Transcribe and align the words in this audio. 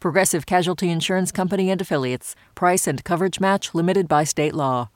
Progressive 0.00 0.46
Casualty 0.46 0.90
Insurance 0.90 1.32
Company 1.32 1.70
and 1.70 1.80
Affiliates. 1.80 2.34
Price 2.54 2.86
and 2.86 3.04
coverage 3.04 3.40
match 3.40 3.74
limited 3.74 4.08
by 4.08 4.24
state 4.24 4.54
law. 4.54 4.90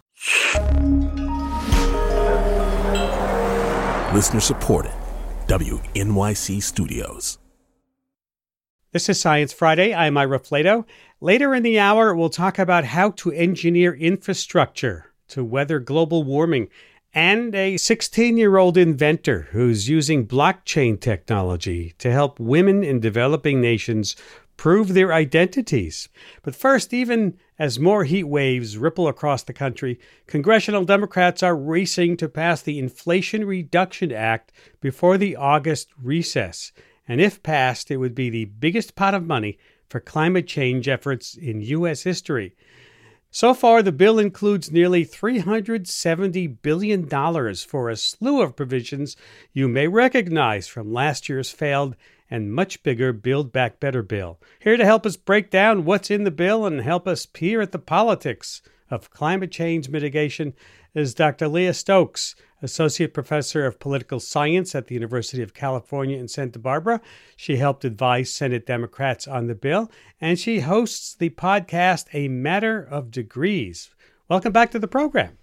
Listener 4.14 4.40
supported. 4.40 4.92
WNYC 5.46 6.62
Studios. 6.62 7.38
This 8.92 9.08
is 9.08 9.20
Science 9.20 9.52
Friday. 9.52 9.94
I'm 9.94 10.16
Ira 10.16 10.40
Flatow. 10.40 10.84
Later 11.20 11.54
in 11.54 11.62
the 11.62 11.78
hour, 11.78 12.14
we'll 12.14 12.30
talk 12.30 12.58
about 12.58 12.84
how 12.84 13.10
to 13.10 13.30
engineer 13.30 13.94
infrastructure 13.94 15.12
to 15.28 15.44
weather 15.44 15.78
global 15.78 16.24
warming 16.24 16.68
and 17.12 17.54
a 17.54 17.76
16 17.76 18.36
year 18.36 18.56
old 18.56 18.76
inventor 18.76 19.48
who's 19.50 19.88
using 19.88 20.26
blockchain 20.26 21.00
technology 21.00 21.94
to 21.98 22.10
help 22.10 22.40
women 22.40 22.82
in 22.82 23.00
developing 23.00 23.60
nations 23.60 24.16
prove 24.56 24.94
their 24.94 25.12
identities. 25.12 26.08
But 26.42 26.56
first, 26.56 26.92
even 26.92 27.36
as 27.58 27.78
more 27.78 28.04
heat 28.04 28.24
waves 28.24 28.78
ripple 28.78 29.08
across 29.08 29.42
the 29.42 29.52
country, 29.52 29.98
congressional 30.26 30.84
Democrats 30.84 31.42
are 31.42 31.56
racing 31.56 32.16
to 32.18 32.28
pass 32.28 32.62
the 32.62 32.78
Inflation 32.78 33.44
Reduction 33.44 34.12
Act 34.12 34.52
before 34.80 35.18
the 35.18 35.36
August 35.36 35.88
recess. 36.02 36.72
And 37.08 37.20
if 37.20 37.42
passed, 37.42 37.90
it 37.90 37.98
would 37.98 38.14
be 38.14 38.30
the 38.30 38.46
biggest 38.46 38.94
pot 38.94 39.14
of 39.14 39.26
money 39.26 39.58
for 39.88 40.00
climate 40.00 40.46
change 40.46 40.88
efforts 40.88 41.36
in 41.36 41.60
U.S. 41.60 42.02
history. 42.02 42.56
So 43.30 43.52
far, 43.52 43.82
the 43.82 43.92
bill 43.92 44.18
includes 44.18 44.72
nearly 44.72 45.04
$370 45.04 46.56
billion 46.62 47.06
for 47.54 47.90
a 47.90 47.96
slew 47.96 48.40
of 48.40 48.56
provisions 48.56 49.16
you 49.52 49.68
may 49.68 49.88
recognize 49.88 50.68
from 50.68 50.92
last 50.92 51.28
year's 51.28 51.50
failed 51.50 51.96
and 52.30 52.52
much 52.52 52.82
bigger 52.82 53.12
Build 53.12 53.52
Back 53.52 53.80
Better 53.80 54.02
bill. 54.02 54.38
Here 54.60 54.76
to 54.76 54.84
help 54.84 55.06
us 55.06 55.16
break 55.16 55.50
down 55.50 55.84
what's 55.84 56.10
in 56.10 56.24
the 56.24 56.30
bill 56.30 56.66
and 56.66 56.80
help 56.80 57.06
us 57.06 57.26
peer 57.26 57.60
at 57.60 57.72
the 57.72 57.78
politics 57.78 58.62
of 58.90 59.10
climate 59.10 59.50
change 59.50 59.88
mitigation 59.88 60.54
is 60.94 61.14
Dr. 61.14 61.48
Leah 61.48 61.74
Stokes, 61.74 62.34
Associate 62.62 63.12
Professor 63.12 63.66
of 63.66 63.78
Political 63.78 64.20
Science 64.20 64.74
at 64.74 64.86
the 64.86 64.94
University 64.94 65.42
of 65.42 65.52
California 65.52 66.16
in 66.18 66.26
Santa 66.26 66.58
Barbara. 66.58 67.00
She 67.36 67.56
helped 67.56 67.84
advise 67.84 68.32
Senate 68.32 68.64
Democrats 68.64 69.28
on 69.28 69.46
the 69.46 69.54
bill, 69.54 69.90
and 70.20 70.38
she 70.38 70.60
hosts 70.60 71.14
the 71.14 71.30
podcast 71.30 72.06
A 72.14 72.28
Matter 72.28 72.80
of 72.82 73.10
Degrees. 73.10 73.90
Welcome 74.28 74.52
back 74.52 74.70
to 74.70 74.78
the 74.78 74.88
program. 74.88 75.36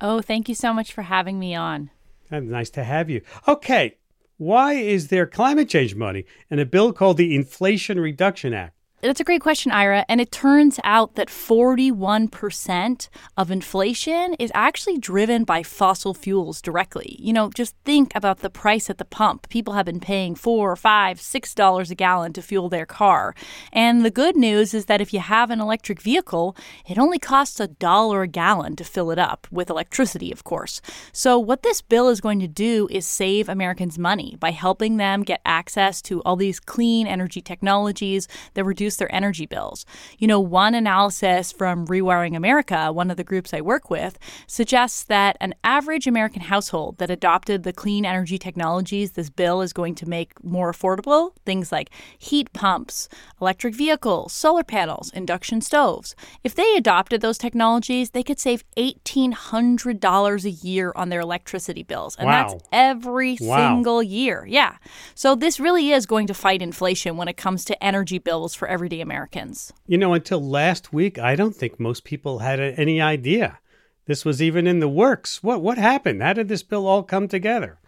Oh, 0.00 0.20
thank 0.20 0.48
you 0.48 0.54
so 0.54 0.72
much 0.72 0.92
for 0.92 1.02
having 1.02 1.38
me 1.38 1.54
on. 1.54 1.90
Uh, 2.30 2.40
nice 2.40 2.70
to 2.70 2.84
have 2.84 3.10
you. 3.10 3.22
Okay, 3.46 3.96
why 4.42 4.72
is 4.74 5.08
there 5.08 5.26
climate 5.26 5.68
change 5.68 5.94
money 5.94 6.24
and 6.50 6.58
a 6.58 6.66
bill 6.66 6.92
called 6.92 7.16
the 7.16 7.34
Inflation 7.34 8.00
Reduction 8.00 8.52
Act? 8.52 8.76
That's 9.02 9.18
a 9.18 9.24
great 9.24 9.40
question, 9.40 9.72
Ira. 9.72 10.04
And 10.08 10.20
it 10.20 10.30
turns 10.30 10.78
out 10.84 11.16
that 11.16 11.26
41% 11.26 13.08
of 13.36 13.50
inflation 13.50 14.34
is 14.34 14.52
actually 14.54 14.96
driven 14.96 15.42
by 15.42 15.64
fossil 15.64 16.14
fuels 16.14 16.62
directly. 16.62 17.16
You 17.18 17.32
know, 17.32 17.50
just 17.50 17.74
think 17.84 18.12
about 18.14 18.38
the 18.38 18.48
price 18.48 18.88
at 18.88 18.98
the 18.98 19.04
pump. 19.04 19.48
People 19.48 19.74
have 19.74 19.86
been 19.86 19.98
paying 19.98 20.36
four, 20.36 20.76
five, 20.76 21.20
six 21.20 21.52
dollars 21.52 21.90
a 21.90 21.96
gallon 21.96 22.32
to 22.34 22.42
fuel 22.42 22.68
their 22.68 22.86
car. 22.86 23.34
And 23.72 24.04
the 24.04 24.10
good 24.10 24.36
news 24.36 24.72
is 24.72 24.84
that 24.84 25.00
if 25.00 25.12
you 25.12 25.18
have 25.18 25.50
an 25.50 25.60
electric 25.60 26.00
vehicle, 26.00 26.56
it 26.88 26.96
only 26.96 27.18
costs 27.18 27.58
a 27.58 27.66
dollar 27.66 28.22
a 28.22 28.28
gallon 28.28 28.76
to 28.76 28.84
fill 28.84 29.10
it 29.10 29.18
up, 29.18 29.48
with 29.50 29.68
electricity, 29.68 30.30
of 30.30 30.44
course. 30.44 30.80
So, 31.12 31.40
what 31.40 31.64
this 31.64 31.82
bill 31.82 32.08
is 32.08 32.20
going 32.20 32.38
to 32.38 32.46
do 32.46 32.86
is 32.88 33.04
save 33.04 33.48
Americans 33.48 33.98
money 33.98 34.36
by 34.38 34.52
helping 34.52 34.98
them 34.98 35.24
get 35.24 35.40
access 35.44 36.00
to 36.02 36.22
all 36.22 36.36
these 36.36 36.60
clean 36.60 37.08
energy 37.08 37.40
technologies 37.40 38.28
that 38.54 38.62
reduce 38.62 38.91
reduce 38.92 38.96
their 38.96 39.14
energy 39.14 39.46
bills. 39.46 39.86
You 40.18 40.26
know, 40.26 40.40
one 40.40 40.74
analysis 40.74 41.52
from 41.52 41.86
Rewiring 41.86 42.36
America, 42.36 42.92
one 42.92 43.10
of 43.10 43.16
the 43.16 43.24
groups 43.24 43.54
I 43.54 43.60
work 43.60 43.90
with, 43.90 44.18
suggests 44.46 45.04
that 45.04 45.36
an 45.40 45.54
average 45.64 46.06
American 46.06 46.42
household 46.42 46.98
that 46.98 47.10
adopted 47.10 47.62
the 47.62 47.72
clean 47.72 48.04
energy 48.04 48.38
technologies 48.38 49.12
this 49.12 49.30
bill 49.30 49.62
is 49.62 49.72
going 49.72 49.94
to 49.96 50.08
make 50.08 50.32
more 50.44 50.72
affordable, 50.72 51.32
things 51.44 51.72
like 51.72 51.90
heat 52.18 52.52
pumps, 52.52 53.08
electric 53.40 53.74
vehicles, 53.74 54.32
solar 54.32 54.64
panels, 54.64 55.10
induction 55.14 55.60
stoves, 55.60 56.14
if 56.44 56.54
they 56.54 56.76
adopted 56.76 57.20
those 57.20 57.38
technologies, 57.38 58.10
they 58.10 58.22
could 58.22 58.38
save 58.38 58.64
$1,800 58.76 60.44
a 60.44 60.50
year 60.50 60.92
on 60.96 61.08
their 61.08 61.20
electricity 61.20 61.82
bills. 61.82 62.16
And 62.16 62.26
wow. 62.26 62.48
that's 62.48 62.62
every 62.72 63.38
wow. 63.40 63.56
single 63.56 64.02
year. 64.02 64.44
Yeah. 64.46 64.76
So 65.14 65.34
this 65.34 65.60
really 65.60 65.90
is 65.90 66.06
going 66.06 66.26
to 66.26 66.34
fight 66.34 66.62
inflation 66.62 67.16
when 67.16 67.28
it 67.28 67.36
comes 67.36 67.64
to 67.66 67.84
energy 67.84 68.18
bills 68.18 68.54
for 68.54 68.68
every 68.68 68.81
everyday 68.82 69.00
Americans. 69.00 69.72
You 69.86 69.96
know, 69.96 70.12
until 70.12 70.42
last 70.42 70.92
week, 70.92 71.16
I 71.16 71.36
don't 71.36 71.54
think 71.54 71.78
most 71.78 72.02
people 72.02 72.40
had 72.40 72.58
any 72.58 73.00
idea 73.00 73.60
this 74.06 74.24
was 74.24 74.42
even 74.42 74.66
in 74.66 74.80
the 74.80 74.88
works. 74.88 75.40
What 75.42 75.62
what 75.62 75.78
happened? 75.78 76.20
How 76.20 76.32
did 76.32 76.48
this 76.48 76.64
bill 76.64 76.88
all 76.88 77.04
come 77.04 77.28
together? 77.28 77.78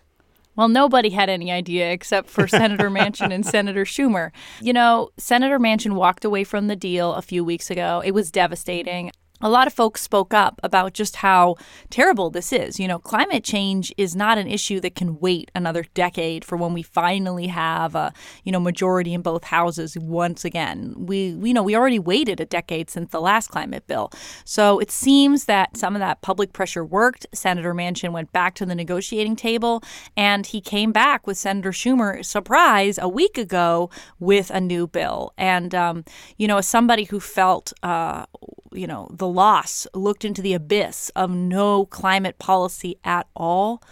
Well, 0.54 0.69
nobody 0.69 1.10
had 1.10 1.28
any 1.28 1.50
idea 1.50 1.91
except 1.91 2.31
for 2.31 2.47
Senator 2.47 2.88
Manchin 2.88 3.34
and 3.34 3.44
Senator 3.44 3.84
Schumer. 3.84 4.31
You 4.60 4.72
know, 4.72 5.10
Senator 5.16 5.59
Manchin 5.59 5.94
walked 5.94 6.25
away 6.25 6.44
from 6.44 6.69
the 6.69 6.77
deal 6.77 7.15
a 7.15 7.22
few 7.22 7.43
weeks 7.43 7.71
ago. 7.71 8.00
It 8.04 8.12
was 8.12 8.31
devastating 8.31 9.10
a 9.41 9.49
lot 9.49 9.67
of 9.67 9.72
folks 9.72 10.00
spoke 10.00 10.33
up 10.33 10.61
about 10.62 10.95
just 10.95 11.17
how 11.17 11.56
terrible 11.91 12.31
this 12.31 12.53
is. 12.53 12.78
You 12.78 12.87
know, 12.87 13.00
climate 13.00 13.43
change 13.43 13.93
is 13.97 14.15
not 14.15 14.39
an 14.39 14.47
issue 14.47 14.78
that 14.81 14.95
can 14.95 15.19
wait 15.19 15.50
another 15.55 15.84
decade 15.93 16.45
for 16.45 16.56
when 16.56 16.72
we 16.72 16.83
finally 16.83 17.49
have 17.49 17.97
a, 17.97 18.12
you 18.45 18.53
know, 18.53 18.61
majority 18.61 19.12
in 19.12 19.22
both 19.22 19.45
houses 19.45 19.99
once 19.99 20.45
again. 20.45 20.95
We, 20.97 21.31
you 21.31 21.53
know, 21.53 21.65
we 21.65 21.77
already 21.77 21.99
waited 21.99 22.39
a 22.39 22.47
decade 22.47 22.91
since 22.91 23.11
the 23.11 23.21
last 23.21 23.49
climate 23.49 23.87
bill. 23.89 24.12
So 24.45 24.78
it 24.78 24.93
seems 24.93 25.47
that 25.47 25.77
some 25.77 25.97
of 25.97 26.01
that 26.01 26.22
public 26.22 26.53
pressure 26.53 26.84
worked. 26.84 27.27
Senator 27.34 27.75
Manchin 27.75 28.12
went 28.12 28.33
back 28.33 28.55
to 28.55 28.66
the 28.66 28.75
negotiating 28.75 29.34
table 29.34 29.83
and 30.16 30.47
he 30.47 30.61
came 30.61 30.93
back 30.93 31.27
with 31.27 31.37
Senator 31.37 31.72
Schumer, 31.72 32.25
surprise, 32.25 32.99
a 32.99 33.09
week 33.09 33.37
ago 33.37 33.91
with 34.21 34.51
a 34.51 34.61
new 34.61 34.87
bill. 34.87 35.33
And, 35.37 35.75
um, 35.75 36.05
you 36.39 36.47
know, 36.47 36.59
as 36.59 36.69
somebody 36.69 37.05
who 37.05 37.19
felt, 37.19 37.72
uh, 37.83 38.27
you 38.75 38.87
know, 38.87 39.09
the 39.11 39.29
loss, 39.29 39.87
looked 39.95 40.25
into 40.25 40.43
the 40.43 40.55
abyss 40.55 41.11
of 41.17 41.31
no 41.31 41.87
climate 41.87 42.39
policy 42.39 42.99
at 43.05 43.27
all 43.35 43.83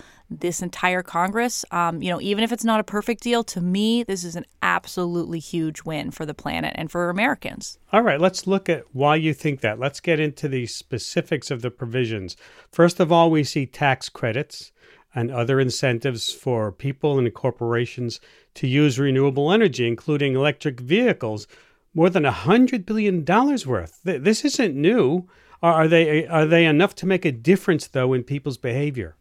this 0.40 0.62
entire 0.62 1.02
Congress. 1.02 1.64
Um, 1.70 2.02
you 2.02 2.10
know, 2.10 2.20
even 2.20 2.44
if 2.44 2.52
it's 2.52 2.64
not 2.64 2.80
a 2.80 2.84
perfect 2.84 3.22
deal, 3.22 3.44
to 3.44 3.60
me, 3.60 4.02
this 4.02 4.24
is 4.24 4.36
an 4.36 4.46
absolutely 4.62 5.38
huge 5.38 5.82
win 5.82 6.10
for 6.10 6.24
the 6.26 6.34
planet 6.34 6.74
and 6.76 6.90
for 6.90 7.10
Americans. 7.10 7.78
All 7.92 8.02
right, 8.02 8.20
let's 8.20 8.46
look 8.46 8.68
at 8.68 8.84
why 8.92 9.16
you 9.16 9.34
think 9.34 9.60
that. 9.60 9.78
Let's 9.78 10.00
get 10.00 10.20
into 10.20 10.48
the 10.48 10.66
specifics 10.66 11.50
of 11.50 11.62
the 11.62 11.70
provisions. 11.70 12.36
First 12.70 13.00
of 13.00 13.12
all, 13.12 13.30
we 13.30 13.44
see 13.44 13.66
tax 13.66 14.08
credits 14.08 14.72
and 15.14 15.30
other 15.30 15.60
incentives 15.60 16.32
for 16.32 16.72
people 16.72 17.18
and 17.18 17.32
corporations 17.34 18.20
to 18.54 18.66
use 18.66 18.98
renewable 18.98 19.52
energy, 19.52 19.86
including 19.86 20.34
electric 20.34 20.80
vehicles 20.80 21.46
more 21.94 22.10
than 22.10 22.24
a 22.24 22.30
hundred 22.30 22.86
billion 22.86 23.24
dollars 23.24 23.66
worth. 23.66 24.00
This 24.04 24.44
isn't 24.44 24.74
new. 24.74 25.28
Are 25.62 25.86
they 25.86 26.26
are 26.26 26.46
they 26.46 26.64
enough 26.64 26.94
to 26.96 27.06
make 27.06 27.24
a 27.24 27.32
difference 27.32 27.86
though 27.86 28.12
in 28.12 28.24
people's 28.24 28.58
behavior? 28.58 29.16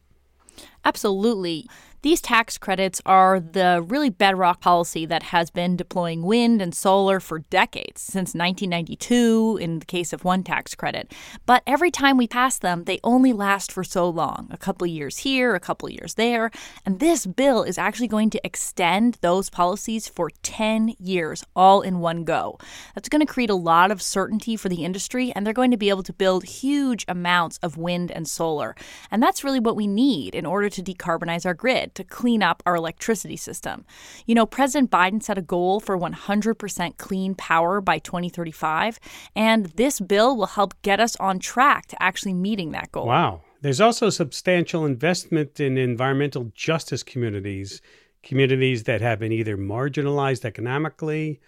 Absolutely. 0.83 1.69
These 2.03 2.21
tax 2.21 2.57
credits 2.57 2.99
are 3.05 3.39
the 3.39 3.85
really 3.87 4.09
bedrock 4.09 4.59
policy 4.59 5.05
that 5.05 5.21
has 5.21 5.51
been 5.51 5.75
deploying 5.75 6.23
wind 6.23 6.59
and 6.59 6.73
solar 6.73 7.19
for 7.19 7.39
decades, 7.39 8.01
since 8.01 8.33
1992 8.33 9.59
in 9.61 9.77
the 9.77 9.85
case 9.85 10.11
of 10.11 10.23
one 10.23 10.41
tax 10.41 10.73
credit. 10.73 11.13
But 11.45 11.61
every 11.67 11.91
time 11.91 12.17
we 12.17 12.27
pass 12.27 12.57
them, 12.57 12.85
they 12.85 12.99
only 13.03 13.33
last 13.33 13.71
for 13.71 13.83
so 13.83 14.09
long 14.09 14.47
a 14.49 14.57
couple 14.57 14.87
years 14.87 15.19
here, 15.19 15.53
a 15.53 15.59
couple 15.59 15.91
years 15.91 16.15
there. 16.15 16.49
And 16.87 16.99
this 16.99 17.27
bill 17.27 17.61
is 17.61 17.77
actually 17.77 18.07
going 18.07 18.31
to 18.31 18.43
extend 18.43 19.19
those 19.21 19.51
policies 19.51 20.07
for 20.07 20.31
10 20.41 20.95
years, 20.97 21.43
all 21.55 21.81
in 21.81 21.99
one 21.99 22.23
go. 22.23 22.57
That's 22.95 23.09
going 23.09 23.23
to 23.23 23.31
create 23.31 23.51
a 23.51 23.55
lot 23.55 23.91
of 23.91 24.01
certainty 24.01 24.55
for 24.55 24.69
the 24.69 24.83
industry, 24.83 25.31
and 25.35 25.45
they're 25.45 25.53
going 25.53 25.69
to 25.69 25.77
be 25.77 25.89
able 25.89 26.01
to 26.03 26.13
build 26.13 26.45
huge 26.45 27.05
amounts 27.07 27.59
of 27.59 27.77
wind 27.77 28.09
and 28.11 28.27
solar. 28.27 28.75
And 29.11 29.21
that's 29.21 29.43
really 29.43 29.59
what 29.59 29.75
we 29.75 29.85
need 29.85 30.33
in 30.33 30.47
order 30.47 30.67
to 30.67 30.81
decarbonize 30.81 31.45
our 31.45 31.53
grid. 31.53 31.90
To 31.95 32.03
clean 32.03 32.41
up 32.43 32.63
our 32.65 32.75
electricity 32.75 33.37
system. 33.37 33.85
You 34.25 34.35
know, 34.35 34.45
President 34.45 34.91
Biden 34.91 35.21
set 35.21 35.37
a 35.37 35.41
goal 35.41 35.79
for 35.79 35.97
100% 35.97 36.97
clean 36.97 37.35
power 37.35 37.81
by 37.81 37.99
2035, 37.99 38.99
and 39.35 39.67
this 39.77 39.99
bill 39.99 40.35
will 40.35 40.47
help 40.47 40.73
get 40.81 40.99
us 40.99 41.15
on 41.17 41.39
track 41.39 41.87
to 41.87 42.01
actually 42.01 42.33
meeting 42.33 42.71
that 42.71 42.91
goal. 42.91 43.07
Wow. 43.07 43.41
There's 43.61 43.81
also 43.81 44.09
substantial 44.09 44.85
investment 44.85 45.59
in 45.59 45.77
environmental 45.77 46.51
justice 46.55 47.03
communities, 47.03 47.81
communities 48.23 48.83
that 48.83 49.01
have 49.01 49.19
been 49.19 49.31
either 49.31 49.55
marginalized 49.55 50.45
economically 50.45 51.39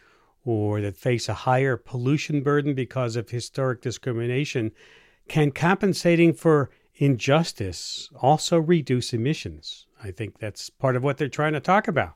or 0.45 0.81
that 0.81 0.97
face 0.97 1.27
a 1.29 1.33
higher 1.33 1.77
pollution 1.77 2.41
burden 2.41 2.73
because 2.73 3.15
of 3.15 3.29
historic 3.29 3.81
discrimination. 3.81 4.71
Can 5.27 5.51
compensating 5.51 6.33
for 6.33 6.69
injustice 6.95 8.09
also 8.21 8.59
reduce 8.59 9.13
emissions? 9.13 9.87
I 10.03 10.11
think 10.11 10.39
that's 10.39 10.69
part 10.69 10.95
of 10.95 11.03
what 11.03 11.17
they're 11.17 11.29
trying 11.29 11.53
to 11.53 11.59
talk 11.59 11.87
about. 11.87 12.13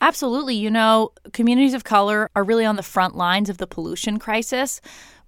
Absolutely. 0.00 0.54
You 0.54 0.70
know, 0.70 1.12
communities 1.32 1.74
of 1.74 1.84
color 1.84 2.30
are 2.34 2.42
really 2.42 2.64
on 2.64 2.76
the 2.76 2.82
front 2.82 3.16
lines 3.16 3.50
of 3.50 3.58
the 3.58 3.66
pollution 3.66 4.18
crisis 4.18 4.80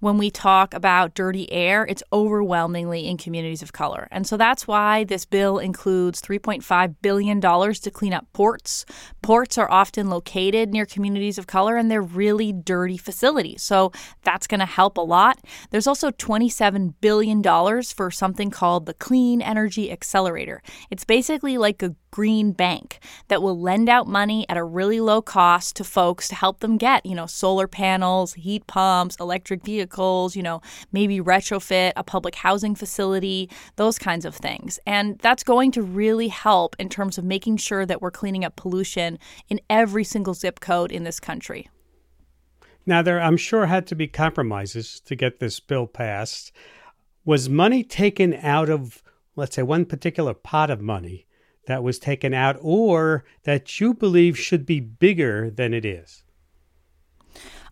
when 0.03 0.17
we 0.17 0.29
talk 0.29 0.73
about 0.73 1.13
dirty 1.13 1.49
air, 1.49 1.85
it's 1.85 2.03
overwhelmingly 2.11 3.07
in 3.07 3.15
communities 3.15 3.61
of 3.61 3.71
color. 3.71 4.09
And 4.11 4.27
so 4.27 4.35
that's 4.35 4.67
why 4.67 5.05
this 5.05 5.23
bill 5.23 5.59
includes 5.59 6.21
$3.5 6.21 6.95
billion 7.01 7.39
to 7.39 7.91
clean 7.91 8.11
up 8.11 8.27
ports. 8.33 8.85
Ports 9.21 9.57
are 9.57 9.71
often 9.71 10.09
located 10.09 10.73
near 10.73 10.85
communities 10.85 11.37
of 11.37 11.47
color 11.47 11.77
and 11.77 11.89
they're 11.89 12.01
really 12.01 12.51
dirty 12.51 12.97
facilities. 12.97 13.63
So 13.63 13.93
that's 14.23 14.45
going 14.45 14.59
to 14.59 14.65
help 14.65 14.97
a 14.97 15.01
lot. 15.01 15.39
There's 15.69 15.87
also 15.87 16.11
$27 16.11 16.95
billion 16.99 17.41
for 17.83 18.11
something 18.11 18.51
called 18.51 18.87
the 18.87 18.93
Clean 18.95 19.41
Energy 19.41 19.89
Accelerator. 19.89 20.61
It's 20.91 21.05
basically 21.05 21.57
like 21.57 21.81
a 21.81 21.95
green 22.11 22.51
bank 22.51 22.99
that 23.29 23.41
will 23.41 23.59
lend 23.59 23.87
out 23.89 24.05
money 24.05 24.45
at 24.47 24.57
a 24.57 24.63
really 24.63 24.99
low 24.99 25.21
cost 25.21 25.77
to 25.77 25.83
folks 25.83 26.27
to 26.27 26.35
help 26.35 26.59
them 26.59 26.77
get, 26.77 27.05
you 27.05 27.15
know, 27.15 27.25
solar 27.25 27.67
panels, 27.67 28.33
heat 28.33 28.67
pumps, 28.67 29.15
electric 29.19 29.63
vehicles 29.63 29.92
vehicles, 29.93 30.35
you 30.35 30.43
know, 30.43 30.61
maybe 30.91 31.19
retrofit 31.19 31.93
a 31.95 32.03
public 32.03 32.35
housing 32.35 32.75
facility, 32.75 33.49
those 33.75 33.99
kinds 33.99 34.25
of 34.25 34.35
things. 34.35 34.79
And 34.85 35.19
that's 35.19 35.43
going 35.43 35.71
to 35.73 35.81
really 35.81 36.29
help 36.29 36.75
in 36.79 36.89
terms 36.89 37.17
of 37.17 37.23
making 37.23 37.57
sure 37.57 37.85
that 37.85 38.01
we're 38.01 38.11
cleaning 38.11 38.45
up 38.45 38.55
pollution 38.55 39.19
in 39.49 39.59
every 39.69 40.03
single 40.03 40.33
zip 40.33 40.59
code 40.59 40.91
in 40.91 41.03
this 41.03 41.19
country. 41.19 41.69
Now, 42.85 43.01
there, 43.01 43.21
I'm 43.21 43.37
sure, 43.37 43.67
had 43.67 43.87
to 43.87 43.95
be 43.95 44.07
compromises 44.07 44.99
to 45.05 45.15
get 45.15 45.39
this 45.39 45.59
bill 45.59 45.87
passed. 45.87 46.51
Was 47.23 47.47
money 47.47 47.83
taken 47.83 48.33
out 48.33 48.69
of, 48.69 49.01
let's 49.35 49.55
say, 49.55 49.63
one 49.63 49.85
particular 49.85 50.33
pot 50.33 50.69
of 50.69 50.81
money 50.81 51.25
that 51.65 51.81
was 51.81 51.97
taken 51.97 52.33
out, 52.33 52.57
or 52.61 53.23
that 53.43 53.79
you 53.79 53.93
believe 53.93 54.37
should 54.37 54.65
be 54.65 54.81
bigger 54.81 55.49
than 55.49 55.73
it 55.73 55.85
is? 55.85 56.22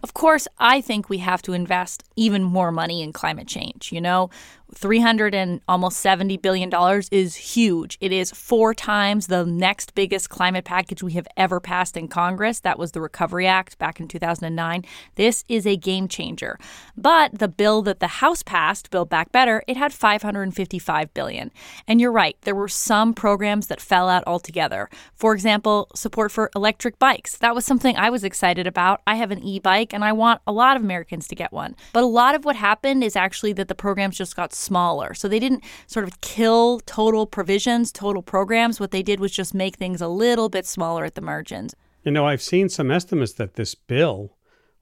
Of 0.04 0.14
course, 0.14 0.48
I 0.58 0.82
think 0.82 1.10
we 1.10 1.20
have 1.20 1.42
to 1.44 1.54
invest 1.54 2.04
even 2.16 2.44
more 2.44 2.72
money 2.72 3.02
in 3.04 3.14
climate 3.14 3.48
change. 3.48 3.92
You 3.92 4.02
know, 4.02 4.30
300 4.74 5.36
and 5.36 5.62
almost 5.68 5.98
70 5.98 6.38
billion 6.38 6.70
dollars 6.70 7.08
is 7.12 7.36
huge. 7.36 7.98
It 8.02 8.12
is 8.12 8.32
four 8.32 8.74
times 8.74 9.28
the 9.28 9.46
next 9.46 9.94
biggest 9.96 10.30
climate 10.30 10.66
package 10.66 11.04
we 11.04 11.14
have 11.14 11.28
ever 11.38 11.60
passed 11.60 11.98
in 11.98 12.08
Congress. 12.08 12.60
That 12.60 12.80
was 12.80 12.92
the 12.92 13.02
Recovery 13.02 13.48
Act 13.48 13.78
back 13.78 14.00
in 14.00 14.08
2009. 14.08 14.86
This 15.16 15.44
is 15.48 15.68
a 15.68 15.76
game 15.76 16.08
changer. 16.08 16.58
But 16.96 17.40
the 17.40 17.48
bill 17.48 17.82
that 17.84 18.00
the 18.00 18.08
House 18.08 18.44
passed, 18.44 18.90
Build 18.92 19.10
Back 19.10 19.32
Better, 19.32 19.64
it 19.68 19.78
had 19.78 19.94
555 19.94 21.14
billion. 21.14 21.52
And 21.88 22.00
you're 22.00 22.12
right, 22.12 22.38
there 22.42 22.56
were 22.56 22.68
some 22.68 23.14
programs 23.14 23.68
that 23.68 23.82
fell 23.82 24.10
out 24.10 24.24
altogether. 24.26 24.90
For 25.16 25.34
example, 25.34 25.90
support 25.96 26.32
for 26.32 26.50
electric 26.56 27.00
bikes. 27.00 27.38
That 27.38 27.56
was 27.56 27.66
something 27.66 27.96
I 27.98 28.10
was 28.10 28.24
excited 28.24 28.68
about. 28.68 29.02
I 29.06 29.16
have 29.16 29.32
an 29.32 29.44
e-bike 29.44 29.94
and 29.94 30.04
I 30.04 30.14
want 30.14 30.42
a 30.48 30.52
lot 30.52 30.78
of 30.78 30.84
Americans 30.84 31.28
to 31.28 31.36
get 31.36 31.52
one. 31.52 31.76
But 31.94 32.04
a 32.04 32.08
lot 32.08 32.36
of 32.36 32.46
what 32.46 32.56
happened 32.56 33.04
is 33.04 33.16
actually 33.16 33.54
that 33.54 33.68
the 33.68 33.76
programs 33.76 34.18
just 34.18 34.36
got 34.36 34.54
smaller. 34.62 35.14
So 35.14 35.28
they 35.28 35.40
didn't 35.40 35.64
sort 35.88 36.06
of 36.06 36.22
kill 36.22 36.80
total 36.86 37.26
provisions, 37.26 37.92
total 37.92 38.22
programs. 38.22 38.80
What 38.80 38.92
they 38.92 39.04
did 39.04 39.20
was 39.20 39.32
just 39.32 39.54
make 39.54 39.76
things 39.76 40.02
a 40.02 40.08
little 40.08 40.50
bit 40.50 40.66
smaller 40.66 41.04
at 41.04 41.16
the 41.16 41.22
margins. 41.22 41.76
You 42.04 42.12
know, 42.12 42.26
I've 42.26 42.42
seen 42.42 42.70
some 42.70 42.90
estimates 42.92 43.34
that 43.34 43.56
this 43.56 43.76
bill 43.76 44.38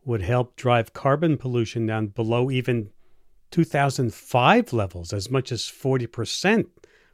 would 0.05 0.21
help 0.21 0.55
drive 0.55 0.93
carbon 0.93 1.37
pollution 1.37 1.85
down 1.85 2.07
below 2.07 2.49
even 2.49 2.89
2005 3.51 4.73
levels, 4.73 5.13
as 5.13 5.29
much 5.29 5.51
as 5.51 5.63
40% 5.63 6.65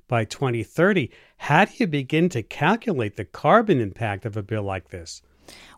by 0.08 0.26
2030. 0.26 1.10
How 1.38 1.66
do 1.66 1.72
you 1.78 1.88
begin 1.88 2.30
to 2.30 2.44
calculate 2.44 3.16
the 3.16 3.26
carbon 3.26 3.80
impact 3.80 4.26
of 4.26 4.38
a 4.38 4.44
bill 4.44 4.64
like 4.64 4.90
this? 4.90 5.22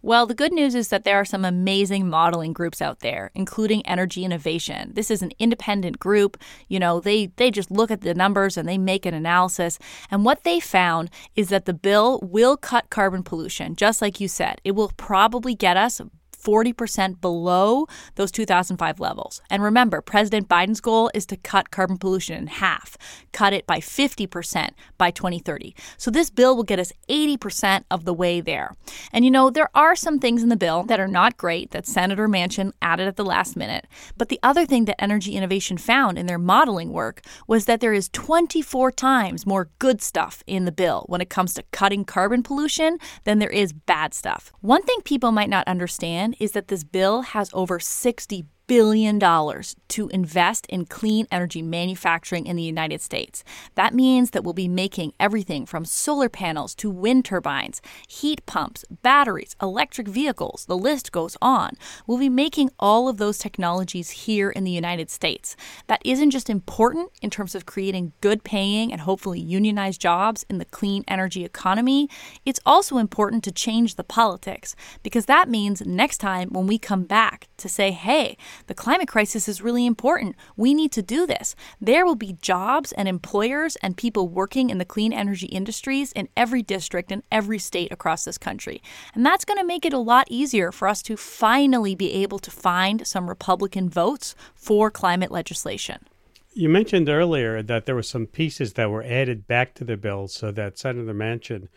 Well, 0.02 0.26
the 0.26 0.36
good 0.36 0.54
news 0.54 0.76
is 0.76 0.90
that 0.90 1.04
there 1.04 1.18
are 1.18 1.26
some 1.26 1.44
amazing 1.44 2.10
modeling 2.10 2.54
groups 2.54 2.82
out 2.82 3.00
there, 3.00 3.32
including 3.34 3.86
Energy 3.86 4.24
Innovation. 4.24 4.92
This 4.94 5.12
is 5.12 5.22
an 5.22 5.32
independent 5.40 6.00
group. 6.00 6.38
You 6.68 6.80
know, 6.80 7.00
they 7.00 7.28
they 7.36 7.52
just 7.52 7.72
look 7.72 7.92
at 7.92 8.02
the 8.02 8.14
numbers 8.14 8.58
and 8.58 8.68
they 8.68 8.78
make 8.78 9.06
an 9.06 9.14
analysis. 9.14 9.80
And 10.12 10.24
what 10.24 10.44
they 10.44 10.60
found 10.60 11.10
is 11.36 11.50
that 11.50 11.66
the 11.66 11.74
bill 11.74 12.20
will 12.22 12.58
cut 12.58 12.90
carbon 12.90 13.24
pollution, 13.24 13.76
just 13.76 14.02
like 14.02 14.20
you 14.20 14.28
said. 14.28 14.62
It 14.64 14.72
will 14.72 14.92
probably 14.98 15.56
get 15.56 15.78
us 15.78 16.02
40% 16.48 17.20
below 17.20 17.88
those 18.16 18.32
2005 18.32 19.00
levels. 19.02 19.42
And 19.50 19.62
remember, 19.62 20.02
President 20.02 20.48
Biden's 20.48 20.80
goal 20.80 21.12
is 21.14 21.26
to 21.26 21.36
cut 21.36 21.72
carbon 21.72 21.98
pollution 21.98 22.38
in 22.38 22.48
half, 22.48 22.98
cut 23.34 23.52
it 23.52 23.68
by 23.68 23.80
50% 23.80 24.70
by 24.98 25.12
2030. 25.12 25.76
So 25.98 26.10
this 26.10 26.30
bill 26.30 26.56
will 26.56 26.64
get 26.64 26.80
us 26.80 26.94
80% 27.10 27.84
of 27.92 28.06
the 28.06 28.14
way 28.14 28.40
there. 28.40 28.72
And 29.12 29.26
you 29.26 29.32
know, 29.32 29.50
there 29.50 29.70
are 29.76 29.96
some 29.96 30.20
things 30.20 30.42
in 30.42 30.50
the 30.50 30.56
bill 30.56 30.84
that 30.84 31.02
are 31.02 31.08
not 31.08 31.36
great 31.36 31.72
that 31.72 31.86
Senator 31.86 32.30
Manchin 32.30 32.72
added 32.82 33.08
at 33.08 33.18
the 33.18 33.26
last 33.26 33.58
minute. 33.58 33.86
But 34.18 34.30
the 34.30 34.40
other 34.42 34.66
thing 34.66 34.86
that 34.86 35.02
Energy 35.02 35.34
Innovation 35.34 35.78
found 35.78 36.18
in 36.18 36.28
their 36.28 36.38
modeling 36.38 36.94
work 36.94 37.22
was 37.48 37.66
that 37.66 37.82
there 37.82 37.94
is 37.94 38.10
24 38.10 38.92
times 38.92 39.46
more 39.46 39.70
good 39.80 40.02
stuff 40.02 40.44
in 40.48 40.64
the 40.64 40.72
bill 40.72 41.04
when 41.08 41.20
it 41.20 41.30
comes 41.30 41.54
to 41.56 41.64
cutting 41.72 42.06
carbon 42.06 42.42
pollution 42.42 42.98
than 43.26 43.40
there 43.40 43.50
is 43.50 43.74
bad 43.74 44.14
stuff. 44.14 44.54
One 44.62 44.84
thing 44.84 45.02
people 45.04 45.32
might 45.32 45.50
not 45.50 45.68
understand 45.68 46.36
is 46.40 46.52
that 46.52 46.68
this 46.68 46.84
bill 46.84 47.22
has 47.22 47.50
over 47.54 47.80
60 47.80 48.46
billion 48.68 49.18
dollars 49.18 49.76
to 49.88 50.10
invest 50.10 50.66
in 50.68 50.86
clean 50.86 51.26
energy 51.32 51.62
manufacturing 51.62 52.46
in 52.46 52.56
the 52.58 52.64
United 52.64 53.02
States. 53.02 53.44
That 53.76 53.94
means 53.94 54.32
that 54.32 54.44
we'll 54.44 54.54
be 54.54 54.68
making 54.68 55.14
everything 55.20 55.66
from 55.66 55.86
solar 55.86 56.30
panels 56.30 56.76
to 56.76 56.90
wind 56.90 57.26
turbines, 57.26 57.82
heat 58.08 58.46
pumps, 58.46 58.84
batteries, 59.02 59.56
electric 59.62 60.08
vehicles, 60.08 60.66
the 60.66 60.78
list 60.78 61.12
goes 61.12 61.38
on. 61.42 61.72
We'll 62.06 62.18
be 62.18 62.30
making 62.30 62.70
all 62.80 63.08
of 63.08 63.18
those 63.18 63.38
technologies 63.38 64.10
here 64.10 64.50
in 64.50 64.66
the 64.66 64.72
United 64.72 65.10
States. 65.10 65.56
That 65.88 66.02
isn't 66.04 66.32
just 66.32 66.50
important 66.50 67.12
in 67.22 67.30
terms 67.30 67.56
of 67.56 67.66
creating 67.66 68.12
good 68.22 68.44
paying 68.44 68.92
and 68.92 69.02
hopefully 69.02 69.40
unionized 69.40 70.02
jobs 70.02 70.46
in 70.50 70.58
the 70.58 70.66
clean 70.66 71.04
energy 71.08 71.46
economy, 71.46 72.10
it's 72.46 72.60
also 72.66 72.98
important 72.98 73.44
to 73.46 73.52
change 73.52 73.96
the 73.96 74.04
politics 74.04 74.76
because 75.04 75.26
that 75.26 75.50
means 75.50 75.82
next 75.86 76.18
time 76.18 76.50
when 76.50 76.68
we 76.68 76.78
come 76.78 77.04
back 77.04 77.48
to 77.58 77.70
say, 77.70 77.92
hey, 77.92 78.38
the 78.68 78.74
climate 78.74 79.08
crisis 79.08 79.48
is 79.48 79.62
really 79.62 79.86
important. 79.86 80.36
We 80.56 80.74
need 80.74 80.92
to 80.94 81.02
do 81.02 81.26
this. 81.26 81.56
There 81.82 82.06
will 82.06 82.16
be 82.16 82.38
jobs 82.42 82.92
and 82.92 83.08
employers 83.08 83.76
and 83.78 83.98
people 83.98 84.28
working 84.28 84.70
in 84.70 84.78
the 84.78 84.86
clean 84.86 85.14
energy 85.14 85.48
industries 85.48 86.12
in 86.12 86.30
every 86.38 86.62
district 86.62 87.12
and 87.12 87.24
every 87.32 87.60
state 87.60 87.92
across 87.92 88.26
this 88.26 88.38
country. 88.38 88.82
And 89.14 89.26
that's 89.26 89.46
going 89.46 89.60
to 89.60 89.66
make 89.66 89.86
it 89.86 89.94
a 89.94 90.00
lot 90.00 90.28
easier 90.30 90.72
for 90.72 90.88
us 90.88 91.02
to 91.04 91.18
finally 91.18 91.96
be 91.96 92.12
able 92.14 92.40
to 92.40 92.52
find 92.52 93.06
some 93.06 93.30
Republican 93.30 93.90
votes 93.90 94.36
for 94.56 94.92
climate 94.92 95.32
legislation. 95.32 96.06
You 96.54 96.70
mentioned 96.70 97.08
earlier 97.08 97.62
that 97.62 97.86
there 97.86 97.94
were 97.94 98.02
some 98.02 98.26
pieces 98.26 98.74
that 98.74 98.90
were 98.90 99.04
added 99.04 99.48
back 99.48 99.76
to 99.76 99.84
the 99.84 99.96
bill 99.96 100.28
so 100.28 100.52
that 100.52 100.80
Senator 100.80 101.14
Manchin 101.14 101.68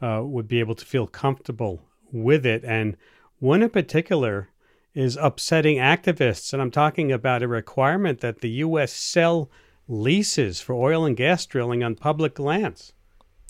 uh, 0.00 0.22
would 0.24 0.48
be 0.48 0.60
able 0.60 0.74
to 0.76 0.86
feel 0.86 1.06
comfortable 1.06 1.82
with 2.10 2.46
it. 2.46 2.64
And 2.64 2.96
one 3.38 3.62
in 3.62 3.70
particular 3.70 4.48
is 4.94 5.16
upsetting 5.20 5.76
activists. 5.76 6.52
And 6.52 6.60
I'm 6.60 6.70
talking 6.70 7.12
about 7.12 7.42
a 7.42 7.48
requirement 7.48 8.20
that 8.20 8.40
the 8.40 8.50
U.S. 8.50 8.92
sell 8.92 9.50
leases 9.88 10.60
for 10.60 10.74
oil 10.74 11.04
and 11.04 11.16
gas 11.16 11.46
drilling 11.46 11.82
on 11.82 11.94
public 11.94 12.38
lands. 12.38 12.92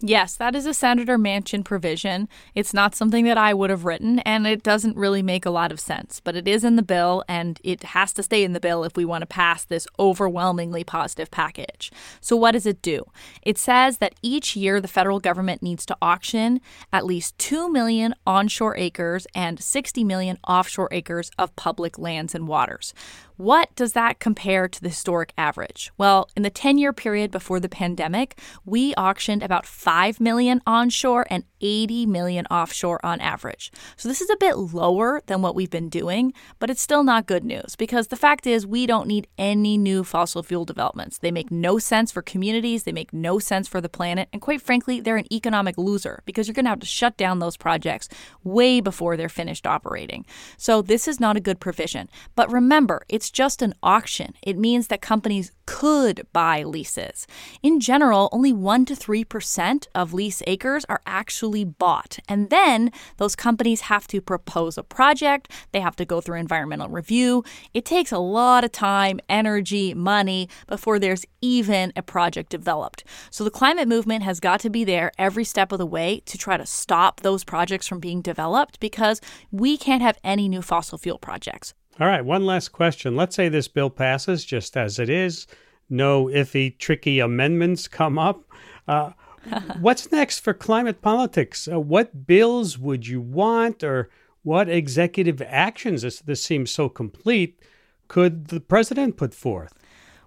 Yes, 0.03 0.35
that 0.37 0.55
is 0.55 0.65
a 0.65 0.73
Senator 0.73 1.19
Manchin 1.19 1.63
provision. 1.63 2.27
It's 2.55 2.73
not 2.73 2.95
something 2.95 3.27
that 3.27 3.37
I 3.37 3.53
would 3.53 3.69
have 3.69 3.85
written, 3.85 4.21
and 4.21 4.47
it 4.47 4.63
doesn't 4.63 4.97
really 4.97 5.23
make 5.23 5.45
a 5.45 5.51
lot 5.51 5.71
of 5.71 5.79
sense, 5.79 6.21
but 6.25 6.35
it 6.35 6.49
is 6.49 6.65
in 6.65 6.77
the 6.77 6.83
bill, 6.83 7.23
and 7.29 7.61
it 7.63 7.83
has 7.83 8.15
to 8.15 8.23
stay 8.23 8.43
in 8.43 8.55
the 8.55 8.61
bill 8.61 8.83
if 8.83 8.97
we 8.97 9.05
want 9.05 9.21
to 9.21 9.27
pass 9.27 9.63
this 9.63 9.87
overwhelmingly 9.99 10.85
positive 10.85 11.31
package. 11.31 11.93
So, 12.23 12.35
what 12.35 12.53
does 12.53 12.65
it 12.65 12.81
do? 12.81 13.05
It 13.43 13.59
says 13.59 13.99
that 13.99 14.15
each 14.23 14.57
year 14.57 14.81
the 14.81 14.89
federal 14.89 15.21
government 15.21 15.63
needs 15.63 15.85
to 15.85 15.97
auction 16.01 16.63
at 16.95 17.05
least 17.05 17.37
2 17.37 17.71
million 17.71 18.15
onshore 18.27 18.79
acres 18.79 19.27
and 19.35 19.61
60 19.61 20.03
million 20.05 20.39
offshore 20.49 20.89
acres 20.93 21.31
of 21.39 21.55
public 21.57 21.99
lands 21.99 22.35
and 22.35 22.49
waters. 22.49 22.95
What 23.41 23.75
does 23.75 23.95
that 23.95 24.19
compare 24.19 24.69
to 24.69 24.83
the 24.83 24.91
historic 24.91 25.33
average? 25.39 25.91
Well, 25.97 26.29
in 26.37 26.43
the 26.43 26.51
10 26.51 26.77
year 26.77 26.93
period 26.93 27.31
before 27.31 27.59
the 27.59 27.71
pandemic, 27.71 28.39
we 28.67 28.93
auctioned 28.97 29.43
about 29.43 29.65
5 29.65 30.21
million 30.21 30.61
onshore 30.67 31.27
and 31.31 31.45
80 31.63 32.05
million 32.05 32.47
offshore 32.47 33.01
on 33.05 33.19
average. 33.21 33.73
So 33.97 34.09
this 34.09 34.21
is 34.21 34.29
a 34.29 34.37
bit 34.37 34.57
lower 34.57 35.23
than 35.27 35.41
what 35.41 35.55
we've 35.55 35.71
been 35.71 35.89
doing, 35.89 36.33
but 36.59 36.69
it's 36.69 36.83
still 36.83 37.03
not 37.03 37.27
good 37.27 37.45
news 37.45 37.77
because 37.77 38.09
the 38.09 38.17
fact 38.17 38.47
is 38.47 38.67
we 38.67 38.87
don't 38.87 39.09
need 39.09 39.27
any 39.39 39.79
new 39.79 40.05
fossil 40.05 40.43
fuel 40.43 40.65
developments. 40.65 41.19
They 41.19 41.31
make 41.31 41.51
no 41.51 41.79
sense 41.79 42.13
for 42.13 42.23
communities, 42.23 42.85
they 42.85 42.93
make 42.93 43.13
no 43.13 43.39
sense 43.39 43.69
for 43.69 43.81
the 43.81 43.89
planet, 43.89 44.29
and 44.33 44.43
quite 44.43 44.63
frankly, 44.63 45.01
they're 45.01 45.17
an 45.17 45.33
economic 45.33 45.79
loser 45.79 46.23
because 46.27 46.47
you're 46.47 46.55
going 46.55 46.65
to 46.65 46.71
have 46.71 46.81
to 46.81 46.87
shut 46.87 47.17
down 47.17 47.39
those 47.39 47.57
projects 47.57 48.09
way 48.45 48.81
before 48.81 49.17
they're 49.17 49.29
finished 49.29 49.67
operating. 49.67 50.25
So 50.57 50.83
this 50.83 51.09
is 51.09 51.21
not 51.21 51.37
a 51.37 51.41
good 51.41 51.61
provision. 51.61 52.09
But 52.35 52.51
remember, 52.51 53.03
it's 53.09 53.30
just 53.31 53.63
an 53.63 53.75
auction. 53.83 54.35
It 54.43 54.59
means 54.59 54.89
that 54.89 55.01
companies 55.01 55.53
could 55.67 56.27
buy 56.33 56.65
leases. 56.65 57.27
In 57.63 57.79
general, 57.79 58.29
only 58.33 58.53
1 58.53 58.87
to 58.87 58.95
3% 58.95 59.87
of 59.95 60.13
lease 60.13 60.43
acres 60.47 60.85
are 60.89 61.01
actually 61.07 61.65
bought. 61.65 62.19
And 62.29 62.51
then 62.51 62.91
those 63.19 63.37
companies 63.37 63.83
have 63.83 64.09
to 64.09 64.21
propose 64.21 64.77
a 64.77 64.83
project, 64.83 65.51
they 65.73 65.81
have 65.81 65.97
to 65.97 66.05
go 66.05 66.21
through 66.21 66.39
environmental 66.39 66.89
review. 66.89 67.45
It 67.73 67.85
takes 67.85 68.11
a 68.11 68.19
lot 68.19 68.65
of 68.65 68.73
time, 68.73 69.21
energy, 69.29 69.95
money 69.95 70.49
before 70.67 70.99
there's 70.99 71.25
even 71.41 71.93
a 71.95 72.03
project 72.03 72.51
developed. 72.51 73.05
So 73.31 73.45
the 73.45 73.51
climate 73.51 73.89
movement 73.89 74.25
has 74.25 74.41
got 74.41 74.61
to 74.61 74.71
be 74.71 74.85
there 74.85 75.13
every 75.19 75.45
step 75.45 75.71
of 75.73 75.79
the 75.79 75.87
way 75.87 76.21
to 76.27 76.37
try 76.37 76.57
to 76.57 76.67
stop 76.67 77.21
those 77.21 77.45
projects 77.45 77.87
from 77.87 78.01
being 78.01 78.23
developed 78.23 78.81
because 78.81 79.21
we 79.53 79.77
can't 79.77 80.03
have 80.03 80.19
any 80.25 80.49
new 80.49 80.63
fossil 80.63 80.99
fuel 80.99 81.19
projects. 81.19 81.75
All 82.01 82.07
right, 82.07 82.25
one 82.25 82.47
last 82.47 82.71
question. 82.71 83.15
Let's 83.15 83.37
say 83.37 83.51
this 83.51 83.69
bill 83.69 83.91
passes 83.91 84.47
just 84.47 84.75
as 84.75 84.99
it 84.99 85.11
is, 85.11 85.47
no 85.91 86.27
iffy, 86.27 86.79
tricky 86.79 87.21
amendments 87.21 87.89
come 87.89 88.19
up. 88.19 88.43
Uh, 88.89 89.11
what's 89.81 90.11
next 90.11 90.39
for 90.39 90.55
climate 90.55 91.03
politics? 91.03 91.69
Uh, 91.71 91.79
what 91.79 92.27
bills 92.27 92.79
would 92.79 93.07
you 93.07 93.21
want, 93.21 93.85
or 93.85 94.09
what 94.43 94.71
executive 94.71 95.43
actions, 95.43 96.01
this, 96.01 96.21
this 96.21 96.43
seems 96.43 96.71
so 96.71 96.89
complete, 96.89 97.61
could 98.09 98.49
the 98.49 98.61
president 98.61 99.19
put 99.19 99.35
forth? 99.35 99.75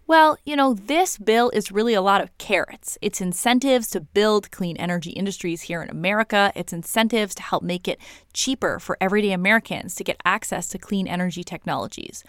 Well, 0.06 0.38
you 0.44 0.58
know, 0.58 0.74
this 0.74 1.18
bill 1.18 1.50
is 1.52 1.72
really 1.72 1.94
a 1.94 2.02
lot 2.02 2.22
of 2.22 2.38
carrots. 2.38 2.98
It's 3.02 3.22
incentives 3.22 3.90
to 3.92 4.02
build 4.02 4.52
clean 4.52 4.76
energy 4.76 5.12
industries 5.12 5.62
here 5.64 5.82
in 5.82 5.90
America. 5.90 6.52
It's 6.56 6.74
incentives 6.74 7.34
to 7.36 7.42
help 7.42 7.64
make 7.64 7.88
it 7.88 8.00
cheaper 8.34 8.80
for 8.80 8.98
everyday 9.00 9.32
Americans 9.32 9.96
to 9.96 10.04
get 10.04 10.22
access 10.26 10.68
to 10.70 10.78
clean 10.78 11.08
energy 11.08 11.44
technologies. 11.44 12.24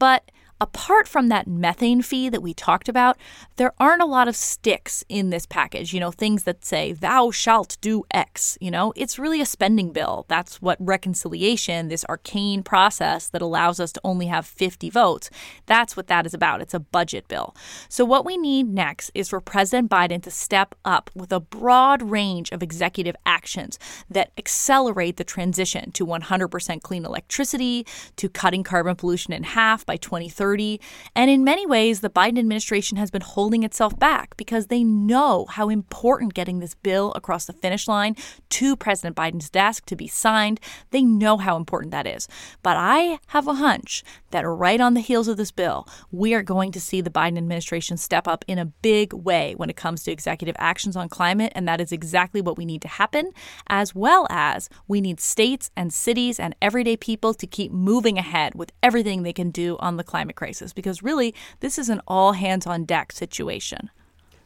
But 0.00 0.30
apart 0.60 1.08
from 1.08 1.28
that 1.28 1.46
methane 1.46 2.02
fee 2.02 2.28
that 2.28 2.42
we 2.42 2.52
talked 2.52 2.88
about, 2.88 3.16
there 3.56 3.72
aren't 3.78 4.02
a 4.02 4.06
lot 4.06 4.28
of 4.28 4.36
sticks 4.36 5.02
in 5.08 5.30
this 5.30 5.46
package, 5.46 5.94
you 5.94 6.00
know, 6.00 6.10
things 6.10 6.44
that 6.44 6.64
say, 6.64 6.92
thou 6.92 7.30
shalt 7.30 7.78
do 7.80 8.04
X. 8.10 8.58
You 8.60 8.70
know, 8.70 8.92
it's 8.94 9.18
really 9.18 9.40
a 9.40 9.46
spending 9.46 9.90
bill. 9.92 10.26
That's 10.28 10.60
what 10.60 10.76
reconciliation, 10.78 11.88
this 11.88 12.04
arcane 12.08 12.62
process 12.62 13.28
that 13.28 13.40
allows 13.40 13.80
us 13.80 13.92
to 13.92 14.00
only 14.04 14.26
have 14.26 14.46
50 14.46 14.90
votes, 14.90 15.30
that's 15.66 15.96
what 15.96 16.08
that 16.08 16.26
is 16.26 16.34
about. 16.34 16.60
It's 16.60 16.74
a 16.74 16.80
budget 16.80 17.26
bill. 17.28 17.54
So, 17.88 18.04
what 18.04 18.26
we 18.26 18.36
need 18.36 18.68
next 18.68 19.10
is 19.14 19.28
for 19.28 19.40
President 19.40 19.90
Biden 19.90 20.22
to 20.22 20.30
step 20.30 20.74
up 20.84 21.10
with 21.14 21.32
a 21.32 21.40
broad 21.40 22.02
range 22.02 22.50
of 22.50 22.62
executive 22.62 23.16
actions 23.24 23.78
that 24.10 24.32
accelerate 24.36 25.16
the 25.16 25.24
transition 25.24 25.90
to 25.92 26.04
100% 26.04 26.82
clean 26.82 27.04
electricity, 27.04 27.86
to 28.16 28.28
cutting 28.28 28.62
carbon 28.62 28.96
pollution 28.96 29.32
in 29.32 29.42
half 29.42 29.86
by 29.86 29.96
2030 29.96 30.49
30. 30.50 30.80
And 31.14 31.30
in 31.30 31.44
many 31.44 31.64
ways, 31.64 32.00
the 32.00 32.10
Biden 32.10 32.36
administration 32.36 32.96
has 32.96 33.08
been 33.08 33.20
holding 33.22 33.62
itself 33.62 33.96
back 33.96 34.36
because 34.36 34.66
they 34.66 34.82
know 34.82 35.46
how 35.48 35.68
important 35.68 36.34
getting 36.34 36.58
this 36.58 36.74
bill 36.74 37.12
across 37.14 37.44
the 37.44 37.52
finish 37.52 37.86
line 37.86 38.16
to 38.48 38.74
President 38.74 39.14
Biden's 39.14 39.48
desk 39.48 39.86
to 39.86 39.94
be 39.94 40.08
signed. 40.08 40.58
They 40.90 41.02
know 41.02 41.36
how 41.36 41.56
important 41.56 41.92
that 41.92 42.04
is. 42.04 42.26
But 42.64 42.76
I 42.76 43.20
have 43.28 43.46
a 43.46 43.54
hunch 43.54 44.02
that 44.32 44.42
right 44.42 44.80
on 44.80 44.94
the 44.94 45.00
heels 45.00 45.28
of 45.28 45.36
this 45.36 45.52
bill, 45.52 45.86
we 46.10 46.34
are 46.34 46.42
going 46.42 46.72
to 46.72 46.80
see 46.80 47.00
the 47.00 47.10
Biden 47.10 47.38
administration 47.38 47.96
step 47.96 48.26
up 48.26 48.44
in 48.48 48.58
a 48.58 48.64
big 48.64 49.12
way 49.12 49.54
when 49.56 49.70
it 49.70 49.76
comes 49.76 50.02
to 50.02 50.10
executive 50.10 50.56
actions 50.58 50.96
on 50.96 51.08
climate. 51.08 51.52
And 51.54 51.68
that 51.68 51.80
is 51.80 51.92
exactly 51.92 52.40
what 52.40 52.58
we 52.58 52.64
need 52.64 52.82
to 52.82 52.88
happen, 52.88 53.30
as 53.68 53.94
well 53.94 54.26
as 54.30 54.68
we 54.88 55.00
need 55.00 55.20
states 55.20 55.70
and 55.76 55.92
cities 55.92 56.40
and 56.40 56.56
everyday 56.60 56.96
people 56.96 57.34
to 57.34 57.46
keep 57.46 57.70
moving 57.70 58.18
ahead 58.18 58.56
with 58.56 58.72
everything 58.82 59.22
they 59.22 59.32
can 59.32 59.52
do 59.52 59.76
on 59.78 59.96
the 59.96 60.02
climate 60.02 60.34
crisis 60.40 60.72
because 60.72 61.02
really, 61.02 61.34
this 61.60 61.78
is 61.78 61.90
an 61.90 62.00
all 62.08 62.32
hands 62.32 62.66
on 62.66 62.86
deck 62.86 63.12
situation. 63.12 63.90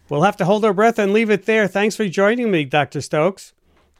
We'll 0.08 0.22
have 0.22 0.36
to 0.38 0.44
hold 0.44 0.64
our 0.64 0.74
breath 0.74 0.98
and 0.98 1.12
leave 1.12 1.30
it 1.30 1.46
there. 1.46 1.68
Thanks 1.68 1.94
for 1.94 2.08
joining 2.08 2.50
me, 2.50 2.64
Dr. 2.64 3.00
Stokes. 3.00 3.52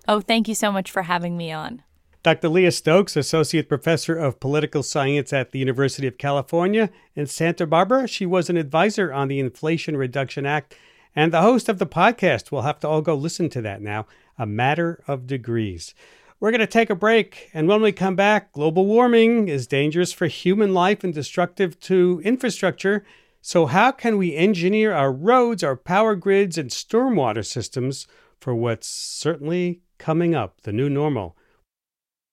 Oh, 0.09 0.21
thank 0.21 0.49
you 0.49 0.57
so 0.57 0.73
much 0.73 0.91
for 0.91 1.03
having 1.03 1.37
me 1.37 1.53
on. 1.53 1.83
Dr. 2.25 2.49
Leah 2.49 2.73
Stokes, 2.73 3.17
Associate 3.17 3.69
Professor 3.69 4.17
of 4.17 4.41
Political 4.41 4.83
Science 4.83 5.33
at 5.33 5.53
the 5.53 5.61
University 5.61 6.09
of 6.09 6.19
California 6.19 6.91
in 7.15 7.27
Santa 7.27 7.65
Barbara. 7.65 8.09
She 8.09 8.27
was 8.27 8.51
an 8.51 8.57
advisor 8.57 9.13
on 9.13 9.29
the 9.29 9.39
Inflation 9.39 9.97
Reduction 9.97 10.47
Act 10.47 10.75
and 11.15 11.33
the 11.33 11.43
host 11.43 11.69
of 11.69 11.79
the 11.79 11.87
podcast. 11.87 12.51
We'll 12.51 12.63
have 12.63 12.81
to 12.81 12.89
all 12.89 13.03
go 13.03 13.15
listen 13.15 13.49
to 13.51 13.63
that 13.63 13.81
now. 13.81 14.07
A 14.37 14.47
Matter 14.47 15.05
of 15.07 15.29
Degrees. 15.29 15.95
We're 16.45 16.51
going 16.51 16.61
to 16.61 16.67
take 16.67 16.91
a 16.91 16.95
break, 16.95 17.49
and 17.55 17.69
when 17.69 17.81
we 17.81 17.91
come 17.91 18.17
back, 18.17 18.53
global 18.53 18.85
warming 18.85 19.49
is 19.49 19.67
dangerous 19.67 20.13
for 20.13 20.27
human 20.27 20.75
life 20.75 21.03
and 21.03 21.15
destructive 21.15 21.81
to 21.81 22.21
infrastructure. 22.23 23.03
So, 23.41 23.65
how 23.65 23.93
can 23.93 24.19
we 24.19 24.37
engineer 24.37 24.93
our 24.93 25.11
roads, 25.11 25.65
our 25.65 25.75
power 25.75 26.15
grids, 26.15 26.59
and 26.59 26.69
stormwater 26.69 27.47
systems 27.47 28.07
for 28.43 28.55
what's 28.55 28.87
certainly 28.87 29.81
coming 29.97 30.35
up, 30.35 30.61
the 30.65 30.73
new 30.75 30.91
normal? 30.91 31.35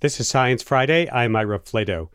This 0.00 0.20
is 0.20 0.28
Science 0.28 0.62
Friday. 0.62 1.10
I'm 1.10 1.34
Ira 1.34 1.58
Flatow. 1.58 2.10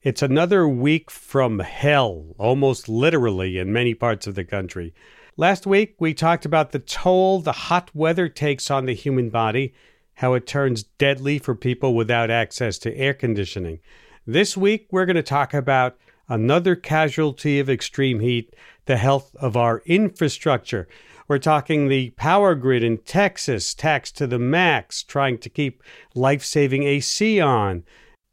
It's 0.00 0.22
another 0.22 0.66
week 0.66 1.10
from 1.10 1.58
hell, 1.58 2.34
almost 2.38 2.88
literally, 2.88 3.58
in 3.58 3.74
many 3.74 3.92
parts 3.92 4.26
of 4.26 4.36
the 4.36 4.44
country. 4.44 4.94
Last 5.36 5.66
week, 5.66 5.96
we 5.98 6.14
talked 6.14 6.46
about 6.46 6.72
the 6.72 6.78
toll 6.78 7.40
the 7.40 7.52
hot 7.52 7.90
weather 7.94 8.30
takes 8.30 8.70
on 8.70 8.86
the 8.86 8.94
human 8.94 9.28
body, 9.28 9.74
how 10.14 10.32
it 10.32 10.46
turns 10.46 10.84
deadly 10.84 11.38
for 11.38 11.54
people 11.54 11.94
without 11.94 12.30
access 12.30 12.78
to 12.78 12.96
air 12.96 13.12
conditioning. 13.12 13.80
This 14.26 14.56
week, 14.56 14.86
we're 14.90 15.04
going 15.04 15.16
to 15.16 15.22
talk 15.22 15.52
about 15.52 15.98
another 16.30 16.74
casualty 16.74 17.58
of 17.58 17.68
extreme 17.68 18.20
heat 18.20 18.56
the 18.86 18.96
health 18.96 19.36
of 19.36 19.58
our 19.58 19.82
infrastructure. 19.84 20.88
We're 21.28 21.38
talking 21.38 21.88
the 21.88 22.10
power 22.10 22.54
grid 22.54 22.84
in 22.84 22.98
Texas 22.98 23.74
taxed 23.74 24.16
to 24.18 24.26
the 24.26 24.38
max, 24.38 25.02
trying 25.02 25.38
to 25.38 25.48
keep 25.48 25.82
life 26.14 26.44
saving 26.44 26.84
AC 26.84 27.40
on, 27.40 27.82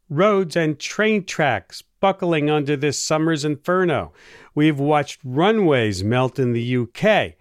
roads 0.08 0.54
and 0.54 0.78
train 0.78 1.24
tracks 1.24 1.82
buckling 2.00 2.50
under 2.50 2.76
this 2.76 3.02
summer's 3.02 3.44
inferno. 3.44 4.12
We've 4.54 4.78
watched 4.78 5.20
runways 5.24 6.04
melt 6.04 6.38
in 6.38 6.52
the 6.52 6.76
UK, 6.76 7.32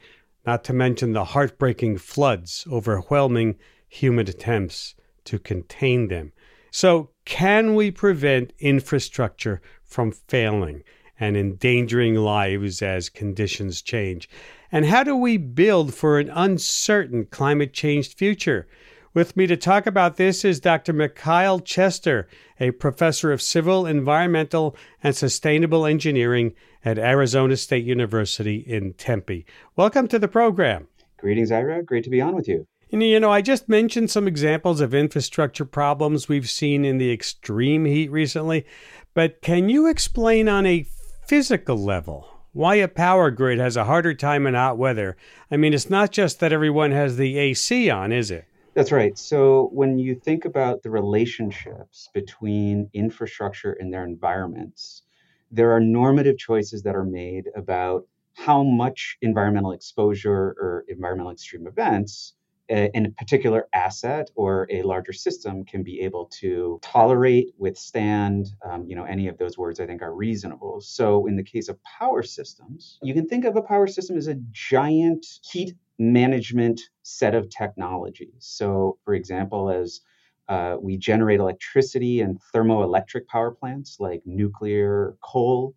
not 0.45 0.63
to 0.63 0.73
mention 0.73 1.13
the 1.13 1.25
heartbreaking 1.25 1.99
floods 1.99 2.65
overwhelming 2.71 3.57
human 3.87 4.27
attempts 4.27 4.95
to 5.25 5.37
contain 5.37 6.07
them. 6.07 6.31
So, 6.71 7.11
can 7.25 7.75
we 7.75 7.91
prevent 7.91 8.53
infrastructure 8.57 9.61
from 9.83 10.11
failing 10.11 10.83
and 11.19 11.37
endangering 11.37 12.15
lives 12.15 12.81
as 12.81 13.09
conditions 13.09 13.83
change? 13.83 14.27
And 14.73 14.87
how 14.87 15.03
do 15.03 15.15
we 15.15 15.37
build 15.37 15.93
for 15.93 16.17
an 16.17 16.31
uncertain 16.33 17.27
climate 17.29 17.73
change 17.73 18.15
future? 18.15 18.67
With 19.13 19.37
me 19.37 19.45
to 19.45 19.55
talk 19.55 19.85
about 19.85 20.17
this 20.17 20.43
is 20.43 20.59
Dr. 20.59 20.93
Mikhail 20.93 21.59
Chester, 21.59 22.27
a 22.59 22.71
professor 22.71 23.31
of 23.31 23.39
civil, 23.39 23.85
environmental, 23.85 24.75
and 25.03 25.15
sustainable 25.15 25.85
engineering 25.85 26.55
at 26.83 26.97
Arizona 26.97 27.55
State 27.55 27.85
University 27.85 28.55
in 28.65 28.93
Tempe. 28.93 29.45
Welcome 29.75 30.07
to 30.07 30.17
the 30.17 30.27
program. 30.27 30.87
Greetings, 31.19 31.51
Ira. 31.51 31.83
Great 31.83 32.03
to 32.05 32.09
be 32.09 32.19
on 32.19 32.33
with 32.33 32.47
you. 32.47 32.65
And, 32.91 33.03
you 33.03 33.19
know, 33.19 33.29
I 33.31 33.43
just 33.43 33.69
mentioned 33.69 34.09
some 34.09 34.27
examples 34.27 34.81
of 34.81 34.95
infrastructure 34.95 35.65
problems 35.65 36.27
we've 36.27 36.49
seen 36.49 36.83
in 36.83 36.97
the 36.97 37.13
extreme 37.13 37.85
heat 37.85 38.09
recently, 38.09 38.65
But 39.13 39.39
can 39.43 39.69
you 39.69 39.85
explain 39.85 40.49
on 40.49 40.65
a 40.65 40.87
physical 41.27 41.77
level 41.77 42.32
why 42.53 42.75
a 42.75 42.87
power 42.87 43.31
grid 43.31 43.59
has 43.59 43.75
a 43.75 43.85
harder 43.85 44.13
time 44.13 44.47
in 44.47 44.53
hot 44.53 44.77
weather? 44.77 45.17
I 45.51 45.57
mean, 45.57 45.73
it's 45.73 45.89
not 45.89 46.11
just 46.11 46.39
that 46.39 46.53
everyone 46.53 46.91
has 46.91 47.17
the 47.17 47.37
AC 47.37 47.89
on, 47.89 48.11
is 48.11 48.31
it? 48.31 48.45
That's 48.75 48.91
right. 48.91 49.17
So 49.17 49.69
when 49.73 49.99
you 49.99 50.15
think 50.15 50.45
about 50.45 50.81
the 50.81 50.89
relationships 50.89 52.09
between 52.13 52.89
infrastructure 52.93 53.73
and 53.73 53.93
their 53.93 54.03
environments, 54.03 55.03
there 55.51 55.71
are 55.71 55.79
normative 55.79 56.37
choices 56.37 56.81
that 56.83 56.95
are 56.95 57.05
made 57.05 57.45
about 57.55 58.07
how 58.33 58.63
much 58.63 59.17
environmental 59.21 59.71
exposure 59.71 60.55
or 60.59 60.85
environmental 60.87 61.31
extreme 61.31 61.67
events 61.67 62.33
in 62.73 63.05
a 63.05 63.09
particular 63.11 63.67
asset 63.73 64.29
or 64.35 64.67
a 64.71 64.81
larger 64.81 65.13
system 65.13 65.63
can 65.63 65.83
be 65.83 66.01
able 66.01 66.25
to 66.25 66.79
tolerate, 66.81 67.53
withstand, 67.57 68.47
um, 68.65 68.85
you 68.87 68.95
know, 68.95 69.03
any 69.03 69.27
of 69.27 69.37
those 69.37 69.57
words 69.57 69.79
I 69.79 69.85
think 69.85 70.01
are 70.01 70.15
reasonable. 70.15 70.81
So 70.81 71.27
in 71.27 71.35
the 71.35 71.43
case 71.43 71.69
of 71.69 71.77
power 71.83 72.23
systems, 72.23 72.99
you 73.01 73.13
can 73.13 73.27
think 73.27 73.45
of 73.45 73.55
a 73.55 73.61
power 73.61 73.87
system 73.87 74.17
as 74.17 74.27
a 74.27 74.35
giant 74.51 75.25
heat 75.43 75.75
management 75.99 76.81
set 77.03 77.35
of 77.35 77.49
technologies. 77.49 78.33
So 78.39 78.97
for 79.05 79.13
example, 79.13 79.69
as 79.69 80.01
uh, 80.49 80.75
we 80.81 80.97
generate 80.97 81.39
electricity 81.39 82.19
in 82.19 82.37
thermoelectric 82.53 83.27
power 83.27 83.51
plants 83.51 83.97
like 83.99 84.21
nuclear, 84.25 85.15
coal. 85.23 85.75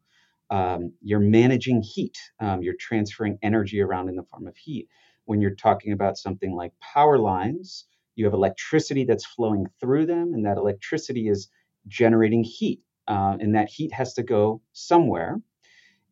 Um, 0.50 0.92
you're 1.02 1.20
managing 1.20 1.82
heat. 1.82 2.18
Um, 2.40 2.62
you're 2.62 2.76
transferring 2.78 3.38
energy 3.42 3.80
around 3.80 4.08
in 4.08 4.16
the 4.16 4.22
form 4.24 4.46
of 4.46 4.56
heat. 4.56 4.88
When 5.26 5.40
you're 5.40 5.54
talking 5.54 5.92
about 5.92 6.18
something 6.18 6.54
like 6.54 6.72
power 6.80 7.18
lines, 7.18 7.86
you 8.16 8.24
have 8.24 8.34
electricity 8.34 9.04
that's 9.04 9.26
flowing 9.26 9.66
through 9.80 10.06
them, 10.06 10.34
and 10.34 10.44
that 10.46 10.56
electricity 10.56 11.28
is 11.28 11.48
generating 11.86 12.42
heat. 12.42 12.80
Uh, 13.08 13.36
and 13.38 13.54
that 13.54 13.68
heat 13.68 13.92
has 13.92 14.14
to 14.14 14.22
go 14.24 14.60
somewhere. 14.72 15.40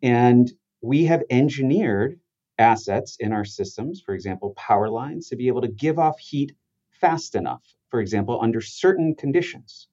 And 0.03 0.53
we 0.83 1.07
have 1.07 1.25
engineered 1.31 2.21
assets 2.59 3.17
in 3.19 3.33
our 3.33 3.45
systems, 3.45 4.01
for 4.01 4.15
example, 4.15 4.55
power 4.57 4.89
lines, 4.89 5.29
to 5.31 5.37
be 5.37 5.49
able 5.49 5.63
to 5.63 5.69
give 5.69 5.99
off 5.99 6.19
heat 6.21 6.53
fast 6.93 7.35
enough 7.35 7.75
for 7.95 8.01
example, 8.01 8.41
under 8.43 8.61
certain 8.61 9.15
conditions. 9.15 9.87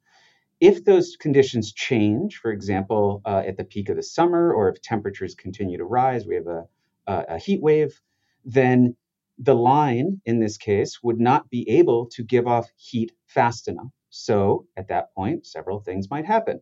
If 0.60 0.86
those 0.86 1.18
conditions 1.18 1.72
change, 1.72 2.38
for 2.38 2.52
example, 2.52 3.22
uh, 3.26 3.44
at 3.46 3.58
the 3.58 3.64
peak 3.64 3.90
of 3.90 3.96
the 3.96 4.02
summer, 4.02 4.52
or 4.52 4.70
if 4.70 4.82
temperatures 4.82 5.36
continue 5.36 5.78
to 5.78 5.86
rise, 5.86 6.26
we 6.26 6.34
have 6.34 6.48
a, 6.48 6.66
a, 7.06 7.26
a 7.36 7.38
heat 7.38 7.62
wave, 7.62 8.02
then 8.44 8.96
the 9.38 9.56
line 9.56 10.22
in 10.26 10.40
this 10.40 10.58
case 10.58 11.00
would 11.02 11.20
not 11.20 11.50
be 11.50 11.68
able 11.70 12.08
to 12.08 12.24
give 12.24 12.48
off 12.48 12.70
heat 12.78 13.12
fast 13.28 13.68
enough. 13.68 13.92
So 14.10 14.68
at 14.78 14.90
that 14.90 15.14
point, 15.16 15.46
several 15.46 15.80
things 15.80 16.10
might 16.10 16.26
happen. 16.26 16.62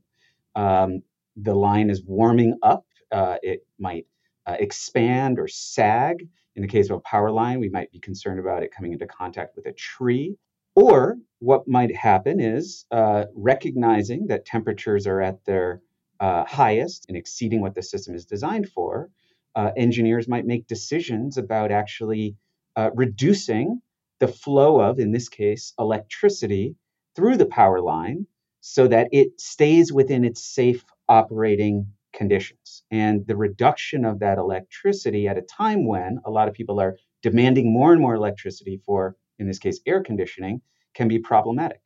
Um, 0.56 1.02
the 1.36 1.56
line 1.56 1.90
is 1.90 2.04
warming 2.06 2.58
up, 2.62 2.86
uh, 3.12 3.38
it 3.42 3.66
might 3.80 4.06
uh, 4.46 4.56
expand 4.60 5.40
or 5.40 5.48
sag. 5.48 6.28
In 6.56 6.62
the 6.62 6.68
case 6.68 6.90
of 6.90 6.98
a 6.98 7.02
power 7.02 7.32
line, 7.32 7.60
we 7.60 7.70
might 7.70 7.92
be 7.92 8.00
concerned 8.00 8.40
about 8.40 8.64
it 8.64 8.74
coming 8.76 8.94
into 8.94 9.08
contact 9.08 9.56
with 9.56 9.66
a 9.66 9.74
tree. 9.74 10.36
Or 10.76 11.18
what 11.40 11.68
might 11.68 11.96
happen 11.96 12.40
is 12.40 12.86
uh, 12.92 13.26
recognizing 13.36 14.28
that 14.28 14.46
temperatures 14.46 15.08
are 15.08 15.22
at 15.22 15.44
their 15.46 15.82
uh, 16.20 16.46
highest 16.46 17.06
and 17.08 17.18
exceeding 17.18 17.62
what 17.62 17.76
the 17.76 17.82
system 17.82 18.14
is 18.14 18.26
designed 18.26 18.70
for, 18.70 19.10
uh, 19.56 19.72
engineers 19.76 20.28
might 20.28 20.46
make 20.46 20.68
decisions 20.68 21.38
about 21.38 21.72
actually 21.72 22.36
uh, 22.80 22.90
reducing 22.94 23.82
the 24.20 24.28
flow 24.28 24.80
of, 24.82 25.00
in 25.00 25.12
this 25.12 25.30
case, 25.30 25.74
electricity 25.80 26.76
through 27.16 27.38
the 27.38 27.46
power 27.46 27.82
line 27.82 28.26
so 28.62 28.88
that 28.88 29.08
it 29.12 29.40
stays 29.40 29.92
within 29.94 30.24
its 30.24 30.42
safe 30.44 30.84
operating 31.08 31.88
conditions. 32.14 32.84
And 32.92 33.26
the 33.28 33.38
reduction 33.38 34.06
of 34.06 34.20
that 34.20 34.38
electricity 34.38 35.28
at 35.28 35.38
a 35.38 35.42
time 35.42 35.88
when 35.88 36.20
a 36.26 36.32
lot 36.32 36.48
of 36.48 36.54
people 36.54 36.80
are 36.80 36.98
demanding 37.22 37.72
more 37.72 37.92
and 37.94 38.02
more 38.02 38.16
electricity 38.16 38.78
for 38.86 39.16
in 39.40 39.48
this 39.48 39.60
case, 39.60 39.80
air 39.86 40.02
conditioning, 40.04 40.62
can 40.94 41.08
be 41.08 41.18
problematic. 41.18 41.82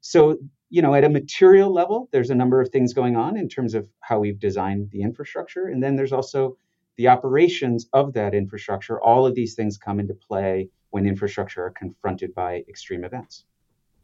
So, 0.00 0.38
you 0.70 0.82
know, 0.82 0.94
at 0.94 1.04
a 1.04 1.08
material 1.08 1.72
level, 1.72 2.08
there's 2.12 2.30
a 2.30 2.34
number 2.34 2.60
of 2.60 2.68
things 2.68 2.92
going 2.92 3.16
on 3.16 3.36
in 3.36 3.48
terms 3.48 3.74
of 3.74 3.88
how 4.00 4.20
we've 4.20 4.38
designed 4.38 4.90
the 4.90 5.02
infrastructure. 5.02 5.66
And 5.66 5.82
then 5.82 5.96
there's 5.96 6.12
also 6.12 6.58
the 6.98 7.08
operations 7.08 7.88
of 7.92 8.12
that 8.12 8.34
infrastructure. 8.34 9.00
All 9.00 9.24
of 9.24 9.34
these 9.34 9.54
things 9.54 9.78
come 9.78 10.00
into 10.00 10.14
play 10.14 10.68
when 10.90 11.06
infrastructure 11.06 11.64
are 11.64 11.70
confronted 11.70 12.34
by 12.34 12.64
extreme 12.68 13.04
events. 13.04 13.44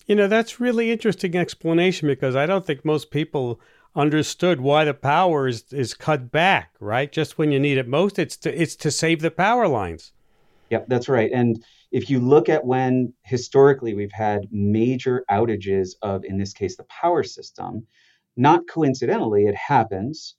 You 0.06 0.14
know, 0.14 0.28
that's 0.28 0.60
really 0.60 0.90
interesting 0.90 1.34
explanation 1.36 2.08
because 2.08 2.36
I 2.36 2.46
don't 2.46 2.64
think 2.64 2.84
most 2.84 3.10
people 3.10 3.60
understood 3.96 4.60
why 4.60 4.84
the 4.84 4.94
power 4.94 5.48
is, 5.48 5.72
is 5.72 5.94
cut 5.94 6.30
back, 6.30 6.74
right? 6.78 7.10
Just 7.10 7.36
when 7.36 7.52
you 7.52 7.58
need 7.58 7.78
it 7.78 7.88
most, 7.88 8.18
it's 8.18 8.36
to 8.38 8.62
it's 8.62 8.76
to 8.76 8.90
save 8.90 9.22
the 9.22 9.30
power 9.30 9.66
lines. 9.66 10.12
Yep, 10.70 10.86
that's 10.88 11.08
right. 11.08 11.30
And 11.32 11.64
if 11.90 12.10
you 12.10 12.20
look 12.20 12.48
at 12.48 12.64
when 12.64 13.12
historically 13.22 13.94
we've 13.94 14.12
had 14.12 14.46
major 14.50 15.24
outages 15.30 15.90
of, 16.02 16.24
in 16.24 16.38
this 16.38 16.52
case, 16.52 16.76
the 16.76 16.84
power 16.84 17.22
system, 17.22 17.86
not 18.36 18.66
coincidentally, 18.68 19.46
it 19.46 19.54
happens 19.54 20.36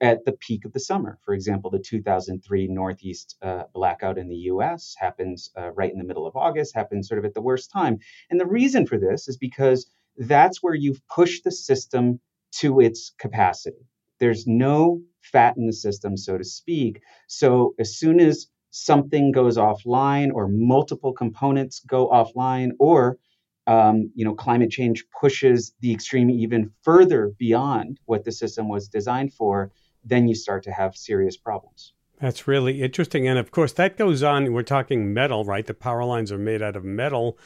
at 0.00 0.24
the 0.24 0.32
peak 0.32 0.64
of 0.64 0.72
the 0.72 0.80
summer. 0.80 1.18
For 1.24 1.34
example, 1.34 1.70
the 1.70 1.78
2003 1.78 2.68
Northeast 2.68 3.36
uh, 3.42 3.64
blackout 3.72 4.18
in 4.18 4.28
the 4.28 4.36
US 4.36 4.94
happens 4.98 5.50
uh, 5.56 5.70
right 5.70 5.92
in 5.92 5.98
the 5.98 6.04
middle 6.04 6.26
of 6.26 6.36
August, 6.36 6.74
happens 6.74 7.08
sort 7.08 7.18
of 7.18 7.24
at 7.24 7.34
the 7.34 7.42
worst 7.42 7.70
time. 7.70 7.98
And 8.30 8.38
the 8.38 8.46
reason 8.46 8.86
for 8.86 8.98
this 8.98 9.28
is 9.28 9.36
because 9.36 9.90
that's 10.16 10.62
where 10.62 10.74
you've 10.74 11.00
pushed 11.08 11.44
the 11.44 11.52
system 11.52 12.20
to 12.58 12.80
its 12.80 13.12
capacity. 13.18 13.86
There's 14.18 14.46
no 14.46 15.00
fat 15.22 15.56
in 15.56 15.66
the 15.66 15.72
system, 15.72 16.16
so 16.16 16.36
to 16.36 16.44
speak. 16.44 17.00
So 17.26 17.74
as 17.78 17.96
soon 17.98 18.20
as 18.20 18.48
something 18.70 19.32
goes 19.32 19.56
offline 19.56 20.30
or 20.32 20.48
multiple 20.48 21.12
components 21.12 21.80
go 21.80 22.08
offline 22.08 22.70
or 22.78 23.18
um, 23.66 24.10
you 24.14 24.24
know 24.24 24.34
climate 24.34 24.70
change 24.70 25.04
pushes 25.20 25.74
the 25.80 25.92
extreme 25.92 26.30
even 26.30 26.70
further 26.82 27.32
beyond 27.38 28.00
what 28.06 28.24
the 28.24 28.32
system 28.32 28.68
was 28.68 28.88
designed 28.88 29.32
for 29.32 29.70
then 30.04 30.26
you 30.26 30.34
start 30.34 30.62
to 30.64 30.72
have 30.72 30.96
serious 30.96 31.36
problems. 31.36 31.92
That's 32.20 32.48
really 32.48 32.82
interesting 32.82 33.28
and 33.28 33.38
of 33.38 33.50
course 33.50 33.72
that 33.74 33.96
goes 33.96 34.22
on 34.22 34.52
we're 34.52 34.62
talking 34.62 35.12
metal 35.12 35.44
right? 35.44 35.66
The 35.66 35.74
power 35.74 36.04
lines 36.04 36.32
are 36.32 36.38
made 36.38 36.62
out 36.62 36.76
of 36.76 36.84
metal. 36.84 37.38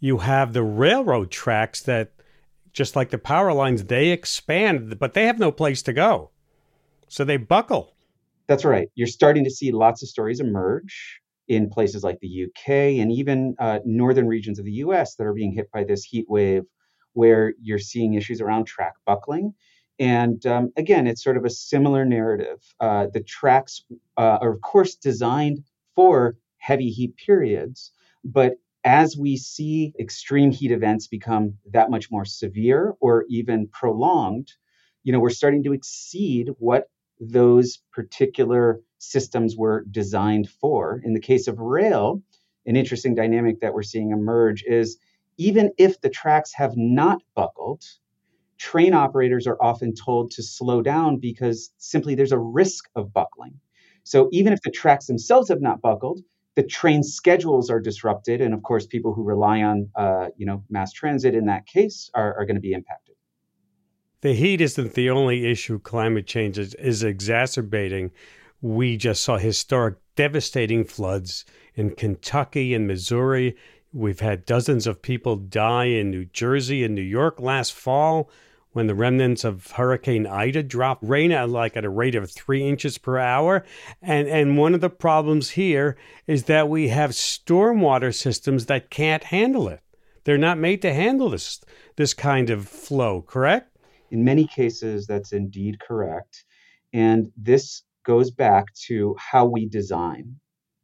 You 0.00 0.18
have 0.18 0.52
the 0.52 0.62
railroad 0.62 1.30
tracks 1.30 1.80
that 1.82 2.12
just 2.72 2.96
like 2.96 3.10
the 3.10 3.18
power 3.18 3.52
lines 3.52 3.84
they 3.84 4.10
expand 4.10 4.98
but 4.98 5.14
they 5.14 5.26
have 5.26 5.38
no 5.38 5.50
place 5.50 5.82
to 5.82 5.92
go. 5.92 6.30
So 7.08 7.24
they 7.24 7.36
buckle. 7.36 7.94
That's 8.46 8.64
right. 8.64 8.88
You're 8.94 9.06
starting 9.06 9.44
to 9.44 9.50
see 9.50 9.72
lots 9.72 10.02
of 10.02 10.08
stories 10.08 10.40
emerge 10.40 11.22
in 11.48 11.68
places 11.68 12.02
like 12.02 12.18
the 12.20 12.46
UK 12.46 12.68
and 13.00 13.12
even 13.12 13.54
uh, 13.58 13.78
northern 13.84 14.26
regions 14.26 14.58
of 14.58 14.64
the 14.64 14.72
US 14.72 15.16
that 15.16 15.26
are 15.26 15.34
being 15.34 15.52
hit 15.52 15.70
by 15.72 15.84
this 15.84 16.04
heat 16.04 16.26
wave, 16.28 16.62
where 17.12 17.54
you're 17.62 17.78
seeing 17.78 18.14
issues 18.14 18.40
around 18.40 18.66
track 18.66 18.94
buckling. 19.06 19.54
And 19.98 20.44
um, 20.46 20.72
again, 20.76 21.06
it's 21.06 21.22
sort 21.22 21.36
of 21.36 21.44
a 21.44 21.50
similar 21.50 22.04
narrative. 22.04 22.58
Uh, 22.80 23.06
the 23.12 23.22
tracks 23.22 23.84
uh, 24.16 24.38
are, 24.40 24.50
of 24.50 24.60
course, 24.60 24.96
designed 24.96 25.62
for 25.94 26.36
heavy 26.58 26.88
heat 26.88 27.16
periods, 27.16 27.92
but 28.24 28.54
as 28.84 29.16
we 29.16 29.36
see 29.36 29.94
extreme 29.98 30.50
heat 30.50 30.70
events 30.70 31.06
become 31.06 31.54
that 31.72 31.90
much 31.90 32.10
more 32.10 32.24
severe 32.24 32.94
or 33.00 33.24
even 33.30 33.66
prolonged, 33.68 34.52
you 35.04 35.12
know, 35.12 35.20
we're 35.20 35.30
starting 35.30 35.62
to 35.64 35.72
exceed 35.72 36.50
what 36.58 36.88
those 37.30 37.78
particular 37.92 38.80
systems 38.98 39.56
were 39.56 39.84
designed 39.90 40.48
for. 40.48 41.00
In 41.04 41.14
the 41.14 41.20
case 41.20 41.46
of 41.48 41.58
rail, 41.58 42.22
an 42.66 42.76
interesting 42.76 43.14
dynamic 43.14 43.60
that 43.60 43.74
we're 43.74 43.82
seeing 43.82 44.10
emerge 44.10 44.64
is 44.66 44.98
even 45.36 45.72
if 45.78 46.00
the 46.00 46.08
tracks 46.08 46.52
have 46.54 46.76
not 46.76 47.22
buckled, 47.34 47.84
train 48.58 48.94
operators 48.94 49.46
are 49.46 49.58
often 49.60 49.94
told 49.94 50.30
to 50.32 50.42
slow 50.42 50.80
down 50.80 51.18
because 51.18 51.72
simply 51.78 52.14
there's 52.14 52.32
a 52.32 52.38
risk 52.38 52.88
of 52.94 53.12
buckling. 53.12 53.58
So 54.04 54.28
even 54.32 54.52
if 54.52 54.62
the 54.62 54.70
tracks 54.70 55.06
themselves 55.06 55.48
have 55.48 55.60
not 55.60 55.80
buckled, 55.80 56.20
the 56.56 56.62
train 56.62 57.02
schedules 57.02 57.68
are 57.68 57.80
disrupted, 57.80 58.40
and 58.40 58.54
of 58.54 58.62
course, 58.62 58.86
people 58.86 59.12
who 59.12 59.24
rely 59.24 59.62
on 59.62 59.88
uh, 59.96 60.28
you 60.36 60.46
know 60.46 60.62
mass 60.70 60.92
transit 60.92 61.34
in 61.34 61.46
that 61.46 61.66
case 61.66 62.10
are, 62.14 62.38
are 62.38 62.46
going 62.46 62.54
to 62.54 62.60
be 62.60 62.72
impacted 62.72 63.13
the 64.24 64.32
heat 64.32 64.62
isn't 64.62 64.94
the 64.94 65.10
only 65.10 65.44
issue 65.44 65.78
climate 65.78 66.26
change 66.26 66.58
is, 66.58 66.72
is 66.76 67.02
exacerbating. 67.02 68.10
We 68.62 68.96
just 68.96 69.22
saw 69.22 69.36
historic, 69.36 69.96
devastating 70.16 70.86
floods 70.86 71.44
in 71.74 71.90
Kentucky 71.90 72.72
and 72.72 72.86
Missouri. 72.86 73.54
We've 73.92 74.20
had 74.20 74.46
dozens 74.46 74.86
of 74.86 75.02
people 75.02 75.36
die 75.36 75.84
in 75.84 76.10
New 76.10 76.24
Jersey 76.24 76.84
and 76.84 76.94
New 76.94 77.02
York 77.02 77.38
last 77.38 77.74
fall 77.74 78.30
when 78.72 78.86
the 78.86 78.94
remnants 78.94 79.44
of 79.44 79.72
Hurricane 79.72 80.26
Ida 80.26 80.62
dropped 80.62 81.04
rain 81.04 81.30
at 81.30 81.50
like 81.50 81.76
at 81.76 81.84
a 81.84 81.90
rate 81.90 82.14
of 82.14 82.30
three 82.30 82.66
inches 82.66 82.96
per 82.96 83.18
hour. 83.18 83.62
And 84.00 84.26
and 84.26 84.56
one 84.56 84.72
of 84.72 84.80
the 84.80 84.88
problems 84.88 85.50
here 85.50 85.98
is 86.26 86.44
that 86.44 86.70
we 86.70 86.88
have 86.88 87.10
stormwater 87.10 88.14
systems 88.14 88.64
that 88.66 88.88
can't 88.88 89.24
handle 89.24 89.68
it. 89.68 89.82
They're 90.24 90.38
not 90.38 90.56
made 90.56 90.80
to 90.80 90.94
handle 90.94 91.28
this 91.28 91.60
this 91.96 92.14
kind 92.14 92.48
of 92.48 92.66
flow, 92.66 93.20
correct? 93.20 93.73
In 94.14 94.22
many 94.22 94.46
cases, 94.46 95.08
that's 95.08 95.32
indeed 95.32 95.80
correct. 95.80 96.44
And 96.92 97.32
this 97.36 97.82
goes 98.04 98.30
back 98.30 98.72
to 98.86 99.16
how 99.18 99.44
we 99.44 99.66
design. 99.66 100.36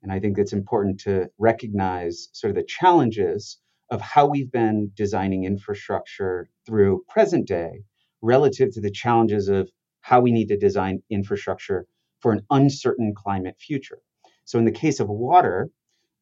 And 0.03 0.11
I 0.11 0.19
think 0.19 0.37
it's 0.37 0.53
important 0.53 0.99
to 1.03 1.31
recognize 1.39 2.29
sort 2.33 2.51
of 2.51 2.57
the 2.57 2.65
challenges 2.65 3.61
of 3.89 4.01
how 4.01 4.27
we've 4.27 4.51
been 4.51 4.91
designing 4.97 5.45
infrastructure 5.45 6.51
through 6.67 7.05
present 7.09 7.47
day 7.47 7.85
relative 8.21 8.73
to 8.73 8.81
the 8.81 8.91
challenges 8.91 9.47
of 9.47 9.71
how 10.01 10.21
we 10.21 10.33
need 10.33 10.49
to 10.49 10.57
design 10.57 11.05
infrastructure 11.09 11.87
for 12.19 12.33
an 12.33 12.45
uncertain 12.51 13.15
climate 13.15 13.55
future. 13.61 14.01
So, 14.45 14.59
in 14.59 14.65
the 14.65 14.73
case 14.73 14.99
of 14.99 15.09
water, 15.09 15.71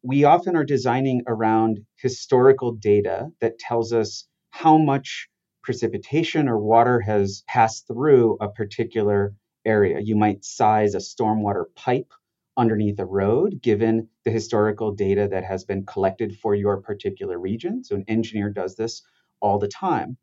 we 0.03 0.25
often 0.25 0.57
are 0.57 0.75
designing 0.77 1.23
around 1.27 1.87
historical 1.97 2.73
data 2.73 3.31
that 3.41 3.59
tells 3.59 3.95
us 3.95 4.29
how 4.51 4.77
much 4.77 5.31
precipitation 5.69 6.49
or 6.49 6.59
water 6.59 6.99
has 6.99 7.45
passed 7.47 7.87
through 7.87 8.39
a 8.41 8.49
particular 8.49 9.35
area. 9.67 10.01
You 10.01 10.17
might 10.17 10.43
size 10.43 10.95
a 10.95 10.99
stormwater 10.99 11.67
pipe 11.75 12.11
underneath 12.57 12.99
a 12.99 13.05
road 13.05 13.61
given 13.61 14.09
the 14.25 14.31
historical 14.31 14.93
data 14.93 15.29
that 15.31 15.45
has 15.45 15.65
been 15.65 15.85
collected 15.85 16.35
for 16.39 16.55
your 16.55 16.81
particular 16.81 17.39
region. 17.39 17.85
So, 17.85 17.97
an 17.97 18.07
engineer 18.09 18.49
does 18.49 18.77
this 18.77 19.03
all 19.43 19.59
the 19.59 19.69
time. 19.69 20.17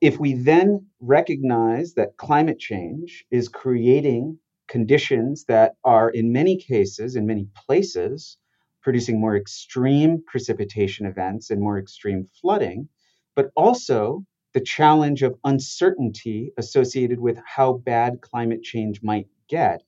If 0.00 0.20
we 0.20 0.34
then 0.34 0.86
recognize 1.00 1.94
that 1.94 2.16
climate 2.16 2.60
change 2.60 3.24
is 3.32 3.48
creating 3.48 4.38
conditions 4.68 5.44
that 5.46 5.72
are, 5.82 6.08
in 6.08 6.30
many 6.30 6.56
cases, 6.56 7.16
in 7.16 7.26
many 7.26 7.48
places, 7.66 8.38
producing 8.80 9.18
more 9.18 9.36
extreme 9.36 10.22
precipitation 10.24 11.04
events 11.04 11.50
and 11.50 11.60
more 11.60 11.80
extreme 11.80 12.28
flooding, 12.40 12.88
but 13.34 13.50
also 13.56 14.24
the 14.54 14.60
challenge 14.60 15.22
of 15.22 15.34
uncertainty 15.44 16.52
associated 16.56 17.20
with 17.20 17.38
how 17.44 17.74
bad 17.74 18.20
climate 18.20 18.62
change 18.62 19.02
might 19.02 19.26
get. 19.48 19.82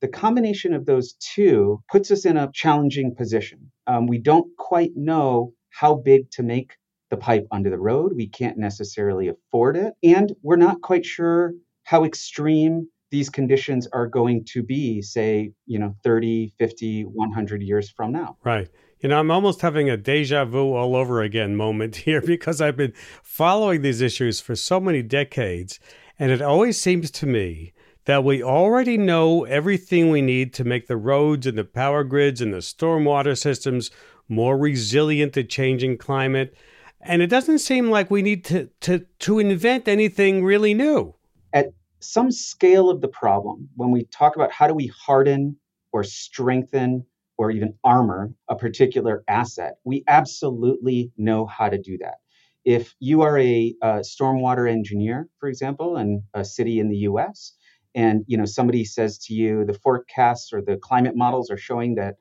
The 0.00 0.08
combination 0.08 0.72
of 0.72 0.86
those 0.86 1.12
two 1.14 1.82
puts 1.90 2.10
us 2.10 2.24
in 2.24 2.36
a 2.36 2.50
challenging 2.52 3.14
position. 3.14 3.70
Um, 3.86 4.06
we 4.06 4.18
don't 4.18 4.56
quite 4.56 4.92
know 4.96 5.52
how 5.70 5.96
big 5.96 6.30
to 6.32 6.42
make 6.42 6.76
the 7.10 7.16
pipe 7.16 7.46
under 7.50 7.68
the 7.68 7.78
road. 7.78 8.12
We 8.16 8.28
can't 8.28 8.58
necessarily 8.58 9.28
afford 9.28 9.76
it. 9.76 9.92
And 10.02 10.32
we're 10.42 10.56
not 10.56 10.80
quite 10.80 11.04
sure 11.04 11.52
how 11.84 12.04
extreme 12.04 12.88
these 13.10 13.28
conditions 13.28 13.86
are 13.92 14.06
going 14.06 14.44
to 14.52 14.62
be, 14.62 15.02
say, 15.02 15.52
you 15.66 15.78
know, 15.78 15.94
30, 16.02 16.54
50, 16.58 17.02
100 17.02 17.62
years 17.62 17.90
from 17.90 18.12
now. 18.12 18.38
Right. 18.42 18.68
You 19.02 19.08
know, 19.08 19.18
I'm 19.18 19.32
almost 19.32 19.62
having 19.62 19.90
a 19.90 19.96
deja 19.96 20.44
vu 20.44 20.74
all 20.74 20.94
over 20.94 21.22
again 21.22 21.56
moment 21.56 21.96
here 22.06 22.20
because 22.20 22.60
I've 22.60 22.76
been 22.76 22.94
following 23.22 23.82
these 23.82 24.00
issues 24.00 24.40
for 24.40 24.54
so 24.54 24.78
many 24.78 25.02
decades. 25.02 25.80
And 26.20 26.30
it 26.30 26.40
always 26.40 26.80
seems 26.80 27.10
to 27.12 27.26
me 27.26 27.72
that 28.04 28.22
we 28.22 28.44
already 28.44 28.96
know 28.96 29.42
everything 29.44 30.10
we 30.10 30.22
need 30.22 30.54
to 30.54 30.64
make 30.64 30.86
the 30.86 30.96
roads 30.96 31.48
and 31.48 31.58
the 31.58 31.64
power 31.64 32.04
grids 32.04 32.40
and 32.40 32.54
the 32.54 32.58
stormwater 32.58 33.36
systems 33.36 33.90
more 34.28 34.56
resilient 34.56 35.32
to 35.32 35.42
changing 35.42 35.98
climate. 35.98 36.54
And 37.00 37.22
it 37.22 37.26
doesn't 37.26 37.58
seem 37.58 37.90
like 37.90 38.08
we 38.08 38.22
need 38.22 38.44
to, 38.46 38.70
to, 38.82 39.04
to 39.20 39.40
invent 39.40 39.88
anything 39.88 40.44
really 40.44 40.74
new. 40.74 41.16
At 41.52 41.72
some 41.98 42.30
scale 42.30 42.88
of 42.88 43.00
the 43.00 43.08
problem, 43.08 43.68
when 43.74 43.90
we 43.90 44.04
talk 44.04 44.36
about 44.36 44.52
how 44.52 44.68
do 44.68 44.74
we 44.74 44.86
harden 44.86 45.56
or 45.90 46.04
strengthen 46.04 47.04
or 47.38 47.50
even 47.50 47.74
armor 47.82 48.32
a 48.48 48.56
particular 48.56 49.24
asset, 49.28 49.74
we 49.84 50.04
absolutely 50.06 51.12
know 51.16 51.46
how 51.46 51.68
to 51.68 51.78
do 51.78 51.98
that. 51.98 52.16
If 52.64 52.94
you 53.00 53.22
are 53.22 53.38
a, 53.38 53.74
a 53.82 53.86
stormwater 54.00 54.70
engineer, 54.70 55.28
for 55.38 55.48
example, 55.48 55.96
in 55.96 56.22
a 56.34 56.44
city 56.44 56.78
in 56.78 56.88
the 56.88 56.98
US, 56.98 57.54
and 57.94 58.24
you 58.26 58.38
know 58.38 58.46
somebody 58.46 58.84
says 58.84 59.18
to 59.18 59.34
you 59.34 59.64
the 59.66 59.74
forecasts 59.74 60.52
or 60.52 60.62
the 60.62 60.78
climate 60.78 61.16
models 61.16 61.50
are 61.50 61.58
showing 61.58 61.96
that 61.96 62.14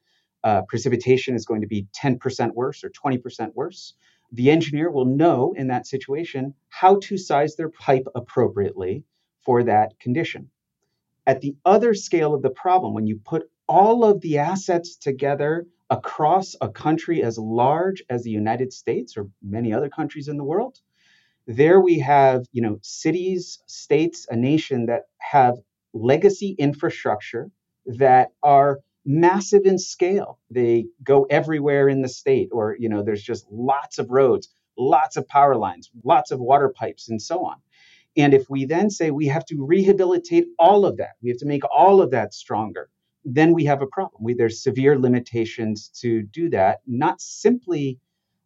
uh, 0.43 0.63
precipitation 0.67 1.35
is 1.35 1.45
going 1.45 1.61
to 1.61 1.67
be 1.67 1.87
10% 1.95 2.53
worse 2.53 2.83
or 2.83 2.89
20% 2.89 3.53
worse 3.53 3.93
the 4.31 4.49
engineer 4.49 4.89
will 4.89 5.05
know 5.05 5.53
in 5.57 5.67
that 5.67 5.87
situation 5.87 6.53
how 6.69 6.99
to 6.99 7.17
size 7.17 7.55
their 7.55 7.69
pipe 7.69 8.07
appropriately 8.15 9.03
for 9.43 9.63
that 9.63 9.99
condition. 9.99 10.49
At 11.27 11.41
the 11.41 11.55
other 11.65 11.93
scale 11.93 12.33
of 12.33 12.41
the 12.41 12.49
problem, 12.49 12.93
when 12.93 13.07
you 13.07 13.19
put 13.23 13.49
all 13.71 14.03
of 14.03 14.19
the 14.19 14.37
assets 14.37 14.97
together 14.97 15.65
across 15.89 16.57
a 16.59 16.67
country 16.67 17.23
as 17.23 17.37
large 17.37 18.03
as 18.09 18.21
the 18.21 18.29
United 18.29 18.73
States 18.73 19.15
or 19.15 19.29
many 19.41 19.71
other 19.71 19.87
countries 19.87 20.27
in 20.27 20.35
the 20.35 20.43
world, 20.43 20.77
there 21.47 21.79
we 21.79 21.99
have, 21.99 22.45
you 22.51 22.61
know, 22.61 22.79
cities, 22.81 23.63
states, 23.67 24.27
a 24.29 24.35
nation 24.35 24.87
that 24.87 25.03
have 25.19 25.55
legacy 25.93 26.53
infrastructure 26.59 27.49
that 27.85 28.31
are 28.43 28.81
massive 29.05 29.61
in 29.63 29.79
scale. 29.79 30.37
They 30.49 30.87
go 31.01 31.23
everywhere 31.29 31.87
in 31.87 32.01
the 32.01 32.09
state, 32.09 32.49
or 32.51 32.75
you 32.77 32.89
know, 32.89 33.03
there's 33.03 33.23
just 33.23 33.45
lots 33.49 33.99
of 33.99 34.11
roads, 34.11 34.49
lots 34.77 35.15
of 35.15 35.25
power 35.29 35.55
lines, 35.55 35.89
lots 36.03 36.31
of 36.31 36.41
water 36.41 36.67
pipes, 36.67 37.07
and 37.07 37.21
so 37.21 37.45
on. 37.45 37.55
And 38.17 38.33
if 38.33 38.49
we 38.49 38.65
then 38.65 38.89
say 38.89 39.11
we 39.11 39.27
have 39.27 39.45
to 39.45 39.65
rehabilitate 39.65 40.47
all 40.59 40.85
of 40.85 40.97
that, 40.97 41.13
we 41.23 41.29
have 41.29 41.39
to 41.39 41.45
make 41.45 41.63
all 41.71 42.01
of 42.01 42.11
that 42.11 42.33
stronger, 42.33 42.89
then 43.23 43.53
we 43.53 43.65
have 43.65 43.81
a 43.81 43.87
problem. 43.87 44.23
We, 44.23 44.33
there's 44.33 44.63
severe 44.63 44.97
limitations 44.97 45.89
to 46.01 46.23
do 46.23 46.49
that, 46.49 46.79
not 46.87 47.21
simply 47.21 47.99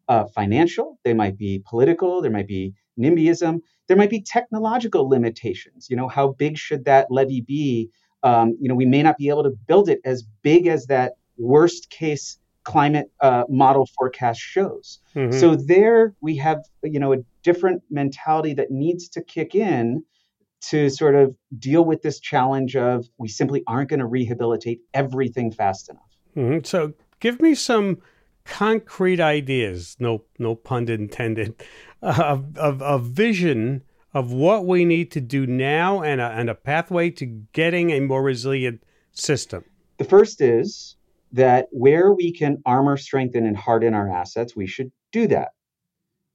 uh, 0.07 0.25
financial, 0.35 0.99
they 1.03 1.13
might 1.13 1.37
be 1.37 1.63
political, 1.65 2.21
there 2.21 2.31
might 2.31 2.47
be 2.47 2.73
NIMBYism, 2.99 3.59
there 3.87 3.97
might 3.97 4.09
be 4.09 4.21
technological 4.21 5.09
limitations. 5.09 5.87
You 5.89 5.95
know, 5.95 6.07
how 6.07 6.33
big 6.33 6.57
should 6.57 6.85
that 6.85 7.07
levee 7.09 7.41
be 7.41 7.89
um, 8.25 8.57
you 8.59 8.67
know, 8.67 8.75
we 8.75 8.85
may 8.85 9.03
not 9.03 9.17
be 9.17 9.29
able 9.29 9.43
to 9.43 9.51
build 9.67 9.87
it 9.87 9.99
as 10.03 10.23
big 10.41 10.65
as 10.65 10.87
that 10.87 11.13
worst 11.37 11.91
case 11.91 12.39
climate 12.63 13.11
uh, 13.21 13.43
model 13.47 13.87
forecast 13.95 14.39
shows. 14.39 14.99
Mm-hmm. 15.15 15.39
So 15.39 15.55
there 15.55 16.15
we 16.21 16.35
have, 16.37 16.63
you 16.81 16.99
know, 16.99 17.13
a 17.13 17.17
different 17.43 17.83
mentality 17.91 18.55
that 18.55 18.71
needs 18.71 19.07
to 19.09 19.21
kick 19.21 19.53
in 19.53 20.03
to 20.61 20.89
sort 20.89 21.15
of 21.15 21.35
deal 21.57 21.85
with 21.85 22.01
this 22.01 22.19
challenge 22.19 22.75
of 22.75 23.07
we 23.17 23.27
simply 23.27 23.63
aren't 23.67 23.89
going 23.89 23.99
to 23.99 24.05
rehabilitate 24.05 24.81
everything 24.93 25.51
fast 25.51 25.89
enough. 25.89 26.03
Mm-hmm. 26.35 26.65
So 26.65 26.93
give 27.19 27.41
me 27.41 27.55
some 27.55 27.99
concrete 28.45 29.19
ideas, 29.19 29.95
no 29.99 30.23
no 30.39 30.55
pun 30.55 30.87
intended, 30.89 31.55
of, 32.01 32.57
of, 32.57 32.81
of 32.81 33.03
vision 33.05 33.83
of 34.15 34.31
what 34.31 34.65
we 34.65 34.85
need 34.85 35.11
to 35.11 35.19
do 35.19 35.45
now 35.45 36.01
and 36.01 36.21
a, 36.21 36.31
and 36.31 36.49
a 36.49 36.55
pathway 36.55 37.09
to 37.11 37.25
getting 37.51 37.91
a 37.91 37.99
more 37.99 38.23
resilient 38.23 38.81
system? 39.11 39.65
The 39.97 40.05
first 40.05 40.39
is 40.39 40.95
that 41.33 41.67
where 41.71 42.13
we 42.13 42.31
can 42.31 42.61
armor, 42.65 42.95
strengthen, 42.95 43.45
and 43.45 43.57
harden 43.57 43.93
our 43.93 44.09
assets, 44.09 44.55
we 44.55 44.67
should 44.67 44.89
do 45.11 45.27
that. 45.27 45.49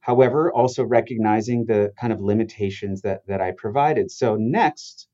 However, 0.01 0.51
also 0.51 0.83
recognizing 0.83 1.65
the 1.65 1.93
kind 1.99 2.11
of 2.11 2.19
limitations 2.19 3.01
that, 3.01 3.25
that 3.27 3.39
I 3.39 3.51
provided. 3.51 4.11
So, 4.11 4.35
next, 4.35 5.07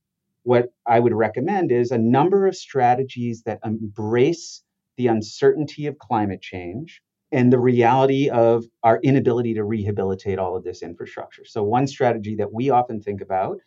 what 0.44 0.70
I 0.86 1.00
would 1.00 1.14
recommend 1.14 1.72
is 1.72 1.92
a 1.92 1.98
number 1.98 2.48
of 2.48 2.56
strategies 2.56 3.44
that 3.44 3.60
embrace 3.66 4.64
the 4.96 5.08
uncertainty 5.08 5.86
of 5.88 5.98
climate 6.00 6.42
change 6.42 7.02
and 7.34 7.52
the 7.52 7.60
reality 7.60 8.30
of 8.30 8.64
our 8.84 9.00
inability 9.04 9.54
to 9.56 9.66
rehabilitate 9.66 10.40
all 10.40 10.56
of 10.56 10.64
this 10.64 10.82
infrastructure. 10.82 11.44
So, 11.44 11.64
one 11.64 11.86
strategy 11.86 12.36
that 12.36 12.54
we 12.54 12.70
often 12.70 13.02
think 13.02 13.20
about 13.20 13.58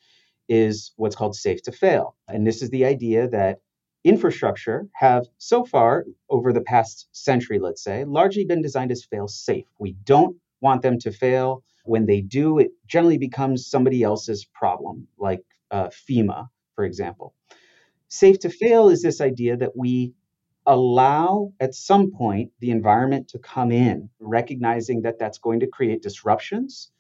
is 0.49 0.93
what's 0.97 1.17
called 1.17 1.37
safe 1.37 1.63
to 1.65 1.73
fail. 1.73 2.17
And 2.29 2.47
this 2.47 2.63
is 2.63 2.71
the 2.71 2.87
idea 2.87 3.29
that 3.29 3.59
infrastructure 4.05 4.89
have 4.95 5.27
so 5.37 5.65
far 5.65 6.07
over 6.31 6.53
the 6.53 6.63
past 6.63 7.09
century, 7.13 7.59
let's 7.59 7.85
say, 7.85 8.05
largely 8.05 8.47
been 8.47 8.63
designed 8.63 8.91
as 8.91 9.05
fail 9.05 9.29
safe. 9.29 9.67
We 9.79 9.93
don't 10.05 10.37
want 10.61 10.83
them 10.83 10.99
to 11.01 11.13
fail. 11.13 11.63
When 11.85 12.07
they 12.07 12.21
do, 12.21 12.59
it 12.59 12.71
generally 12.87 13.19
becomes 13.19 13.67
somebody 13.67 14.03
else's 14.03 14.45
problem, 14.45 15.09
like 15.19 15.41
uh, 15.71 15.89
FEMA, 15.89 16.49
for 16.75 16.85
example. 16.85 17.35
Safe 18.09 18.39
to 18.41 18.51
fail 18.51 18.89
is 18.89 19.03
this 19.03 19.21
idea 19.21 19.57
that 19.57 19.77
we 19.77 20.15
allow 20.67 21.53
at 21.59 21.75
some 21.75 22.13
point 22.13 22.51
the 22.61 22.71
environment 22.71 23.29
to 23.29 23.39
come 23.39 23.73
in, 23.73 24.11
recognizing 24.21 25.03
that 25.03 25.19
that's 25.19 25.39
going 25.39 25.61
to 25.61 25.67
create 25.67 26.03
disruptions. 26.03 26.91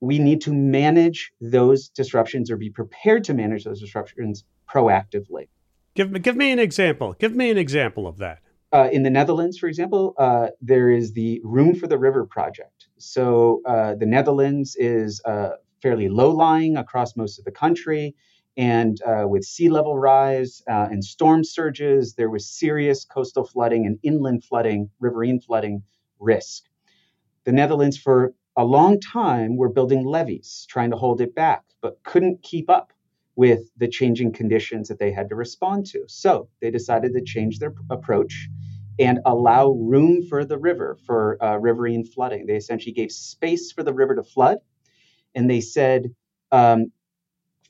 We 0.00 0.18
need 0.18 0.40
to 0.42 0.52
manage 0.52 1.32
those 1.40 1.88
disruptions 1.88 2.50
or 2.50 2.56
be 2.56 2.70
prepared 2.70 3.24
to 3.24 3.34
manage 3.34 3.64
those 3.64 3.80
disruptions 3.80 4.44
proactively. 4.68 5.48
Give 5.94 6.10
me, 6.10 6.20
give 6.20 6.36
me 6.36 6.50
an 6.50 6.58
example. 6.58 7.14
Give 7.18 7.34
me 7.34 7.50
an 7.50 7.58
example 7.58 8.06
of 8.06 8.18
that. 8.18 8.38
Uh, 8.72 8.88
in 8.90 9.02
the 9.02 9.10
Netherlands, 9.10 9.58
for 9.58 9.66
example, 9.66 10.14
uh, 10.18 10.48
there 10.62 10.90
is 10.90 11.12
the 11.12 11.40
Room 11.44 11.74
for 11.74 11.86
the 11.86 11.98
River 11.98 12.24
project. 12.24 12.71
So 13.02 13.62
uh, 13.66 13.94
the 13.96 14.06
Netherlands 14.06 14.76
is 14.76 15.20
uh, 15.24 15.50
fairly 15.82 16.08
low 16.08 16.30
lying 16.30 16.76
across 16.76 17.16
most 17.16 17.38
of 17.38 17.44
the 17.44 17.50
country. 17.50 18.14
And 18.56 19.00
uh, 19.02 19.26
with 19.26 19.44
sea 19.44 19.68
level 19.68 19.98
rise 19.98 20.62
uh, 20.68 20.88
and 20.90 21.02
storm 21.04 21.42
surges, 21.42 22.14
there 22.14 22.30
was 22.30 22.46
serious 22.46 23.04
coastal 23.04 23.44
flooding 23.44 23.86
and 23.86 23.98
inland 24.02 24.44
flooding, 24.44 24.90
riverine 25.00 25.40
flooding 25.40 25.82
risk. 26.20 26.64
The 27.44 27.52
Netherlands, 27.52 27.98
for 27.98 28.34
a 28.56 28.64
long 28.64 29.00
time 29.00 29.56
were 29.56 29.70
building 29.70 30.06
levees, 30.06 30.66
trying 30.68 30.90
to 30.90 30.96
hold 30.96 31.20
it 31.20 31.34
back, 31.34 31.64
but 31.80 32.02
couldn't 32.04 32.42
keep 32.42 32.70
up 32.70 32.92
with 33.34 33.70
the 33.78 33.88
changing 33.88 34.32
conditions 34.32 34.88
that 34.88 34.98
they 34.98 35.10
had 35.10 35.28
to 35.30 35.34
respond 35.34 35.86
to. 35.86 36.04
So 36.06 36.48
they 36.60 36.70
decided 36.70 37.14
to 37.14 37.22
change 37.22 37.58
their 37.58 37.74
approach 37.90 38.48
and 38.98 39.20
allow 39.24 39.70
room 39.70 40.22
for 40.28 40.44
the 40.44 40.58
river 40.58 40.98
for 41.06 41.42
uh, 41.42 41.56
riverine 41.56 42.04
flooding. 42.04 42.46
They 42.46 42.56
essentially 42.56 42.92
gave 42.92 43.10
space 43.10 43.72
for 43.72 43.82
the 43.82 43.94
river 43.94 44.14
to 44.16 44.22
flood, 44.22 44.58
and 45.34 45.50
they 45.50 45.60
said, 45.60 46.14
um, 46.50 46.92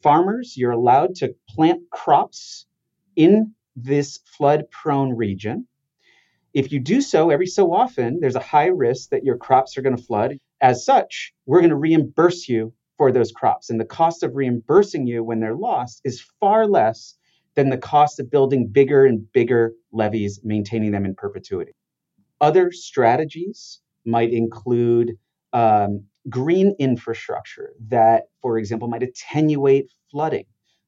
farmers, 0.03 0.57
you're 0.57 0.73
allowed 0.73 1.15
to 1.17 1.35
plant 1.49 1.83
crops 1.91 2.67
in 3.17 3.55
this 3.77 4.19
flood 4.37 4.65
prone 4.71 5.17
region. 5.17 5.67
If 6.55 6.73
you 6.73 6.81
do 6.81 7.01
so 7.01 7.31
every 7.31 7.47
so 7.47 7.73
often, 7.73 8.21
there's 8.21 8.37
a 8.37 8.41
high 8.41 8.67
risk 8.67 9.11
that 9.11 9.25
your 9.25 9.39
crops 9.39 9.79
are 9.79 9.83
going 9.83 9.97
to 9.97 10.03
flood. 10.03 10.39
As 10.61 10.85
such, 10.85 11.33
we're 11.47 11.61
going 11.61 11.71
to 11.71 11.77
reimburse 11.77 12.49
you 12.49 12.75
for 12.99 13.11
those 13.11 13.33
crops. 13.33 13.71
And 13.71 13.81
the 13.81 13.87
cost 13.87 14.23
of 14.23 14.37
reimbursing 14.37 15.07
you 15.07 15.25
when 15.25 15.41
they're 15.41 15.57
lost 15.57 16.03
is 16.05 16.25
far 16.41 16.67
less 16.67 17.17
than 17.55 17.71
the 17.71 17.79
cost 17.79 18.19
of 18.21 18.31
building 18.31 18.67
bigger 18.67 19.05
and 19.07 19.31
bigger 19.33 19.73
levees, 19.93 20.41
maintaining 20.43 20.93
them 20.93 21.05
in 21.05 21.15
perpetuity. 21.15 21.73
Other 22.41 22.73
strategies 22.73 23.81
might 24.05 24.33
include 24.33 25.13
um, 25.53 26.05
green 26.29 26.75
infrastructure 26.79 27.73
that, 27.89 28.25
for 28.41 28.59
example, 28.59 28.89
might 28.89 29.03
attenuate 29.03 29.93
flooding. 30.11 30.47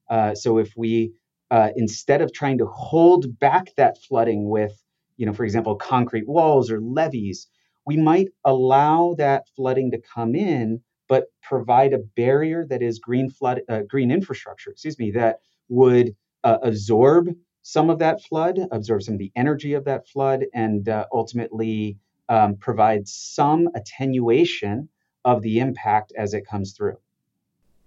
Uh, 0.09 0.35
so 0.35 0.57
if 0.57 0.73
we, 0.75 1.13
uh, 1.51 1.69
instead 1.75 2.21
of 2.21 2.33
trying 2.33 2.57
to 2.57 2.65
hold 2.65 3.39
back 3.39 3.67
that 3.77 3.97
flooding 4.07 4.49
with, 4.49 4.73
you 5.17 5.25
know, 5.25 5.33
for 5.33 5.45
example, 5.45 5.75
concrete 5.75 6.27
walls 6.27 6.69
or 6.71 6.81
levees, 6.81 7.47
we 7.85 7.97
might 7.97 8.27
allow 8.43 9.15
that 9.17 9.43
flooding 9.55 9.91
to 9.91 10.01
come 10.01 10.35
in, 10.35 10.81
but 11.07 11.25
provide 11.41 11.93
a 11.93 11.99
barrier 11.99 12.65
that 12.67 12.81
is 12.81 12.99
green 12.99 13.29
flood, 13.29 13.61
uh, 13.69 13.81
green 13.87 14.11
infrastructure, 14.11 14.71
excuse 14.71 14.97
me, 14.97 15.11
that 15.11 15.37
would 15.69 16.15
uh, 16.45 16.59
absorb 16.61 17.35
some 17.63 17.89
of 17.89 17.99
that 17.99 18.23
flood, 18.23 18.59
absorb 18.71 19.01
some 19.01 19.15
of 19.15 19.19
the 19.19 19.31
energy 19.35 19.73
of 19.73 19.83
that 19.85 20.07
flood, 20.07 20.45
and 20.53 20.87
uh, 20.87 21.05
ultimately 21.11 21.97
um, 22.29 22.55
provide 22.55 23.07
some 23.07 23.67
attenuation 23.75 24.87
of 25.25 25.41
the 25.41 25.59
impact 25.59 26.13
as 26.15 26.35
it 26.35 26.47
comes 26.47 26.73
through. 26.73 26.95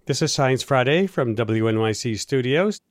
This 0.05 0.21
is 0.21 0.33
Science 0.33 0.61
Friday 0.61 1.07
from 1.07 1.35
WNYC 1.35 2.19
Studios. 2.19 2.81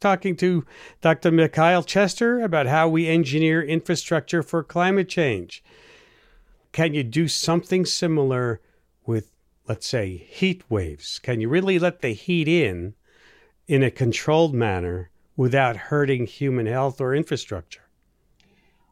Talking 0.00 0.34
to 0.36 0.66
Dr. 1.00 1.30
Mikhail 1.30 1.84
Chester 1.84 2.40
about 2.40 2.66
how 2.66 2.88
we 2.88 3.06
engineer 3.06 3.62
infrastructure 3.62 4.42
for 4.42 4.64
climate 4.64 5.08
change. 5.08 5.62
Can 6.72 6.92
you 6.92 7.04
do 7.04 7.28
something 7.28 7.86
similar 7.86 8.60
with, 9.06 9.30
let's 9.68 9.86
say, 9.86 10.16
heat 10.16 10.64
waves? 10.68 11.20
Can 11.20 11.40
you 11.40 11.48
really 11.48 11.78
let 11.78 12.00
the 12.00 12.10
heat 12.10 12.48
in 12.48 12.94
in 13.66 13.82
a 13.82 13.90
controlled 13.90 14.52
manner 14.52 15.10
without 15.36 15.76
hurting 15.76 16.26
human 16.26 16.66
health 16.66 17.00
or 17.00 17.14
infrastructure? 17.14 17.80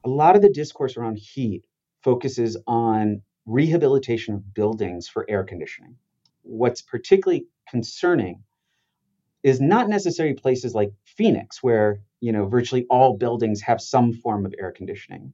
A 0.05 0.09
lot 0.09 0.35
of 0.35 0.43
the 0.43 0.49
discourse 0.49 0.97
around 0.97 1.19
heat 1.19 1.65
focuses 2.03 2.57
on 2.67 3.23
rehabilitation 3.45 4.35
of 4.35 4.55
buildings 4.55 5.09
for 5.09 5.29
air 5.29 5.45
conditioning. 5.45 5.97
What's 6.43 6.81
particularly 6.81 7.47
concerning 7.69 8.43
is 9.43 9.61
not 9.61 9.89
necessarily 9.89 10.35
places 10.35 10.75
like 10.75 10.93
Phoenix, 11.05 11.63
where 11.63 12.01
you 12.21 12.33
know 12.33 12.47
virtually 12.47 12.87
all 12.89 13.17
buildings 13.17 13.61
have 13.63 13.81
some 13.81 14.13
form 14.13 14.47
of 14.47 14.55
air 14.59 14.73
conditioning, 14.73 15.33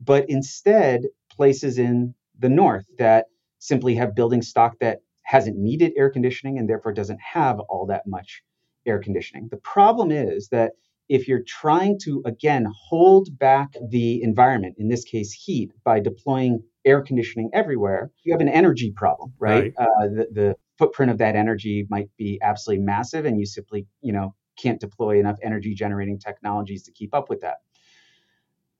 but 0.00 0.28
instead 0.28 1.04
places 1.30 1.78
in 1.78 2.14
the 2.38 2.48
north 2.48 2.86
that 2.98 3.26
simply 3.58 3.94
have 3.94 4.14
building 4.14 4.42
stock 4.42 4.78
that 4.80 5.00
hasn't 5.22 5.56
needed 5.56 5.92
air 5.96 6.10
conditioning 6.10 6.58
and 6.58 6.68
therefore 6.68 6.92
doesn't 6.92 7.20
have 7.20 7.60
all 7.60 7.86
that 7.86 8.06
much 8.06 8.42
air 8.86 8.98
conditioning. 8.98 9.48
The 9.50 9.58
problem 9.58 10.10
is 10.10 10.48
that 10.48 10.72
if 11.08 11.28
you're 11.28 11.42
trying 11.46 11.98
to, 12.02 12.22
again, 12.24 12.66
hold 12.88 13.38
back 13.38 13.74
the 13.90 14.22
environment, 14.22 14.76
in 14.78 14.88
this 14.88 15.04
case, 15.04 15.32
heat, 15.32 15.72
by 15.84 16.00
deploying 16.00 16.62
air 16.84 17.00
conditioning 17.00 17.50
everywhere, 17.52 18.10
you 18.24 18.32
have 18.32 18.40
an 18.40 18.48
energy 18.48 18.92
problem, 18.94 19.32
right? 19.38 19.72
right. 19.78 19.88
Uh, 19.88 20.08
the, 20.08 20.26
the 20.32 20.56
footprint 20.78 21.10
of 21.10 21.18
that 21.18 21.36
energy 21.36 21.86
might 21.88 22.08
be 22.16 22.38
absolutely 22.42 22.84
massive, 22.84 23.24
and 23.24 23.38
you 23.38 23.46
simply, 23.46 23.86
you 24.00 24.12
know, 24.12 24.34
can't 24.58 24.80
deploy 24.80 25.20
enough 25.20 25.36
energy 25.42 25.74
generating 25.74 26.18
technologies 26.18 26.82
to 26.84 26.92
keep 26.92 27.14
up 27.14 27.28
with 27.28 27.42
that. 27.42 27.58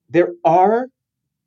There 0.08 0.32
are 0.44 0.88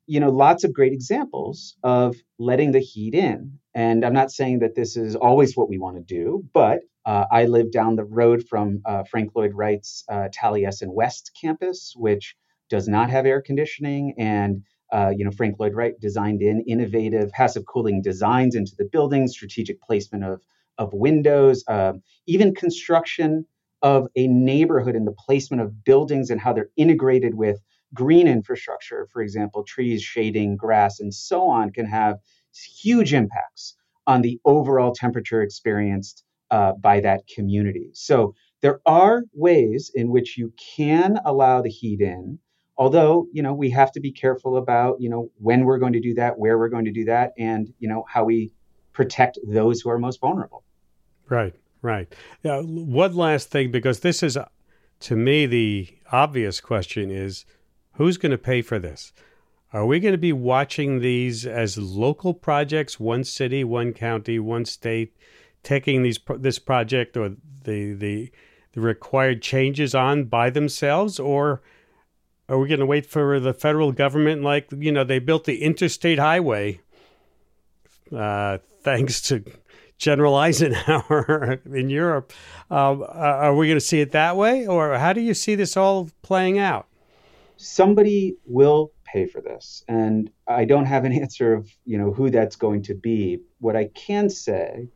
you 0.09 0.19
know, 0.19 0.31
lots 0.31 0.63
of 0.63 0.73
great 0.73 0.91
examples 0.91 1.77
of 1.83 2.15
letting 2.39 2.71
the 2.71 2.79
heat 2.79 3.13
in. 3.13 3.59
And 3.75 4.03
I'm 4.03 4.13
not 4.13 4.31
saying 4.31 4.59
that 4.59 4.73
this 4.73 4.97
is 4.97 5.15
always 5.15 5.55
what 5.55 5.69
we 5.69 5.77
want 5.77 5.97
to 5.97 6.01
do, 6.01 6.43
but 6.51 6.79
uh, 7.05 7.25
I 7.31 7.45
live 7.45 7.71
down 7.71 7.95
the 7.95 8.03
road 8.03 8.43
from 8.47 8.81
uh, 8.85 9.03
Frank 9.03 9.31
Lloyd 9.35 9.53
Wright's 9.53 10.03
uh, 10.09 10.29
Taliesin 10.29 10.93
West 10.93 11.31
campus, 11.39 11.93
which 11.95 12.35
does 12.69 12.87
not 12.87 13.09
have 13.09 13.25
air 13.25 13.41
conditioning. 13.41 14.13
And, 14.17 14.63
uh, 14.91 15.11
you 15.15 15.25
know, 15.25 15.31
Frank 15.31 15.55
Lloyd 15.59 15.73
Wright 15.73 15.99
designed 15.99 16.41
in 16.41 16.63
innovative 16.67 17.31
passive 17.31 17.65
cooling 17.65 18.01
designs 18.01 18.55
into 18.55 18.75
the 18.77 18.85
building, 18.85 19.27
strategic 19.27 19.81
placement 19.81 20.23
of, 20.23 20.41
of 20.77 20.93
windows, 20.93 21.63
um, 21.67 22.01
even 22.27 22.53
construction 22.53 23.45
of 23.81 24.07
a 24.15 24.27
neighborhood 24.27 24.95
and 24.95 25.07
the 25.07 25.13
placement 25.13 25.61
of 25.61 25.83
buildings 25.83 26.29
and 26.29 26.41
how 26.41 26.53
they're 26.53 26.69
integrated 26.75 27.33
with 27.33 27.59
green 27.93 28.27
infrastructure, 28.27 29.07
for 29.11 29.21
example, 29.21 29.63
trees, 29.63 30.01
shading, 30.03 30.57
grass, 30.57 30.99
and 30.99 31.13
so 31.13 31.47
on, 31.47 31.71
can 31.71 31.85
have 31.85 32.17
huge 32.81 33.13
impacts 33.13 33.75
on 34.05 34.21
the 34.21 34.39
overall 34.45 34.93
temperature 34.93 35.41
experienced 35.41 36.23
uh, 36.51 36.73
by 36.73 36.99
that 37.01 37.27
community. 37.27 37.89
So 37.93 38.35
there 38.61 38.79
are 38.85 39.23
ways 39.33 39.91
in 39.93 40.09
which 40.09 40.37
you 40.37 40.53
can 40.75 41.19
allow 41.25 41.61
the 41.61 41.69
heat 41.69 42.01
in, 42.01 42.39
although 42.77 43.27
you 43.31 43.41
know 43.41 43.53
we 43.53 43.69
have 43.71 43.91
to 43.93 43.99
be 43.99 44.11
careful 44.11 44.57
about 44.57 44.99
you 44.99 45.09
know 45.09 45.31
when 45.37 45.65
we're 45.65 45.79
going 45.79 45.93
to 45.93 46.01
do 46.01 46.13
that, 46.15 46.37
where 46.37 46.57
we're 46.57 46.69
going 46.69 46.85
to 46.85 46.91
do 46.91 47.05
that, 47.05 47.33
and 47.37 47.73
you 47.79 47.87
know 47.87 48.05
how 48.07 48.23
we 48.23 48.51
protect 48.93 49.37
those 49.47 49.81
who 49.81 49.89
are 49.89 49.99
most 49.99 50.19
vulnerable. 50.19 50.63
Right, 51.29 51.53
right. 51.81 52.13
One 52.43 53.15
last 53.15 53.51
thing, 53.51 53.71
because 53.71 53.99
this 53.99 54.23
is, 54.23 54.37
to 55.01 55.15
me, 55.15 55.45
the 55.45 55.87
obvious 56.11 56.59
question 56.59 57.11
is 57.11 57.45
Who's 57.99 58.17
going 58.17 58.31
to 58.31 58.37
pay 58.37 58.61
for 58.61 58.79
this? 58.79 59.11
Are 59.73 59.85
we 59.85 59.99
going 59.99 60.13
to 60.13 60.17
be 60.17 60.31
watching 60.31 61.01
these 61.01 61.45
as 61.45 61.77
local 61.77 62.33
projects, 62.33 62.97
one 62.97 63.25
city, 63.25 63.61
one 63.65 63.91
county, 63.91 64.39
one 64.39 64.63
state, 64.63 65.17
taking 65.63 66.03
these 66.03 66.19
this 66.37 66.59
project 66.59 67.17
or 67.17 67.35
the 67.63 67.93
the, 67.93 68.31
the 68.73 68.81
required 68.81 69.41
changes 69.41 69.93
on 69.95 70.25
by 70.25 70.49
themselves, 70.49 71.19
or 71.19 71.61
are 72.47 72.57
we 72.57 72.67
going 72.67 72.79
to 72.79 72.85
wait 72.85 73.05
for 73.05 73.39
the 73.39 73.53
federal 73.53 73.91
government? 73.91 74.43
Like 74.43 74.69
you 74.77 74.91
know, 74.91 75.03
they 75.03 75.19
built 75.19 75.45
the 75.45 75.61
interstate 75.61 76.19
highway, 76.19 76.79
uh, 78.15 78.59
thanks 78.81 79.21
to 79.23 79.43
General 79.97 80.35
Eisenhower 80.35 81.61
in 81.73 81.89
Europe. 81.89 82.33
Uh, 82.71 82.99
are 83.03 83.55
we 83.55 83.67
going 83.67 83.79
to 83.79 83.85
see 83.85 84.01
it 84.01 84.11
that 84.11 84.35
way, 84.35 84.67
or 84.67 84.97
how 84.97 85.13
do 85.13 85.21
you 85.21 85.33
see 85.33 85.55
this 85.55 85.75
all 85.75 86.09
playing 86.21 86.57
out? 86.57 86.89
somebody 87.61 88.37
will 88.45 88.93
pay 89.03 89.25
for 89.25 89.41
this 89.41 89.83
and 89.89 90.31
i 90.47 90.63
don't 90.63 90.85
have 90.85 91.03
an 91.03 91.11
answer 91.21 91.53
of 91.53 91.69
you 91.85 91.97
know 91.97 92.11
who 92.11 92.29
that's 92.29 92.55
going 92.55 92.81
to 92.81 92.93
be 92.93 93.37
what 93.59 93.75
i 93.75 93.85
can 93.93 94.29
say 94.29 94.87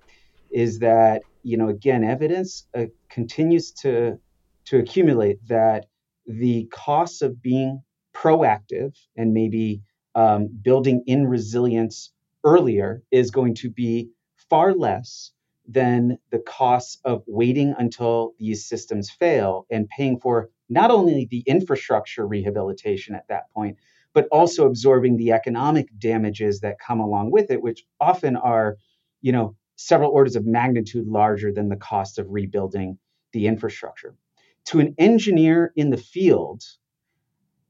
is 0.54 0.80
that 0.80 1.24
you 1.44 1.58
know 1.58 1.70
again 1.70 2.04
evidence 2.04 2.68
uh, 2.78 2.86
continues 3.10 3.72
to 3.72 4.18
to 4.66 4.78
accumulate 4.78 5.46
that 5.48 5.86
the 6.26 6.66
costs 6.72 7.22
of 7.22 7.42
being 7.42 7.82
proactive 8.16 8.96
and 9.18 9.34
maybe 9.34 9.82
um, 10.16 10.48
building 10.62 11.04
in 11.08 11.28
resilience 11.28 12.12
earlier 12.44 13.02
is 13.12 13.32
going 13.32 13.56
to 13.56 13.70
be 13.70 14.10
far 14.50 14.74
less 14.74 15.32
than 15.68 16.18
the 16.32 16.40
costs 16.40 17.00
of 17.06 17.24
waiting 17.26 17.74
until 17.78 18.34
these 18.38 18.68
systems 18.68 19.10
fail 19.10 19.66
and 19.72 19.88
paying 19.90 20.20
for 20.20 20.50
not 20.70 20.92
only 20.92 21.28
the 21.30 21.44
infrastructure 21.48 22.28
rehabilitation 22.28 23.16
at 23.16 23.28
that 23.30 23.52
point, 23.54 23.78
but 24.14 24.28
also 24.32 24.68
absorbing 24.68 25.18
the 25.18 25.32
economic 25.32 25.88
damages 25.98 26.60
that 26.60 26.80
come 26.80 27.00
along 27.00 27.32
with 27.32 27.50
it, 27.50 27.62
which 27.62 27.84
often 28.00 28.36
are, 28.36 28.78
you 29.22 29.32
know, 29.32 29.56
several 29.76 30.12
orders 30.12 30.36
of 30.36 30.46
magnitude 30.46 31.08
larger 31.08 31.52
than 31.52 31.70
the 31.70 31.76
cost 31.76 32.20
of 32.20 32.28
rebuilding 32.30 32.98
the 33.32 33.48
infrastructure. 33.48 34.16
To 34.68 34.80
an 34.80 34.96
engineer 34.98 35.74
in 35.76 35.90
the 35.90 35.98
field, 35.98 36.64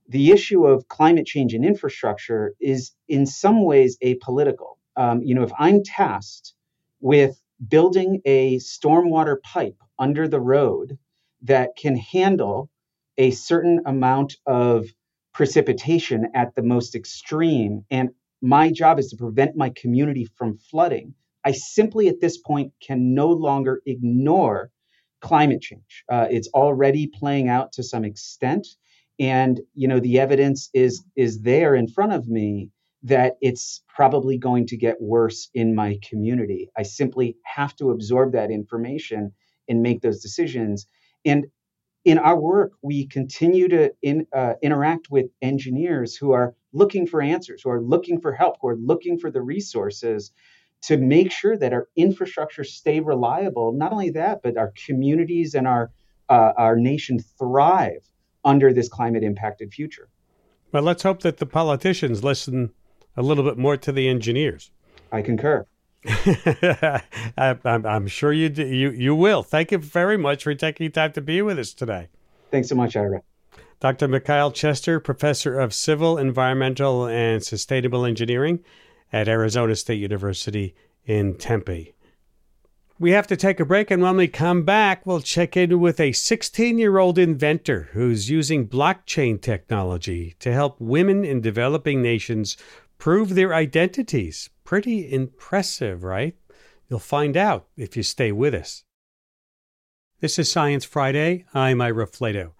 the 0.07 0.31
issue 0.31 0.65
of 0.65 0.87
climate 0.87 1.25
change 1.25 1.53
and 1.53 1.65
infrastructure 1.65 2.53
is 2.59 2.91
in 3.07 3.25
some 3.25 3.63
ways 3.63 3.97
apolitical. 4.03 4.77
Um, 4.95 5.21
you 5.23 5.33
know, 5.33 5.43
if 5.43 5.51
I'm 5.57 5.83
tasked 5.83 6.53
with 6.99 7.41
building 7.67 8.21
a 8.25 8.57
stormwater 8.57 9.41
pipe 9.41 9.77
under 9.97 10.27
the 10.27 10.41
road 10.41 10.97
that 11.43 11.69
can 11.77 11.95
handle 11.95 12.69
a 13.17 13.31
certain 13.31 13.81
amount 13.85 14.35
of 14.45 14.87
precipitation 15.33 16.27
at 16.35 16.53
the 16.55 16.61
most 16.61 16.95
extreme 16.95 17.85
and 17.89 18.09
my 18.41 18.71
job 18.71 18.99
is 18.99 19.07
to 19.09 19.15
prevent 19.15 19.55
my 19.55 19.69
community 19.69 20.25
from 20.35 20.57
flooding, 20.57 21.15
I 21.45 21.51
simply 21.51 22.07
at 22.07 22.21
this 22.21 22.37
point 22.37 22.73
can 22.81 23.13
no 23.13 23.29
longer 23.29 23.81
ignore 23.85 24.71
climate 25.21 25.61
change. 25.61 26.03
Uh, 26.09 26.27
it's 26.29 26.49
already 26.49 27.07
playing 27.07 27.49
out 27.49 27.71
to 27.73 27.83
some 27.83 28.03
extent, 28.05 28.67
and 29.19 29.61
you 29.73 29.87
know 29.87 29.99
the 29.99 30.19
evidence 30.19 30.69
is 30.73 31.03
is 31.15 31.41
there 31.41 31.75
in 31.75 31.87
front 31.87 32.13
of 32.13 32.27
me 32.27 32.69
that 33.03 33.33
it's 33.41 33.83
probably 33.93 34.37
going 34.37 34.65
to 34.67 34.77
get 34.77 35.01
worse 35.01 35.49
in 35.53 35.75
my 35.75 35.99
community. 36.09 36.69
I 36.77 36.83
simply 36.83 37.35
have 37.43 37.75
to 37.75 37.91
absorb 37.91 38.31
that 38.31 38.49
information 38.49 39.33
and 39.67 39.81
make 39.81 40.01
those 40.01 40.21
decisions. 40.21 40.87
And 41.25 41.47
in 42.05 42.17
our 42.17 42.39
work, 42.39 42.73
we 42.81 43.07
continue 43.07 43.67
to 43.69 43.91
in, 44.01 44.25
uh, 44.33 44.53
interact 44.61 45.07
with 45.09 45.27
engineers 45.41 46.15
who 46.15 46.31
are 46.31 46.55
looking 46.73 47.07
for 47.07 47.21
answers, 47.21 47.61
who 47.63 47.69
are 47.69 47.81
looking 47.81 48.19
for 48.19 48.33
help, 48.33 48.55
who 48.61 48.69
are 48.69 48.77
looking 48.77 49.17
for 49.17 49.31
the 49.31 49.41
resources 49.41 50.31
to 50.83 50.97
make 50.97 51.31
sure 51.31 51.57
that 51.57 51.73
our 51.73 51.87
infrastructure 51.95 52.63
stay 52.63 52.99
reliable. 52.99 53.71
Not 53.71 53.91
only 53.91 54.09
that, 54.11 54.41
but 54.43 54.57
our 54.57 54.73
communities 54.85 55.55
and 55.55 55.67
our 55.67 55.91
uh, 56.29 56.53
our 56.57 56.75
nation 56.75 57.19
thrive 57.19 58.05
under 58.45 58.73
this 58.73 58.89
climate 58.89 59.23
impacted 59.23 59.73
future. 59.73 60.07
Well, 60.71 60.83
let's 60.83 61.03
hope 61.03 61.21
that 61.21 61.37
the 61.37 61.45
politicians 61.45 62.23
listen 62.23 62.71
a 63.15 63.21
little 63.21 63.43
bit 63.43 63.57
more 63.57 63.77
to 63.77 63.91
the 63.91 64.07
engineers. 64.07 64.71
I 65.11 65.21
concur. 65.21 65.65
I, 66.05 67.01
am 67.65 68.07
sure 68.07 68.33
you, 68.33 68.49
do, 68.49 68.65
you 68.65 68.91
you 68.91 69.15
will. 69.15 69.43
Thank 69.43 69.71
you 69.71 69.77
very 69.77 70.17
much 70.17 70.43
for 70.43 70.53
taking 70.55 70.91
time 70.91 71.13
to 71.13 71.21
be 71.21 71.41
with 71.41 71.59
us 71.59 71.73
today. 71.73 72.09
Thanks 72.51 72.69
so 72.69 72.75
much, 72.75 72.95
Ira. 72.95 73.21
Dr. 73.79 74.07
Mikhail 74.07 74.51
Chester, 74.51 74.99
professor 74.99 75.59
of 75.59 75.73
civil, 75.73 76.17
environmental, 76.17 77.05
and 77.05 77.43
sustainable 77.43 78.05
engineering 78.05 78.63
at 79.13 79.29
Arizona 79.29 79.75
State 79.75 79.99
University 79.99 80.75
in 81.05 81.35
Tempe. 81.35 81.93
We 82.99 83.11
have 83.11 83.27
to 83.27 83.37
take 83.37 83.59
a 83.59 83.65
break, 83.65 83.91
and 83.91 84.01
when 84.01 84.17
we 84.17 84.27
come 84.27 84.63
back, 84.63 85.05
we'll 85.05 85.21
check 85.21 85.55
in 85.55 85.79
with 85.79 85.99
a 85.99 86.11
16 86.11 86.77
year 86.77 86.97
old 86.97 87.17
inventor 87.19 87.89
who's 87.93 88.29
using 88.29 88.67
blockchain 88.67 89.39
technology 89.39 90.35
to 90.39 90.51
help 90.51 90.79
women 90.79 91.23
in 91.23 91.41
developing 91.41 92.01
nations 92.01 92.57
prove 92.97 93.35
their 93.35 93.53
identities. 93.53 94.49
Pretty 94.63 95.11
impressive, 95.11 96.03
right? 96.03 96.35
You'll 96.89 96.99
find 96.99 97.35
out 97.35 97.67
if 97.75 97.97
you 97.97 98.03
stay 98.03 98.31
with 98.31 98.53
us. 98.53 98.83
This 100.21 100.39
is 100.39 100.49
Science 100.49 100.85
Friday. 100.85 101.45
I'm 101.53 101.81
Ira 101.81 102.07
Flatow. 102.07 102.51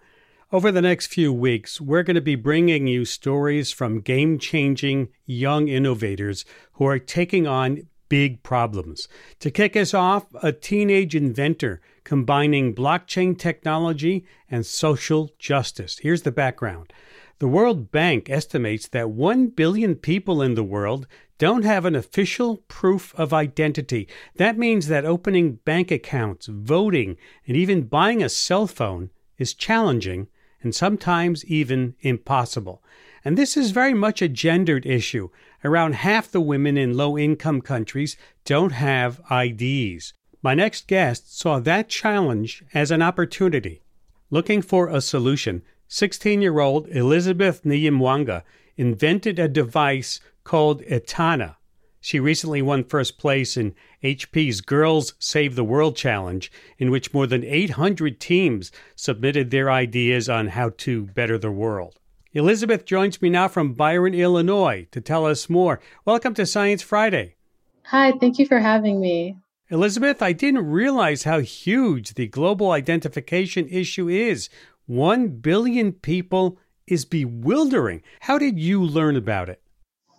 Over 0.52 0.70
the 0.70 0.82
next 0.82 1.06
few 1.06 1.32
weeks, 1.32 1.80
we're 1.80 2.02
going 2.02 2.14
to 2.14 2.20
be 2.20 2.34
bringing 2.34 2.86
you 2.86 3.06
stories 3.06 3.72
from 3.72 4.02
game 4.02 4.38
changing 4.38 5.08
young 5.24 5.68
innovators 5.68 6.44
who 6.74 6.86
are 6.86 6.98
taking 6.98 7.46
on 7.46 7.88
big 8.10 8.42
problems. 8.42 9.08
To 9.40 9.50
kick 9.50 9.74
us 9.74 9.94
off, 9.94 10.26
a 10.42 10.52
teenage 10.52 11.16
inventor 11.16 11.80
combining 12.04 12.74
blockchain 12.74 13.38
technology 13.38 14.26
and 14.50 14.66
social 14.66 15.30
justice. 15.38 15.98
Here's 15.98 16.22
the 16.22 16.30
background. 16.30 16.92
The 17.38 17.48
World 17.48 17.90
Bank 17.90 18.28
estimates 18.28 18.86
that 18.88 19.10
1 19.10 19.48
billion 19.48 19.96
people 19.96 20.42
in 20.42 20.54
the 20.54 20.62
world 20.62 21.06
don't 21.38 21.64
have 21.64 21.86
an 21.86 21.96
official 21.96 22.58
proof 22.68 23.14
of 23.16 23.32
identity. 23.32 24.06
That 24.36 24.58
means 24.58 24.88
that 24.88 25.06
opening 25.06 25.54
bank 25.64 25.90
accounts, 25.90 26.46
voting, 26.46 27.16
and 27.46 27.56
even 27.56 27.88
buying 27.88 28.22
a 28.22 28.28
cell 28.28 28.66
phone 28.66 29.10
is 29.38 29.54
challenging 29.54 30.28
and 30.64 30.74
sometimes 30.74 31.44
even 31.44 31.94
impossible. 32.00 32.82
And 33.24 33.38
this 33.38 33.56
is 33.56 33.70
very 33.70 33.94
much 33.94 34.20
a 34.20 34.28
gendered 34.28 34.84
issue. 34.84 35.28
Around 35.64 35.94
half 35.94 36.30
the 36.30 36.40
women 36.40 36.76
in 36.76 36.96
low 36.96 37.16
income 37.16 37.60
countries 37.60 38.16
don't 38.44 38.72
have 38.72 39.20
IDs. 39.30 40.12
My 40.42 40.54
next 40.54 40.88
guest 40.88 41.38
saw 41.38 41.58
that 41.60 41.88
challenge 41.88 42.64
as 42.74 42.90
an 42.90 43.00
opportunity. 43.00 43.82
Looking 44.30 44.60
for 44.60 44.88
a 44.88 45.00
solution, 45.00 45.62
16 45.88 46.42
year 46.42 46.58
old 46.58 46.88
Elizabeth 46.88 47.62
Nyimwanga 47.62 48.42
invented 48.76 49.38
a 49.38 49.48
device 49.48 50.20
called 50.42 50.82
Etana. 50.82 51.56
She 52.04 52.20
recently 52.20 52.60
won 52.60 52.84
first 52.84 53.16
place 53.16 53.56
in 53.56 53.74
HP's 54.02 54.60
Girls 54.60 55.14
Save 55.18 55.54
the 55.54 55.64
World 55.64 55.96
Challenge, 55.96 56.52
in 56.76 56.90
which 56.90 57.14
more 57.14 57.26
than 57.26 57.42
800 57.42 58.20
teams 58.20 58.70
submitted 58.94 59.50
their 59.50 59.70
ideas 59.70 60.28
on 60.28 60.48
how 60.48 60.72
to 60.76 61.06
better 61.06 61.38
the 61.38 61.50
world. 61.50 61.98
Elizabeth 62.34 62.84
joins 62.84 63.22
me 63.22 63.30
now 63.30 63.48
from 63.48 63.72
Byron, 63.72 64.12
Illinois, 64.12 64.86
to 64.90 65.00
tell 65.00 65.24
us 65.24 65.48
more. 65.48 65.80
Welcome 66.04 66.34
to 66.34 66.44
Science 66.44 66.82
Friday. 66.82 67.36
Hi, 67.84 68.12
thank 68.20 68.38
you 68.38 68.44
for 68.44 68.58
having 68.58 69.00
me. 69.00 69.38
Elizabeth, 69.70 70.20
I 70.20 70.34
didn't 70.34 70.70
realize 70.70 71.22
how 71.22 71.40
huge 71.40 72.12
the 72.12 72.26
global 72.26 72.72
identification 72.72 73.66
issue 73.68 74.10
is. 74.10 74.50
One 74.84 75.28
billion 75.28 75.92
people 75.92 76.58
is 76.86 77.06
bewildering. 77.06 78.02
How 78.20 78.36
did 78.36 78.58
you 78.58 78.84
learn 78.84 79.16
about 79.16 79.48
it? 79.48 79.62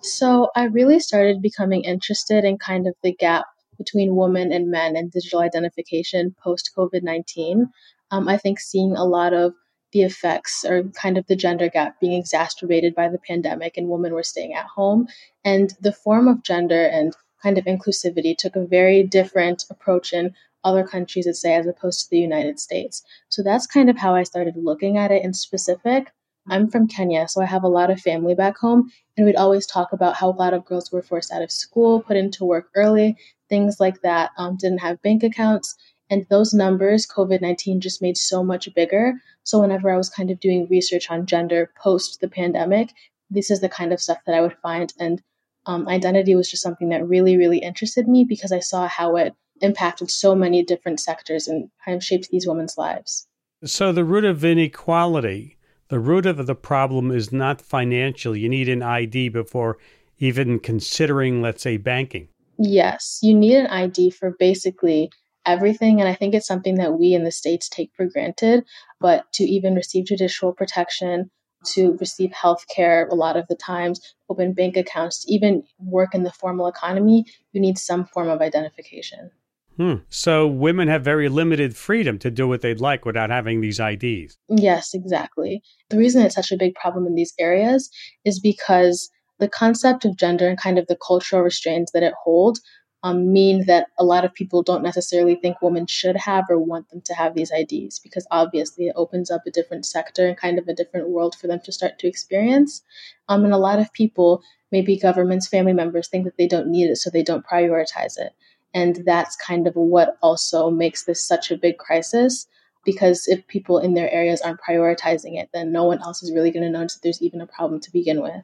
So, 0.06 0.50
I 0.56 0.66
really 0.66 1.00
started 1.00 1.42
becoming 1.42 1.84
interested 1.84 2.44
in 2.44 2.58
kind 2.58 2.88
of 2.88 2.96
the 3.02 3.14
gap 3.14 3.46
between 3.78 4.16
women 4.16 4.52
and 4.52 4.70
men 4.70 4.96
and 4.96 5.12
digital 5.12 5.40
identification 5.40 6.36
post 6.44 6.72
COVID 6.78 7.04
19. 7.04 7.70
Um, 8.12 8.28
I 8.28 8.38
think 8.38 8.60
seeing 8.60 8.96
a 8.96 9.04
lot 9.04 9.34
of 9.34 9.54
the 9.92 10.04
effects 10.04 10.64
or 10.64 10.84
kind 11.02 11.18
of 11.18 11.26
the 11.28 11.36
gender 11.36 11.70
gap 11.70 12.00
being 12.00 12.14
exacerbated 12.20 12.94
by 12.94 13.10
the 13.10 13.18
pandemic 13.18 13.78
and 13.78 13.90
women 13.90 14.14
were 14.14 14.24
staying 14.24 14.54
at 14.54 14.66
home. 14.66 15.08
And 15.44 15.74
the 15.82 15.94
form 15.94 16.28
of 16.28 16.44
gender 16.44 16.86
and 16.86 17.14
kind 17.42 17.58
of 17.58 17.66
inclusivity 17.66 18.38
took 18.38 18.56
a 18.56 18.66
very 18.66 19.04
different 19.04 19.66
approach 19.70 20.14
in 20.14 20.34
other 20.64 20.86
countries, 20.86 21.26
let's 21.28 21.42
say, 21.42 21.56
as 21.56 21.68
opposed 21.68 22.02
to 22.02 22.10
the 22.10 22.20
United 22.20 22.60
States. 22.60 23.04
So 23.30 23.42
that's 23.44 23.68
kind 23.68 23.90
of 23.90 23.98
how 23.98 24.16
I 24.16 24.24
started 24.24 24.56
looking 24.58 24.98
at 24.98 25.12
it 25.12 25.24
in 25.24 25.34
specific. 25.34 26.12
I'm 26.48 26.70
from 26.70 26.88
Kenya, 26.88 27.28
so 27.28 27.42
I 27.42 27.46
have 27.46 27.64
a 27.64 27.68
lot 27.68 27.90
of 27.90 28.00
family 28.00 28.36
back 28.36 28.58
home, 28.58 28.92
and 29.18 29.26
we'd 29.26 29.36
always 29.36 29.66
talk 29.66 29.94
about 29.94 30.16
how 30.16 30.30
a 30.30 30.40
lot 30.40 30.54
of 30.54 30.66
girls 30.66 30.92
were 30.92 31.02
forced 31.02 31.32
out 31.32 31.42
of 31.42 31.52
school, 31.52 32.02
put 32.02 32.18
into 32.18 32.46
work 32.46 32.70
early, 32.76 33.18
things 33.50 33.80
like 33.80 34.02
that, 34.02 34.32
um, 34.38 34.58
didn't 34.58 34.80
have 34.80 35.02
bank 35.02 35.24
accounts. 35.24 35.76
And 36.10 36.26
those 36.30 36.54
numbers, 36.54 37.08
COVID 37.08 37.42
19 37.42 37.82
just 37.82 38.02
made 38.02 38.18
so 38.18 38.44
much 38.44 38.70
bigger. 38.76 39.14
So, 39.44 39.60
whenever 39.60 39.90
I 39.90 39.98
was 39.98 40.10
kind 40.10 40.30
of 40.30 40.40
doing 40.40 40.68
research 40.70 41.10
on 41.10 41.26
gender 41.26 41.72
post 41.82 42.20
the 42.22 42.28
pandemic, 42.28 42.92
this 43.30 43.50
is 43.50 43.62
the 43.62 43.70
kind 43.70 43.92
of 43.92 44.02
stuff 44.02 44.20
that 44.26 44.36
I 44.36 44.42
would 44.42 44.56
find. 44.62 44.94
And 45.00 45.22
um, 45.66 45.88
identity 45.88 46.36
was 46.36 46.50
just 46.50 46.62
something 46.62 46.90
that 46.90 47.08
really, 47.08 47.38
really 47.38 47.58
interested 47.58 48.08
me 48.08 48.24
because 48.24 48.52
I 48.52 48.60
saw 48.60 48.88
how 48.88 49.16
it 49.16 49.34
impacted 49.62 50.12
so 50.12 50.36
many 50.36 50.64
different 50.64 51.00
sectors 51.00 51.48
and 51.48 51.70
kind 51.84 51.96
of 51.96 52.04
shaped 52.04 52.30
these 52.30 52.48
women's 52.48 52.78
lives. 52.78 53.28
So, 53.64 53.92
the 53.92 54.04
root 54.04 54.26
of 54.26 54.46
inequality, 54.46 55.55
the 55.90 56.00
root 56.00 56.26
of 56.26 56.46
the 56.46 56.56
problem 56.56 57.12
is 57.12 57.32
not 57.32 57.62
financial. 57.62 58.36
You 58.36 58.50
need 58.50 58.70
an 58.70 58.82
ID 58.82 59.30
before 59.30 59.78
even 60.18 60.60
considering, 60.60 61.42
let's 61.42 61.62
say, 61.62 61.78
banking. 61.78 62.30
Yes, 62.58 63.20
you 63.22 63.36
need 63.36 63.56
an 63.56 63.68
ID 63.68 64.12
for 64.12 64.36
basically 64.40 65.12
everything. 65.46 66.00
And 66.00 66.10
I 66.10 66.16
think 66.16 66.34
it's 66.34 66.48
something 66.48 66.76
that 66.76 66.98
we 66.98 67.14
in 67.14 67.24
the 67.24 67.32
States 67.32 67.70
take 67.70 67.92
for 67.96 68.06
granted. 68.06 68.64
But 69.00 69.32
to 69.34 69.44
even 69.44 69.76
receive 69.76 70.06
judicial 70.06 70.54
protection, 70.54 71.30
to 71.74 71.98
receive 72.00 72.32
health 72.32 72.66
care 72.74 73.08
a 73.08 73.16
lot 73.16 73.38
of 73.38 73.48
the 73.48 73.56
times, 73.56 74.00
open 74.30 74.54
bank 74.54 74.78
accounts, 74.78 75.26
even 75.28 75.64
work 75.80 76.16
in 76.16 76.24
the 76.24 76.32
formal 76.32 76.68
economy, 76.68 77.26
you 77.52 77.62
need 77.62 77.78
some 77.78 78.06
form 78.06 78.30
of 78.30 78.42
identification. 78.42 79.32
Hmm. 79.78 79.96
So 80.10 80.48
women 80.48 80.88
have 80.88 81.04
very 81.04 81.30
limited 81.30 81.76
freedom 81.76 82.18
to 82.20 82.32
do 82.32 82.48
what 82.48 82.62
they'd 82.62 82.80
like 82.80 83.06
without 83.06 83.30
having 83.30 83.62
these 83.62 83.80
IDs. 83.80 84.38
Yes, 84.50 84.94
exactly. 84.94 85.62
The 85.90 85.98
reason 85.98 86.22
it's 86.24 86.36
such 86.36 86.52
a 86.52 86.58
big 86.58 86.76
problem 86.76 87.06
in 87.06 87.16
these 87.16 87.34
areas 87.40 87.90
is 88.24 88.40
because 88.40 89.10
the 89.40 89.50
concept 89.50 90.06
of 90.06 90.18
gender 90.18 90.48
and 90.48 90.58
kind 90.58 90.80
of 90.80 90.88
the 90.88 90.98
cultural 91.06 91.42
restraints 91.42 91.92
that 91.92 92.04
it 92.04 92.14
holds 92.24 92.62
um, 93.04 93.32
mean 93.32 93.66
that 93.68 93.88
a 94.00 94.04
lot 94.04 94.26
of 94.26 94.34
people 94.34 94.64
don't 94.64 94.82
necessarily 94.82 95.36
think 95.36 95.62
women 95.62 95.86
should 95.86 96.16
have 96.16 96.46
or 96.50 96.58
want 96.58 96.90
them 96.90 97.02
to 97.06 97.14
have 97.14 97.36
these 97.36 97.52
IDs 97.52 98.00
because 98.00 98.26
obviously 98.32 98.88
it 98.88 98.96
opens 98.96 99.30
up 99.30 99.42
a 99.46 99.52
different 99.52 99.86
sector 99.86 100.26
and 100.26 100.38
kind 100.38 100.58
of 100.58 100.68
a 100.68 100.74
different 100.74 101.10
world 101.10 101.36
for 101.36 101.46
them 101.46 101.60
to 101.66 101.72
start 101.72 102.00
to 102.00 102.08
experience. 102.08 102.82
Um, 103.30 103.44
and 103.44 103.54
a 103.54 103.58
lot 103.58 103.78
of 103.78 103.94
people, 103.94 104.42
maybe 104.72 104.98
governments, 104.98 105.48
family 105.48 105.74
members, 105.74 106.08
think 106.08 106.26
that 106.26 106.38
they 106.38 106.48
don't 106.48 106.72
need 106.72 106.90
it, 106.90 106.96
so 106.96 107.10
they 107.10 107.22
don't 107.22 107.46
prioritize 107.46 108.18
it. 108.18 108.32
And 108.76 109.02
that's 109.06 109.36
kind 109.38 109.66
of 109.68 109.74
what 109.76 110.18
also 110.22 110.70
makes 110.70 111.06
this 111.06 111.28
such 111.28 111.50
a 111.50 111.58
big 111.58 111.80
crisis 111.80 112.46
because 112.84 113.28
if 113.28 113.48
people 113.48 113.80
in 113.80 113.96
their 113.96 114.12
areas 114.12 114.42
aren't 114.42 114.60
prioritizing 114.62 115.42
it, 115.42 115.50
then 115.54 115.72
no 115.72 115.86
one 115.86 116.02
else 116.02 116.22
is 116.22 116.32
really 116.32 116.52
going 116.52 116.64
to 116.64 116.70
notice 116.70 116.94
that 116.94 117.02
there's 117.02 117.22
even 117.22 117.42
a 117.42 117.48
problem 117.48 117.82
to 117.82 117.92
begin 117.92 118.22
with. 118.22 118.44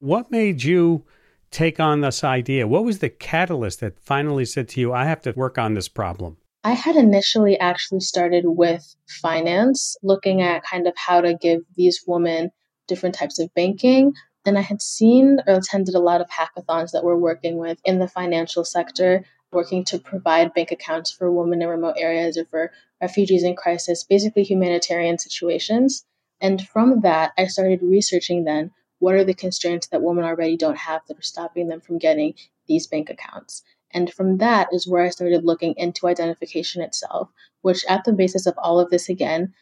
What 0.00 0.30
made 0.30 0.62
you 0.62 1.04
take 1.50 1.80
on 1.80 2.02
this 2.02 2.22
idea? 2.22 2.66
What 2.66 2.84
was 2.84 2.98
the 2.98 3.08
catalyst 3.08 3.80
that 3.80 3.98
finally 3.98 4.44
said 4.44 4.68
to 4.70 4.80
you, 4.80 4.92
I 4.92 5.06
have 5.06 5.22
to 5.22 5.32
work 5.32 5.56
on 5.56 5.74
this 5.74 5.88
problem? 5.88 6.36
I 6.62 6.72
had 6.72 6.96
initially 6.96 7.58
actually 7.58 8.00
started 8.00 8.44
with 8.46 8.94
finance, 9.22 9.96
looking 10.02 10.42
at 10.42 10.62
kind 10.62 10.86
of 10.86 10.94
how 10.96 11.22
to 11.22 11.34
give 11.34 11.60
these 11.76 12.02
women 12.06 12.50
different 12.86 13.14
types 13.14 13.38
of 13.38 13.54
banking, 13.54 14.12
And 14.44 14.58
I 14.58 14.62
had 14.62 14.82
seen 14.82 15.38
or 15.46 15.54
attended 15.54 15.94
a 15.94 16.00
lot 16.00 16.20
of 16.20 16.28
hackathons 16.28 16.92
that 16.92 17.04
were 17.04 17.18
working 17.18 17.58
with 17.58 17.78
in 17.84 17.98
the 17.98 18.08
financial 18.08 18.64
sector, 18.64 19.24
working 19.52 19.84
to 19.84 19.98
provide 19.98 20.54
bank 20.54 20.70
accounts 20.70 21.10
for 21.10 21.30
women 21.30 21.62
in 21.62 21.68
remote 21.68 21.96
areas 21.98 22.36
or 22.36 22.44
for 22.44 22.70
refugees 23.00 23.42
in 23.42 23.56
crisis, 23.56 24.04
basically 24.04 24.44
humanitarian 24.44 25.18
situations. 25.18 26.04
And 26.40 26.66
from 26.68 27.00
that, 27.00 27.32
I 27.36 27.46
started 27.46 27.82
researching 27.82 28.44
then 28.44 28.70
what 28.98 29.14
are 29.14 29.24
the 29.24 29.34
constraints 29.34 29.88
that 29.88 30.02
women 30.02 30.24
already 30.24 30.56
don't 30.56 30.76
have 30.76 31.02
that 31.08 31.18
are 31.18 31.22
stopping 31.22 31.68
them 31.68 31.80
from 31.80 31.98
getting 31.98 32.34
these 32.66 32.86
bank 32.86 33.10
accounts. 33.10 33.62
And 33.92 34.12
from 34.12 34.38
that 34.38 34.68
is 34.72 34.86
where 34.86 35.02
I 35.02 35.08
started 35.08 35.44
looking 35.44 35.74
into 35.76 36.06
identification 36.06 36.82
itself, 36.82 37.30
which 37.62 37.84
at 37.88 38.04
the 38.04 38.12
basis 38.12 38.46
of 38.46 38.56
all 38.58 38.78
of 38.78 38.90
this, 38.90 39.08
again, 39.08 39.54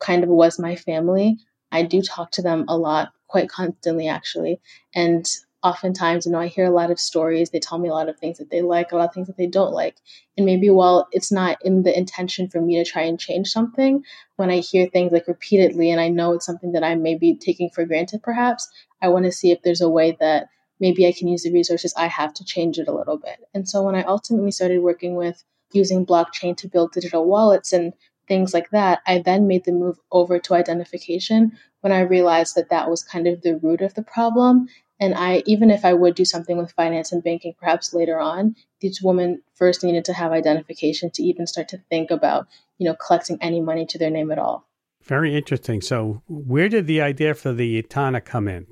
kind 0.00 0.24
of 0.24 0.30
was 0.30 0.58
my 0.58 0.74
family. 0.74 1.38
I 1.70 1.82
do 1.82 2.02
talk 2.02 2.32
to 2.32 2.42
them 2.42 2.64
a 2.66 2.76
lot, 2.76 3.12
quite 3.28 3.48
constantly, 3.48 4.08
actually. 4.08 4.60
And 4.94 5.28
oftentimes, 5.62 6.24
you 6.24 6.32
know, 6.32 6.38
I 6.38 6.46
hear 6.46 6.66
a 6.66 6.70
lot 6.70 6.90
of 6.90 7.00
stories. 7.00 7.50
They 7.50 7.58
tell 7.58 7.78
me 7.78 7.88
a 7.88 7.92
lot 7.92 8.08
of 8.08 8.18
things 8.18 8.38
that 8.38 8.50
they 8.50 8.62
like, 8.62 8.92
a 8.92 8.96
lot 8.96 9.08
of 9.08 9.14
things 9.14 9.26
that 9.26 9.36
they 9.36 9.46
don't 9.46 9.72
like. 9.72 9.96
And 10.36 10.46
maybe 10.46 10.70
while 10.70 11.08
it's 11.12 11.32
not 11.32 11.58
in 11.64 11.82
the 11.82 11.96
intention 11.96 12.48
for 12.48 12.60
me 12.60 12.76
to 12.76 12.88
try 12.88 13.02
and 13.02 13.18
change 13.18 13.48
something, 13.48 14.04
when 14.36 14.50
I 14.50 14.58
hear 14.58 14.86
things 14.86 15.12
like 15.12 15.26
repeatedly 15.26 15.90
and 15.90 16.00
I 16.00 16.08
know 16.08 16.32
it's 16.32 16.46
something 16.46 16.72
that 16.72 16.84
I 16.84 16.94
may 16.94 17.16
be 17.16 17.34
taking 17.36 17.70
for 17.70 17.84
granted, 17.84 18.22
perhaps, 18.22 18.68
I 19.02 19.08
want 19.08 19.24
to 19.24 19.32
see 19.32 19.50
if 19.50 19.62
there's 19.62 19.80
a 19.80 19.88
way 19.88 20.16
that 20.20 20.48
maybe 20.80 21.06
I 21.06 21.12
can 21.12 21.26
use 21.28 21.42
the 21.42 21.52
resources 21.52 21.92
I 21.96 22.06
have 22.06 22.32
to 22.34 22.44
change 22.44 22.78
it 22.78 22.88
a 22.88 22.94
little 22.94 23.18
bit. 23.18 23.38
And 23.52 23.68
so 23.68 23.82
when 23.82 23.96
I 23.96 24.04
ultimately 24.04 24.52
started 24.52 24.80
working 24.80 25.16
with 25.16 25.42
using 25.72 26.06
blockchain 26.06 26.56
to 26.58 26.68
build 26.68 26.92
digital 26.92 27.26
wallets 27.26 27.72
and 27.72 27.92
things 28.28 28.54
like 28.54 28.70
that, 28.70 29.00
I 29.06 29.18
then 29.18 29.48
made 29.48 29.64
the 29.64 29.72
move 29.72 29.98
over 30.12 30.38
to 30.38 30.54
identification 30.54 31.58
when 31.80 31.92
I 31.92 32.00
realized 32.00 32.54
that 32.54 32.70
that 32.70 32.90
was 32.90 33.02
kind 33.02 33.26
of 33.26 33.42
the 33.42 33.56
root 33.56 33.80
of 33.80 33.94
the 33.94 34.02
problem. 34.02 34.68
And 35.00 35.14
I, 35.14 35.42
even 35.46 35.70
if 35.70 35.84
I 35.84 35.94
would 35.94 36.14
do 36.14 36.24
something 36.24 36.56
with 36.56 36.72
finance 36.72 37.12
and 37.12 37.22
banking 37.22 37.54
perhaps 37.58 37.94
later 37.94 38.18
on, 38.18 38.56
these 38.80 39.00
women 39.00 39.42
first 39.54 39.84
needed 39.84 40.04
to 40.06 40.12
have 40.12 40.32
identification 40.32 41.10
to 41.12 41.22
even 41.22 41.46
start 41.46 41.68
to 41.68 41.78
think 41.88 42.10
about, 42.10 42.46
you 42.78 42.84
know, 42.84 42.94
collecting 42.94 43.38
any 43.40 43.60
money 43.60 43.86
to 43.86 43.98
their 43.98 44.10
name 44.10 44.32
at 44.32 44.38
all. 44.38 44.66
Very 45.04 45.36
interesting. 45.36 45.80
So, 45.80 46.22
where 46.28 46.68
did 46.68 46.86
the 46.86 47.00
idea 47.00 47.34
for 47.34 47.52
the 47.52 47.78
Etana 47.78 48.20
come 48.20 48.48
in? 48.48 48.66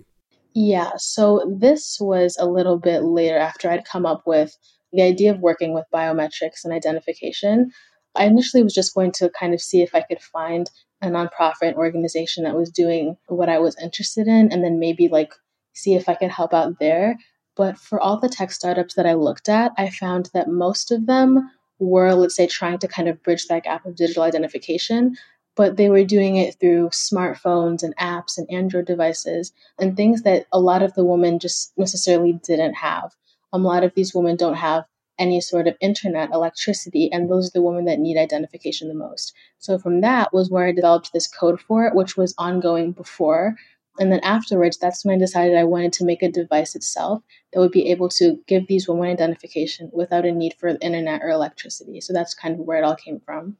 Yeah, 0.54 0.92
so 0.96 1.54
this 1.58 1.98
was 2.00 2.36
a 2.40 2.46
little 2.46 2.78
bit 2.78 3.02
later 3.02 3.38
after 3.38 3.70
I'd 3.70 3.84
come 3.84 4.06
up 4.06 4.26
with 4.26 4.56
the 4.92 5.02
idea 5.02 5.30
of 5.30 5.40
working 5.40 5.74
with 5.74 5.84
biometrics 5.92 6.64
and 6.64 6.72
identification. 6.72 7.72
I 8.14 8.24
initially 8.24 8.62
was 8.62 8.74
just 8.74 8.94
going 8.94 9.12
to 9.12 9.30
kind 9.38 9.54
of 9.54 9.60
see 9.60 9.82
if 9.82 9.94
I 9.94 10.00
could 10.00 10.20
find 10.20 10.70
a 11.02 11.08
nonprofit 11.08 11.74
organization 11.74 12.44
that 12.44 12.56
was 12.56 12.70
doing 12.70 13.16
what 13.28 13.48
I 13.48 13.58
was 13.58 13.76
interested 13.80 14.26
in 14.26 14.50
and 14.50 14.64
then 14.64 14.78
maybe 14.78 15.08
like 15.08 15.34
see 15.76 15.94
if 15.94 16.08
I 16.08 16.14
could 16.14 16.30
help 16.30 16.52
out 16.52 16.78
there. 16.80 17.18
But 17.54 17.78
for 17.78 18.00
all 18.00 18.18
the 18.18 18.28
tech 18.28 18.50
startups 18.50 18.94
that 18.94 19.06
I 19.06 19.14
looked 19.14 19.48
at, 19.48 19.72
I 19.78 19.90
found 19.90 20.30
that 20.34 20.48
most 20.48 20.90
of 20.90 21.06
them 21.06 21.50
were, 21.78 22.14
let's 22.14 22.34
say, 22.34 22.46
trying 22.46 22.78
to 22.78 22.88
kind 22.88 23.08
of 23.08 23.22
bridge 23.22 23.46
that 23.46 23.64
gap 23.64 23.86
of 23.86 23.96
digital 23.96 24.22
identification, 24.22 25.16
but 25.54 25.76
they 25.76 25.88
were 25.88 26.04
doing 26.04 26.36
it 26.36 26.58
through 26.58 26.88
smartphones 26.90 27.82
and 27.82 27.96
apps 27.96 28.36
and 28.36 28.50
Android 28.50 28.86
devices 28.86 29.52
and 29.78 29.96
things 29.96 30.22
that 30.22 30.46
a 30.52 30.60
lot 30.60 30.82
of 30.82 30.94
the 30.94 31.04
women 31.04 31.38
just 31.38 31.72
necessarily 31.76 32.34
didn't 32.44 32.74
have. 32.74 33.14
Um, 33.52 33.64
a 33.64 33.68
lot 33.68 33.84
of 33.84 33.94
these 33.94 34.14
women 34.14 34.36
don't 34.36 34.54
have 34.54 34.84
any 35.18 35.40
sort 35.40 35.66
of 35.66 35.76
internet, 35.80 36.30
electricity, 36.30 37.10
and 37.10 37.30
those 37.30 37.48
are 37.48 37.52
the 37.54 37.62
women 37.62 37.86
that 37.86 37.98
need 37.98 38.18
identification 38.18 38.88
the 38.88 38.94
most. 38.94 39.32
So 39.58 39.78
from 39.78 40.02
that 40.02 40.32
was 40.32 40.50
where 40.50 40.66
I 40.66 40.72
developed 40.72 41.12
this 41.12 41.26
code 41.26 41.58
for 41.58 41.86
it, 41.86 41.94
which 41.94 42.18
was 42.18 42.34
ongoing 42.36 42.92
before. 42.92 43.56
And 43.98 44.12
then 44.12 44.20
afterwards, 44.20 44.78
that's 44.78 45.04
when 45.04 45.14
I 45.14 45.18
decided 45.18 45.56
I 45.56 45.64
wanted 45.64 45.92
to 45.94 46.04
make 46.04 46.22
a 46.22 46.30
device 46.30 46.74
itself 46.74 47.22
that 47.52 47.60
would 47.60 47.72
be 47.72 47.90
able 47.90 48.08
to 48.10 48.38
give 48.46 48.66
these 48.66 48.88
women 48.88 49.08
identification 49.08 49.90
without 49.92 50.26
a 50.26 50.32
need 50.32 50.54
for 50.58 50.68
internet 50.68 51.22
or 51.22 51.30
electricity. 51.30 52.00
So 52.00 52.12
that's 52.12 52.34
kind 52.34 52.58
of 52.58 52.66
where 52.66 52.78
it 52.78 52.84
all 52.84 52.96
came 52.96 53.20
from. 53.20 53.56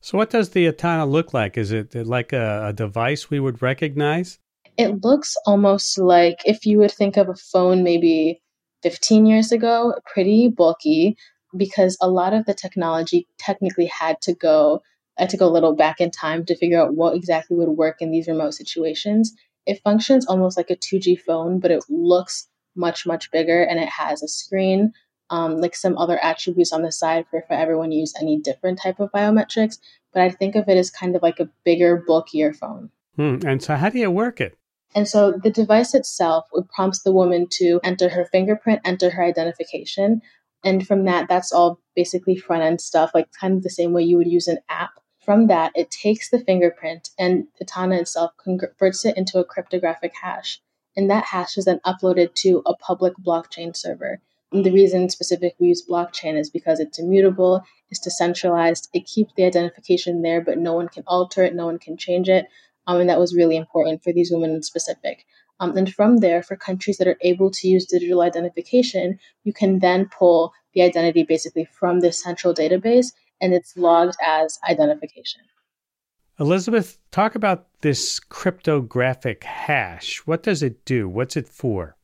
So, 0.00 0.16
what 0.18 0.30
does 0.30 0.50
the 0.50 0.66
Etana 0.66 1.04
look 1.06 1.34
like? 1.34 1.56
Is 1.56 1.72
it 1.72 1.94
like 1.94 2.32
a, 2.32 2.68
a 2.68 2.72
device 2.72 3.28
we 3.28 3.40
would 3.40 3.60
recognize? 3.60 4.38
It 4.76 5.02
looks 5.02 5.36
almost 5.46 5.98
like 5.98 6.42
if 6.44 6.66
you 6.66 6.78
would 6.78 6.92
think 6.92 7.16
of 7.16 7.28
a 7.28 7.34
phone 7.34 7.82
maybe 7.82 8.40
15 8.82 9.26
years 9.26 9.52
ago, 9.52 9.94
pretty 10.12 10.48
bulky 10.48 11.16
because 11.56 11.96
a 12.00 12.08
lot 12.08 12.34
of 12.34 12.44
the 12.44 12.54
technology 12.54 13.26
technically 13.38 13.86
had 13.86 14.20
to 14.22 14.34
go 14.34 14.82
had 15.18 15.30
to 15.30 15.36
go 15.36 15.46
a 15.46 15.50
little 15.50 15.74
back 15.74 16.00
in 16.00 16.10
time 16.10 16.44
to 16.44 16.56
figure 16.56 16.80
out 16.80 16.94
what 16.94 17.16
exactly 17.16 17.56
would 17.56 17.70
work 17.70 17.96
in 18.00 18.10
these 18.10 18.28
remote 18.28 18.52
situations. 18.52 19.34
It 19.66 19.82
functions 19.82 20.26
almost 20.26 20.56
like 20.56 20.70
a 20.70 20.76
2G 20.76 21.20
phone, 21.20 21.60
but 21.60 21.70
it 21.70 21.84
looks 21.88 22.48
much, 22.76 23.06
much 23.06 23.30
bigger 23.30 23.62
and 23.62 23.80
it 23.80 23.88
has 23.88 24.22
a 24.22 24.28
screen, 24.28 24.92
um, 25.30 25.58
like 25.58 25.74
some 25.74 25.98
other 25.98 26.18
attributes 26.22 26.72
on 26.72 26.82
the 26.82 26.92
side 26.92 27.26
for 27.30 27.38
if 27.38 27.46
everyone 27.50 27.92
use 27.92 28.14
any 28.20 28.38
different 28.38 28.80
type 28.80 29.00
of 29.00 29.10
biometrics. 29.12 29.78
But 30.12 30.22
I 30.22 30.30
think 30.30 30.54
of 30.54 30.68
it 30.68 30.76
as 30.76 30.90
kind 30.90 31.16
of 31.16 31.22
like 31.22 31.40
a 31.40 31.50
bigger, 31.64 32.02
bulkier 32.06 32.52
phone. 32.52 32.90
Hmm. 33.16 33.38
And 33.46 33.62
so, 33.62 33.76
how 33.76 33.88
do 33.88 33.98
you 33.98 34.10
work 34.10 34.40
it? 34.40 34.56
And 34.94 35.06
so 35.06 35.32
the 35.32 35.50
device 35.50 35.94
itself 35.94 36.46
would 36.52 36.68
prompt 36.70 37.04
the 37.04 37.12
woman 37.12 37.46
to 37.52 37.80
enter 37.84 38.08
her 38.08 38.24
fingerprint, 38.32 38.80
enter 38.84 39.10
her 39.10 39.22
identification. 39.22 40.22
And 40.64 40.86
from 40.86 41.04
that, 41.04 41.28
that's 41.28 41.52
all 41.52 41.80
basically 41.94 42.36
front 42.36 42.62
end 42.62 42.80
stuff, 42.80 43.10
like 43.14 43.28
kind 43.38 43.58
of 43.58 43.62
the 43.62 43.70
same 43.70 43.92
way 43.92 44.04
you 44.04 44.16
would 44.16 44.26
use 44.26 44.48
an 44.48 44.58
app. 44.70 44.92
From 45.26 45.48
that, 45.48 45.72
it 45.74 45.90
takes 45.90 46.30
the 46.30 46.38
fingerprint 46.38 47.10
and 47.18 47.48
Etana 47.60 47.96
itself 47.96 48.30
converts 48.38 49.04
it 49.04 49.16
into 49.16 49.40
a 49.40 49.44
cryptographic 49.44 50.12
hash. 50.22 50.62
And 50.96 51.10
that 51.10 51.24
hash 51.24 51.58
is 51.58 51.64
then 51.64 51.80
uploaded 51.84 52.34
to 52.36 52.62
a 52.64 52.76
public 52.76 53.14
blockchain 53.18 53.76
server. 53.76 54.20
And 54.52 54.64
the 54.64 54.70
reason 54.70 55.08
specific 55.08 55.56
we 55.58 55.66
use 55.66 55.84
blockchain 55.84 56.38
is 56.38 56.48
because 56.48 56.78
it's 56.78 57.00
immutable, 57.00 57.64
it's 57.90 57.98
decentralized, 57.98 58.88
it 58.94 59.04
keeps 59.04 59.32
the 59.36 59.44
identification 59.44 60.22
there, 60.22 60.40
but 60.40 60.58
no 60.58 60.74
one 60.74 60.88
can 60.88 61.02
alter 61.08 61.42
it, 61.42 61.56
no 61.56 61.66
one 61.66 61.80
can 61.80 61.96
change 61.96 62.28
it. 62.28 62.46
Um, 62.86 63.00
and 63.00 63.10
that 63.10 63.18
was 63.18 63.34
really 63.34 63.56
important 63.56 64.04
for 64.04 64.12
these 64.12 64.30
women 64.30 64.52
in 64.52 64.62
specific. 64.62 65.26
Um, 65.58 65.76
and 65.76 65.92
from 65.92 66.18
there, 66.18 66.44
for 66.44 66.54
countries 66.54 66.98
that 66.98 67.08
are 67.08 67.18
able 67.22 67.50
to 67.50 67.66
use 67.66 67.84
digital 67.84 68.20
identification, 68.20 69.18
you 69.42 69.52
can 69.52 69.80
then 69.80 70.08
pull 70.08 70.52
the 70.72 70.82
identity 70.82 71.24
basically 71.24 71.64
from 71.64 71.98
this 71.98 72.22
central 72.22 72.54
database 72.54 73.10
and 73.40 73.52
it's 73.54 73.76
logged 73.76 74.16
as 74.24 74.58
identification. 74.68 75.42
Elizabeth, 76.38 76.98
talk 77.10 77.34
about 77.34 77.66
this 77.80 78.20
cryptographic 78.20 79.44
hash. 79.44 80.18
What 80.26 80.42
does 80.42 80.62
it 80.62 80.84
do? 80.84 81.08
What's 81.08 81.36
it 81.36 81.48
for? 81.48 81.96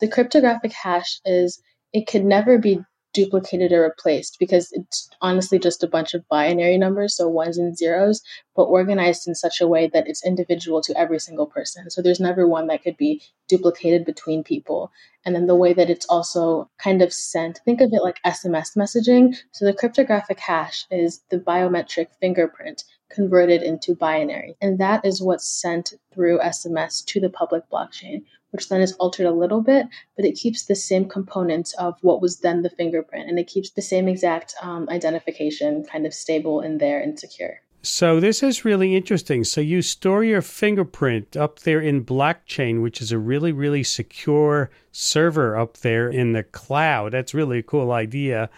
The 0.00 0.08
cryptographic 0.08 0.72
hash 0.72 1.20
is, 1.24 1.62
it 1.92 2.06
could 2.06 2.24
never 2.24 2.58
be 2.58 2.80
duplicated 3.16 3.72
or 3.72 3.80
replaced 3.80 4.36
because 4.38 4.70
it's 4.72 5.08
honestly 5.22 5.58
just 5.58 5.82
a 5.82 5.88
bunch 5.88 6.12
of 6.12 6.28
binary 6.28 6.76
numbers, 6.76 7.16
so 7.16 7.26
ones 7.26 7.56
and 7.56 7.74
zeros, 7.74 8.20
but 8.54 8.64
organized 8.64 9.26
in 9.26 9.34
such 9.34 9.58
a 9.58 9.66
way 9.66 9.88
that 9.90 10.06
it's 10.06 10.24
individual 10.24 10.82
to 10.82 10.98
every 10.98 11.18
single 11.18 11.46
person. 11.46 11.88
So 11.88 12.02
there's 12.02 12.20
never 12.20 12.46
one 12.46 12.66
that 12.66 12.82
could 12.82 12.98
be 12.98 13.22
duplicated 13.48 14.04
between 14.04 14.44
people. 14.44 14.92
And 15.24 15.34
then 15.34 15.46
the 15.46 15.56
way 15.56 15.72
that 15.72 15.88
it's 15.88 16.04
also 16.10 16.68
kind 16.76 17.00
of 17.00 17.10
sent, 17.10 17.60
think 17.64 17.80
of 17.80 17.88
it 17.90 18.02
like 18.02 18.20
SMS 18.26 18.76
messaging. 18.76 19.34
So 19.52 19.64
the 19.64 19.72
cryptographic 19.72 20.38
hash 20.38 20.84
is 20.90 21.22
the 21.30 21.38
biometric 21.38 22.08
fingerprint 22.20 22.84
converted 23.10 23.62
into 23.62 23.94
binary. 23.94 24.56
And 24.60 24.78
that 24.78 25.06
is 25.06 25.22
what's 25.22 25.48
sent 25.48 25.94
through 26.12 26.40
SMS 26.40 27.02
to 27.06 27.20
the 27.20 27.30
public 27.30 27.62
blockchain 27.72 28.24
which 28.50 28.68
then 28.68 28.80
is 28.80 28.92
altered 28.94 29.26
a 29.26 29.32
little 29.32 29.60
bit, 29.60 29.86
but 30.16 30.24
it 30.24 30.32
keeps 30.32 30.64
the 30.64 30.74
same 30.74 31.08
components 31.08 31.74
of 31.74 31.96
what 32.02 32.20
was 32.20 32.40
then 32.40 32.62
the 32.62 32.70
fingerprint, 32.70 33.28
and 33.28 33.38
it 33.38 33.46
keeps 33.46 33.70
the 33.70 33.82
same 33.82 34.08
exact 34.08 34.54
um, 34.62 34.88
identification 34.88 35.84
kind 35.84 36.06
of 36.06 36.14
stable 36.14 36.60
in 36.60 36.78
there 36.78 37.00
and 37.00 37.18
secure. 37.18 37.60
So 37.82 38.18
this 38.18 38.42
is 38.42 38.64
really 38.64 38.96
interesting. 38.96 39.44
So 39.44 39.60
you 39.60 39.80
store 39.80 40.24
your 40.24 40.42
fingerprint 40.42 41.36
up 41.36 41.60
there 41.60 41.80
in 41.80 42.04
blockchain, 42.04 42.82
which 42.82 43.00
is 43.00 43.12
a 43.12 43.18
really, 43.18 43.52
really 43.52 43.84
secure 43.84 44.70
server 44.90 45.56
up 45.56 45.76
there 45.78 46.08
in 46.08 46.32
the 46.32 46.42
cloud. 46.42 47.12
That's 47.12 47.32
really 47.32 47.58
a 47.58 47.62
cool 47.62 47.92
idea. 47.92 48.50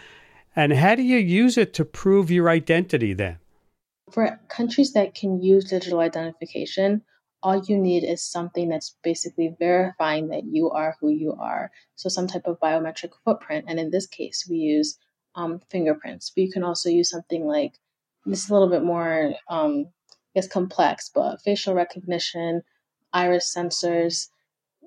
And 0.57 0.73
how 0.73 0.95
do 0.95 1.03
you 1.03 1.19
use 1.19 1.59
it 1.59 1.75
to 1.75 1.85
prove 1.85 2.31
your 2.31 2.49
identity 2.49 3.13
then? 3.13 3.37
For 4.11 4.41
countries 4.49 4.95
that 4.95 5.15
can 5.15 5.43
use 5.43 5.65
digital 5.67 6.01
identification, 6.01 7.03
all 7.43 7.63
you 7.65 7.79
need 7.79 8.05
is 8.05 8.23
something 8.23 8.69
that's 8.69 8.97
basically 9.03 9.55
verifying 9.59 10.29
that 10.29 10.45
you 10.45 10.71
are 10.71 10.97
who 11.01 11.09
you 11.09 11.35
are. 11.35 11.71
So, 11.95 12.09
some 12.09 12.27
type 12.27 12.47
of 12.47 12.61
biometric 12.61 13.13
footprint. 13.25 13.67
And 13.69 13.79
in 13.79 13.91
this 13.91 14.07
case, 14.07 14.47
we 14.49 14.57
use 14.57 14.99
um, 15.35 15.61
fingerprints, 15.71 16.31
but 16.31 16.43
you 16.43 16.53
can 16.53 16.65
also 16.65 16.89
use 16.89 17.11
something 17.11 17.47
like 17.47 17.75
this 18.27 18.45
is 18.45 18.51
a 18.51 18.53
little 18.53 18.69
bit 18.69 18.83
more, 18.83 19.35
um, 19.49 19.87
I 20.11 20.41
guess, 20.41 20.49
complex, 20.49 21.11
but 21.15 21.41
facial 21.43 21.75
recognition, 21.75 22.63
iris 23.13 23.55
sensors, 23.57 24.29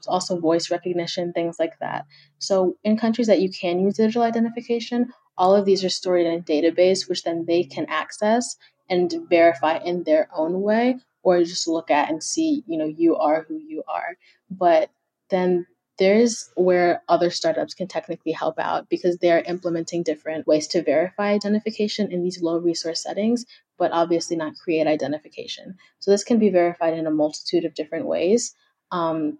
also 0.07 0.39
voice 0.39 0.69
recognition, 0.69 1.31
things 1.31 1.57
like 1.57 1.79
that. 1.79 2.05
So, 2.39 2.75
in 2.83 2.97
countries 2.97 3.27
that 3.27 3.41
you 3.41 3.49
can 3.49 3.79
use 3.79 3.95
digital 3.95 4.23
identification, 4.23 5.13
all 5.37 5.55
of 5.55 5.65
these 5.65 5.83
are 5.85 5.89
stored 5.89 6.25
in 6.25 6.39
a 6.39 6.43
database, 6.43 7.07
which 7.07 7.23
then 7.23 7.45
they 7.45 7.63
can 7.63 7.85
access 7.87 8.57
and 8.89 9.13
verify 9.29 9.77
in 9.77 10.03
their 10.03 10.27
own 10.35 10.61
way 10.61 10.97
or 11.23 11.43
just 11.43 11.67
look 11.67 11.91
at 11.91 12.09
and 12.09 12.23
see, 12.23 12.63
you 12.67 12.77
know, 12.77 12.85
you 12.85 13.15
are 13.15 13.45
who 13.47 13.57
you 13.57 13.83
are. 13.87 14.17
But 14.49 14.89
then 15.29 15.65
there's 15.97 16.49
where 16.55 17.03
other 17.09 17.29
startups 17.29 17.73
can 17.73 17.87
technically 17.87 18.31
help 18.31 18.57
out 18.57 18.89
because 18.89 19.17
they're 19.17 19.43
implementing 19.43 20.01
different 20.01 20.47
ways 20.47 20.67
to 20.67 20.81
verify 20.81 21.31
identification 21.31 22.11
in 22.11 22.23
these 22.23 22.41
low 22.41 22.57
resource 22.57 23.03
settings, 23.03 23.45
but 23.77 23.91
obviously 23.91 24.35
not 24.35 24.55
create 24.55 24.87
identification. 24.87 25.75
So 25.99 26.09
this 26.09 26.23
can 26.23 26.39
be 26.39 26.49
verified 26.49 26.95
in 26.95 27.05
a 27.05 27.11
multitude 27.11 27.65
of 27.65 27.75
different 27.75 28.07
ways. 28.07 28.55
Um, 28.91 29.37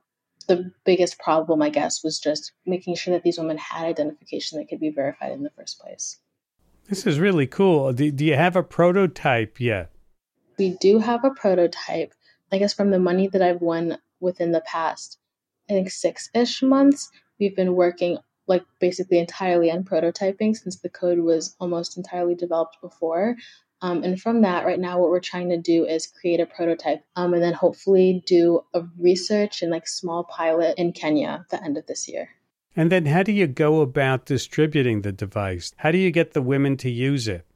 the 0.48 0.72
biggest 0.86 1.20
problem, 1.20 1.62
I 1.62 1.70
guess, 1.70 2.04
was 2.04 2.20
just 2.20 2.52
making 2.66 2.96
sure 2.96 3.14
that 3.14 3.24
these 3.24 3.38
women 3.38 3.58
had 3.58 3.86
identification 3.86 4.60
that 4.60 4.68
could 4.68 4.80
be 4.80 4.90
verified 4.90 5.32
in 5.32 5.44
the 5.44 5.52
first 5.52 5.80
place. 5.80 6.18
This 6.90 7.08
is 7.08 7.20
really 7.20 7.48
cool. 7.48 7.94
Do, 7.94 8.12
do 8.12 8.26
you 8.26 8.36
have 8.36 8.56
a 8.56 8.64
prototype 8.64 9.60
yet? 9.60 9.92
We 10.62 10.78
do 10.80 11.00
have 11.00 11.26
a 11.26 11.32
prototype. 11.32 12.14
I 12.52 12.60
guess 12.60 12.72
from 12.72 12.92
the 12.92 13.00
money 13.00 13.28
that 13.30 13.42
I've 13.42 13.62
won 13.62 13.98
within 14.20 14.52
the 14.52 14.62
past, 14.62 15.18
I 15.68 15.74
think 15.74 15.90
six 15.90 16.30
ish 16.36 16.62
months, 16.62 17.10
we've 17.40 17.56
been 17.56 17.74
working 17.74 18.20
like 18.46 18.64
basically 18.80 19.18
entirely 19.18 19.72
on 19.72 19.84
prototyping 19.84 20.56
since 20.56 20.76
the 20.76 20.88
code 20.88 21.18
was 21.18 21.56
almost 21.60 21.98
entirely 21.98 22.36
developed 22.36 22.78
before. 22.80 23.38
Um, 23.82 24.04
and 24.04 24.22
from 24.22 24.44
that, 24.44 24.64
right 24.64 24.80
now, 24.80 25.00
what 25.00 25.10
we're 25.10 25.20
trying 25.20 25.50
to 25.50 25.58
do 25.58 25.88
is 25.88 26.06
create 26.06 26.40
a 26.40 26.46
prototype 26.46 27.04
um, 27.16 27.34
and 27.34 27.42
then 27.42 27.56
hopefully 27.56 28.22
do 28.28 28.64
a 28.76 28.84
research 29.00 29.64
and 29.64 29.72
like 29.72 29.88
small 29.88 30.26
pilot 30.26 30.78
in 30.78 30.94
Kenya 30.94 31.40
at 31.42 31.50
the 31.50 31.64
end 31.64 31.76
of 31.76 31.88
this 31.88 32.08
year. 32.08 32.30
And 32.76 32.92
then 32.92 33.08
how 33.08 33.24
do 33.24 33.32
you 33.32 33.48
go 33.48 33.82
about 33.82 34.28
distributing 34.28 35.02
the 35.02 35.12
device? 35.12 35.74
How 35.78 35.90
do 35.90 35.98
you 35.98 36.12
get 36.12 36.34
the 36.34 36.42
women 36.44 36.78
to 36.78 36.92
use 36.92 37.28
it? 37.28 37.48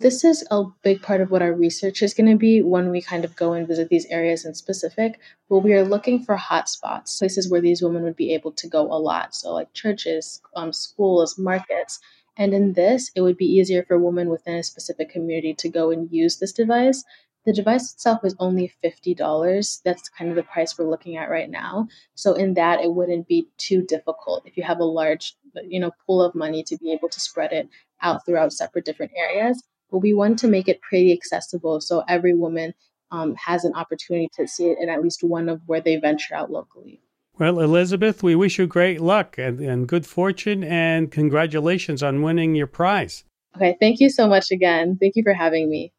This 0.00 0.24
is 0.24 0.46
a 0.50 0.64
big 0.82 1.02
part 1.02 1.20
of 1.20 1.30
what 1.30 1.42
our 1.42 1.52
research 1.52 2.00
is 2.00 2.14
going 2.14 2.30
to 2.30 2.38
be 2.38 2.62
when 2.62 2.88
we 2.88 3.02
kind 3.02 3.22
of 3.22 3.36
go 3.36 3.52
and 3.52 3.68
visit 3.68 3.90
these 3.90 4.06
areas 4.06 4.46
in 4.46 4.54
specific. 4.54 5.20
But 5.50 5.58
we 5.58 5.74
are 5.74 5.84
looking 5.84 6.24
for 6.24 6.38
hotspots, 6.38 7.18
places 7.18 7.50
where 7.50 7.60
these 7.60 7.82
women 7.82 8.04
would 8.04 8.16
be 8.16 8.32
able 8.32 8.52
to 8.52 8.66
go 8.66 8.90
a 8.90 8.96
lot. 8.96 9.34
So, 9.34 9.52
like 9.52 9.74
churches, 9.74 10.40
um, 10.56 10.72
schools, 10.72 11.36
markets. 11.36 12.00
And 12.38 12.54
in 12.54 12.72
this, 12.72 13.10
it 13.14 13.20
would 13.20 13.36
be 13.36 13.44
easier 13.44 13.84
for 13.84 13.98
women 13.98 14.30
within 14.30 14.54
a 14.54 14.62
specific 14.62 15.10
community 15.10 15.52
to 15.52 15.68
go 15.68 15.90
and 15.90 16.10
use 16.10 16.38
this 16.38 16.52
device. 16.52 17.04
The 17.44 17.52
device 17.52 17.92
itself 17.92 18.24
is 18.24 18.34
only 18.38 18.72
$50. 18.82 19.82
That's 19.84 20.08
kind 20.08 20.30
of 20.30 20.36
the 20.36 20.44
price 20.44 20.78
we're 20.78 20.88
looking 20.88 21.18
at 21.18 21.28
right 21.28 21.50
now. 21.50 21.88
So 22.14 22.32
in 22.32 22.54
that, 22.54 22.80
it 22.80 22.94
wouldn't 22.94 23.28
be 23.28 23.48
too 23.58 23.82
difficult 23.82 24.46
if 24.46 24.56
you 24.56 24.62
have 24.62 24.80
a 24.80 24.84
large, 24.84 25.36
you 25.62 25.78
know, 25.78 25.90
pool 26.06 26.22
of 26.22 26.34
money 26.34 26.62
to 26.62 26.78
be 26.78 26.90
able 26.90 27.10
to 27.10 27.20
spread 27.20 27.52
it 27.52 27.68
out 28.00 28.24
throughout 28.24 28.54
separate 28.54 28.86
different 28.86 29.12
areas. 29.14 29.62
But 29.90 29.98
we 29.98 30.14
want 30.14 30.38
to 30.40 30.48
make 30.48 30.68
it 30.68 30.80
pretty 30.82 31.12
accessible 31.12 31.80
so 31.80 32.04
every 32.08 32.34
woman 32.34 32.74
um, 33.10 33.34
has 33.34 33.64
an 33.64 33.74
opportunity 33.74 34.28
to 34.36 34.46
see 34.46 34.66
it 34.66 34.78
in 34.80 34.88
at 34.88 35.02
least 35.02 35.22
one 35.22 35.48
of 35.48 35.60
where 35.66 35.80
they 35.80 35.96
venture 35.96 36.34
out 36.34 36.50
locally. 36.50 37.00
Well, 37.38 37.60
Elizabeth, 37.60 38.22
we 38.22 38.34
wish 38.34 38.58
you 38.58 38.66
great 38.66 39.00
luck 39.00 39.38
and, 39.38 39.60
and 39.60 39.88
good 39.88 40.06
fortune 40.06 40.62
and 40.62 41.10
congratulations 41.10 42.02
on 42.02 42.22
winning 42.22 42.54
your 42.54 42.66
prize. 42.66 43.24
Okay, 43.56 43.76
thank 43.80 43.98
you 43.98 44.10
so 44.10 44.28
much 44.28 44.50
again. 44.50 44.96
Thank 45.00 45.16
you 45.16 45.22
for 45.22 45.32
having 45.32 45.70
me. 45.70 45.92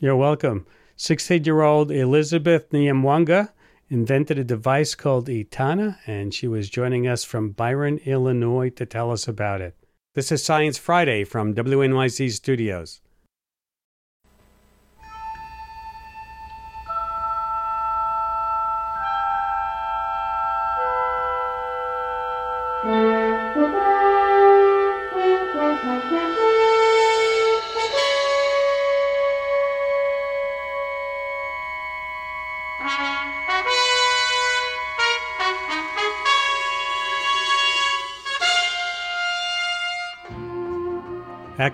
You're 0.00 0.16
welcome. 0.16 0.66
16 0.96 1.44
year 1.44 1.62
old 1.62 1.92
Elizabeth 1.92 2.70
Nyamwanga 2.70 3.50
invented 3.88 4.38
a 4.38 4.44
device 4.44 4.94
called 4.94 5.28
Etana, 5.28 5.98
and 6.06 6.34
she 6.34 6.46
was 6.46 6.68
joining 6.68 7.06
us 7.06 7.24
from 7.24 7.50
Byron, 7.50 7.98
Illinois 8.04 8.70
to 8.70 8.84
tell 8.84 9.10
us 9.10 9.26
about 9.26 9.60
it. 9.60 9.76
This 10.14 10.32
is 10.32 10.44
Science 10.44 10.76
Friday 10.76 11.24
from 11.24 11.54
WNYC 11.54 12.32
Studios. 12.32 13.00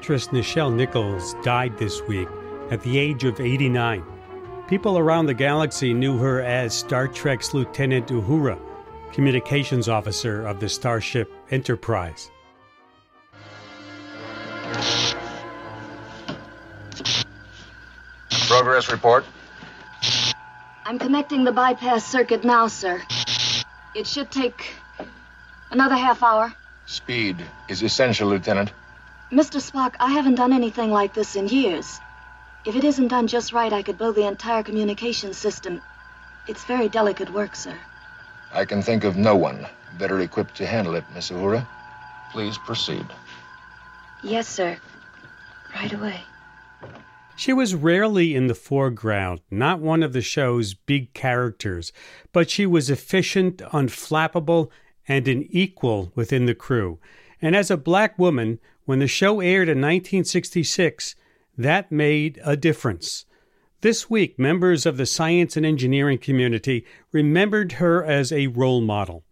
Actress 0.05 0.29
Nichelle 0.29 0.71
Nichols 0.71 1.33
died 1.43 1.79
this 1.79 2.03
week 2.03 2.29
at 2.71 2.83
the 2.83 2.99
age 2.99 3.25
of 3.25 3.41
89. 3.41 4.05
People 4.69 4.99
around 4.99 5.25
the 5.25 5.33
galaxy 5.33 5.95
knew 5.95 6.19
her 6.19 6.43
as 6.43 6.75
Star 6.75 7.09
Trek's 7.09 7.55
Lieutenant 7.55 8.09
Uhura, 8.09 8.61
communications 9.15 9.89
officer 9.89 10.47
of 10.47 10.61
the 10.61 10.69
Starship 10.69 11.33
Enterprise. 11.51 12.31
Progress 18.47 18.93
report. 18.93 19.25
I'm 20.85 20.99
connecting 20.99 21.45
the 21.45 21.53
bypass 21.53 22.05
circuit 22.05 22.45
now, 22.45 22.67
sir. 22.67 23.01
It 23.95 24.07
should 24.07 24.31
take 24.31 24.75
another 25.71 25.97
half 25.97 26.23
hour. 26.23 26.53
Speed 26.85 27.43
is 27.71 27.83
essential, 27.83 28.29
Lieutenant. 28.29 28.71
Mr. 29.35 29.61
Spock, 29.61 29.97
I 29.99 30.13
haven't 30.13 30.37
done 30.37 30.53
anything 30.53 30.93
like 30.93 31.13
this 31.13 31.35
in 31.35 31.49
years. 31.49 31.99
If 32.65 32.77
it 32.77 32.85
isn't 32.85 33.09
done 33.09 33.27
just 33.27 33.53
right, 33.53 33.73
I 33.73 33.83
could 33.83 33.99
blow 33.99 34.13
the 34.13 34.29
entire 34.29 34.63
communication 34.63 35.33
system. 35.33 35.83
It's 36.47 36.65
very 36.67 36.89
delicate 36.89 37.31
work, 37.31 37.57
sir. 37.57 37.77
I 38.53 38.65
can 38.65 38.81
think 38.81 39.03
of 39.03 39.17
no 39.17 39.35
one 39.35 39.67
better 39.99 40.21
equipped 40.21 40.55
to 40.59 40.67
handle 40.67 40.95
it, 40.95 41.03
Miss 41.13 41.33
Uhura. 41.33 41.67
Please 42.31 42.57
proceed. 42.59 43.05
Yes, 44.23 44.47
sir. 44.47 44.77
Right 45.75 45.93
away. 45.93 46.21
She 47.35 47.53
was 47.53 47.75
rarely 47.75 48.37
in 48.37 48.47
the 48.47 48.55
foreground, 48.55 49.41
not 49.51 49.81
one 49.81 50.05
of 50.05 50.13
the 50.13 50.23
show's 50.23 50.75
big 50.75 51.13
characters, 51.13 51.93
but 52.33 52.51
she 52.51 52.67
was 52.67 52.89
efficient, 52.89 53.59
unflappable, 53.59 54.71
and 55.09 55.27
an 55.27 55.49
equal 55.51 56.13
within 56.15 56.47
the 56.47 56.55
crew. 56.55 57.01
And 57.45 57.55
as 57.55 57.71
a 57.71 57.77
black 57.77 58.19
woman, 58.19 58.59
when 58.87 59.01
the 59.01 59.07
show 59.07 59.41
aired 59.41 59.69
in 59.69 59.77
1966, 59.77 61.15
that 61.59 61.93
made 61.93 62.41
a 62.43 62.57
difference. 62.57 63.27
This 63.83 64.09
week, 64.09 64.39
members 64.39 64.87
of 64.87 64.97
the 64.97 65.05
science 65.05 65.55
and 65.55 65.67
engineering 65.67 66.17
community 66.17 66.87
remembered 67.13 67.73
her 67.73 68.03
as 68.03 68.33
a 68.33 68.47
role 68.47 68.81
model. 68.81 69.25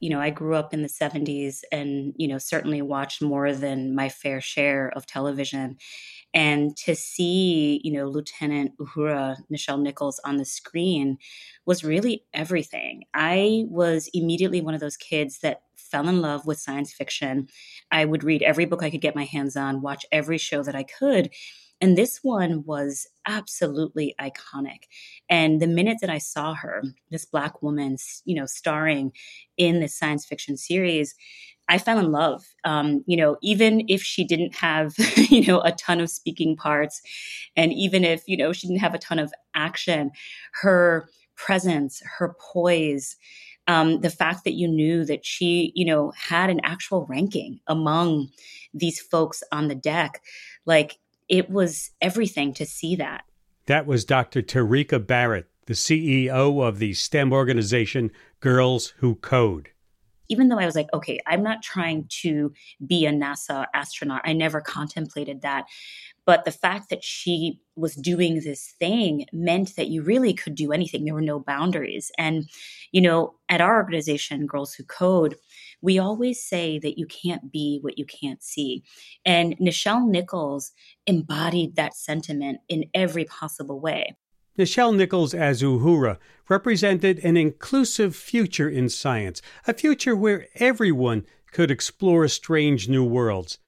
You 0.00 0.08
know, 0.08 0.20
I 0.20 0.30
grew 0.30 0.54
up 0.54 0.72
in 0.72 0.80
the 0.80 0.88
70s 0.88 1.60
and, 1.70 2.14
you 2.16 2.28
know, 2.28 2.38
certainly 2.38 2.80
watched 2.80 3.20
more 3.20 3.52
than 3.52 3.94
my 3.94 4.08
fair 4.08 4.40
share 4.40 4.90
of 4.96 5.04
television. 5.04 5.76
And 6.34 6.76
to 6.78 6.96
see, 6.96 7.80
you 7.84 7.92
know, 7.92 8.08
Lieutenant 8.08 8.76
Uhura, 8.78 9.36
Nichelle 9.52 9.80
Nichols 9.80 10.20
on 10.24 10.36
the 10.36 10.44
screen 10.44 11.16
was 11.64 11.84
really 11.84 12.24
everything. 12.34 13.04
I 13.14 13.64
was 13.68 14.10
immediately 14.12 14.60
one 14.60 14.74
of 14.74 14.80
those 14.80 14.96
kids 14.96 15.38
that 15.40 15.62
fell 15.76 16.08
in 16.08 16.20
love 16.20 16.44
with 16.46 16.58
science 16.58 16.92
fiction. 16.92 17.48
I 17.92 18.04
would 18.04 18.24
read 18.24 18.42
every 18.42 18.64
book 18.64 18.82
I 18.82 18.90
could 18.90 19.00
get 19.00 19.14
my 19.14 19.24
hands 19.24 19.56
on, 19.56 19.80
watch 19.80 20.04
every 20.10 20.38
show 20.38 20.62
that 20.64 20.74
I 20.74 20.82
could. 20.82 21.30
And 21.84 21.98
this 21.98 22.20
one 22.22 22.64
was 22.64 23.06
absolutely 23.26 24.14
iconic. 24.18 24.84
And 25.28 25.60
the 25.60 25.66
minute 25.66 25.98
that 26.00 26.08
I 26.08 26.16
saw 26.16 26.54
her, 26.54 26.82
this 27.10 27.26
black 27.26 27.60
woman, 27.60 27.98
you 28.24 28.34
know, 28.34 28.46
starring 28.46 29.12
in 29.58 29.80
this 29.80 29.94
science 29.94 30.24
fiction 30.24 30.56
series, 30.56 31.14
I 31.68 31.76
fell 31.76 31.98
in 31.98 32.10
love. 32.10 32.42
Um, 32.64 33.04
you 33.06 33.18
know, 33.18 33.36
even 33.42 33.84
if 33.86 34.02
she 34.02 34.24
didn't 34.24 34.54
have, 34.54 34.94
you 35.28 35.44
know, 35.46 35.60
a 35.60 35.72
ton 35.72 36.00
of 36.00 36.08
speaking 36.08 36.56
parts, 36.56 37.02
and 37.54 37.70
even 37.74 38.02
if, 38.02 38.22
you 38.26 38.38
know, 38.38 38.54
she 38.54 38.66
didn't 38.66 38.80
have 38.80 38.94
a 38.94 38.98
ton 38.98 39.18
of 39.18 39.34
action, 39.54 40.10
her 40.62 41.10
presence, 41.36 42.00
her 42.16 42.34
poise, 42.40 43.14
um, 43.66 44.00
the 44.00 44.08
fact 44.10 44.44
that 44.44 44.54
you 44.54 44.68
knew 44.68 45.04
that 45.04 45.26
she, 45.26 45.70
you 45.74 45.84
know, 45.84 46.12
had 46.16 46.48
an 46.48 46.60
actual 46.64 47.04
ranking 47.10 47.60
among 47.66 48.28
these 48.72 49.00
folks 49.00 49.42
on 49.52 49.68
the 49.68 49.74
deck, 49.74 50.22
like 50.64 50.96
it 51.28 51.50
was 51.50 51.90
everything 52.00 52.54
to 52.54 52.66
see 52.66 52.96
that. 52.96 53.24
That 53.66 53.86
was 53.86 54.04
Dr. 54.04 54.42
Tarika 54.42 55.04
Barrett, 55.04 55.48
the 55.66 55.74
CEO 55.74 56.66
of 56.66 56.78
the 56.78 56.94
STEM 56.94 57.32
organization 57.32 58.10
Girls 58.40 58.94
Who 58.98 59.14
Code 59.16 59.70
even 60.28 60.48
though 60.48 60.58
I 60.58 60.66
was 60.66 60.74
like, 60.74 60.92
okay, 60.92 61.18
I'm 61.26 61.42
not 61.42 61.62
trying 61.62 62.06
to 62.22 62.52
be 62.86 63.06
a 63.06 63.12
NASA 63.12 63.66
astronaut, 63.74 64.22
I 64.24 64.32
never 64.32 64.60
contemplated 64.60 65.42
that. 65.42 65.66
But 66.26 66.44
the 66.44 66.52
fact 66.52 66.88
that 66.88 67.04
she 67.04 67.60
was 67.76 67.94
doing 67.94 68.40
this 68.40 68.74
thing 68.78 69.26
meant 69.32 69.76
that 69.76 69.88
you 69.88 70.02
really 70.02 70.32
could 70.32 70.54
do 70.54 70.72
anything. 70.72 71.04
There 71.04 71.12
were 71.12 71.20
no 71.20 71.38
boundaries. 71.38 72.10
And, 72.16 72.48
you 72.92 73.02
know, 73.02 73.34
at 73.50 73.60
our 73.60 73.76
organization, 73.76 74.46
Girls 74.46 74.72
Who 74.72 74.84
Code, 74.84 75.36
we 75.84 75.98
always 75.98 76.42
say 76.42 76.78
that 76.78 76.98
you 76.98 77.06
can't 77.06 77.52
be 77.52 77.78
what 77.82 77.98
you 77.98 78.06
can't 78.06 78.42
see. 78.42 78.82
And 79.26 79.54
Nichelle 79.58 80.08
Nichols 80.08 80.72
embodied 81.06 81.76
that 81.76 81.94
sentiment 81.94 82.60
in 82.70 82.86
every 82.94 83.26
possible 83.26 83.78
way. 83.78 84.16
Nichelle 84.58 84.96
Nichols 84.96 85.34
as 85.34 85.60
Uhura 85.62 86.16
represented 86.48 87.18
an 87.18 87.36
inclusive 87.36 88.16
future 88.16 88.68
in 88.68 88.88
science, 88.88 89.42
a 89.66 89.74
future 89.74 90.16
where 90.16 90.46
everyone 90.54 91.26
could 91.52 91.70
explore 91.70 92.26
strange 92.28 92.88
new 92.88 93.04
worlds. 93.04 93.58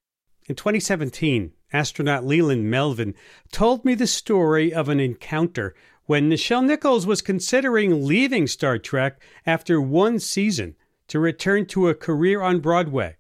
In 0.49 0.55
2017, 0.55 1.53
astronaut 1.71 2.25
Leland 2.25 2.71
Melvin 2.71 3.15
told 3.53 3.85
me 3.85 3.95
the 3.95 4.07
story 4.07 4.73
of 4.73 4.89
an 4.89 5.01
encounter 5.01 5.75
when 6.07 6.31
Nichelle 6.31 6.65
Nichols 6.65 7.05
was 7.05 7.21
considering 7.21 8.07
leaving 8.07 8.47
Star 8.47 8.79
Trek 8.79 9.21
after 9.45 9.83
one 9.83 10.19
season 10.19 10.77
to 11.09 11.19
return 11.19 11.67
to 11.67 11.89
a 11.89 11.95
career 11.95 12.43
on 12.43 12.61
Broadway. 12.61 13.17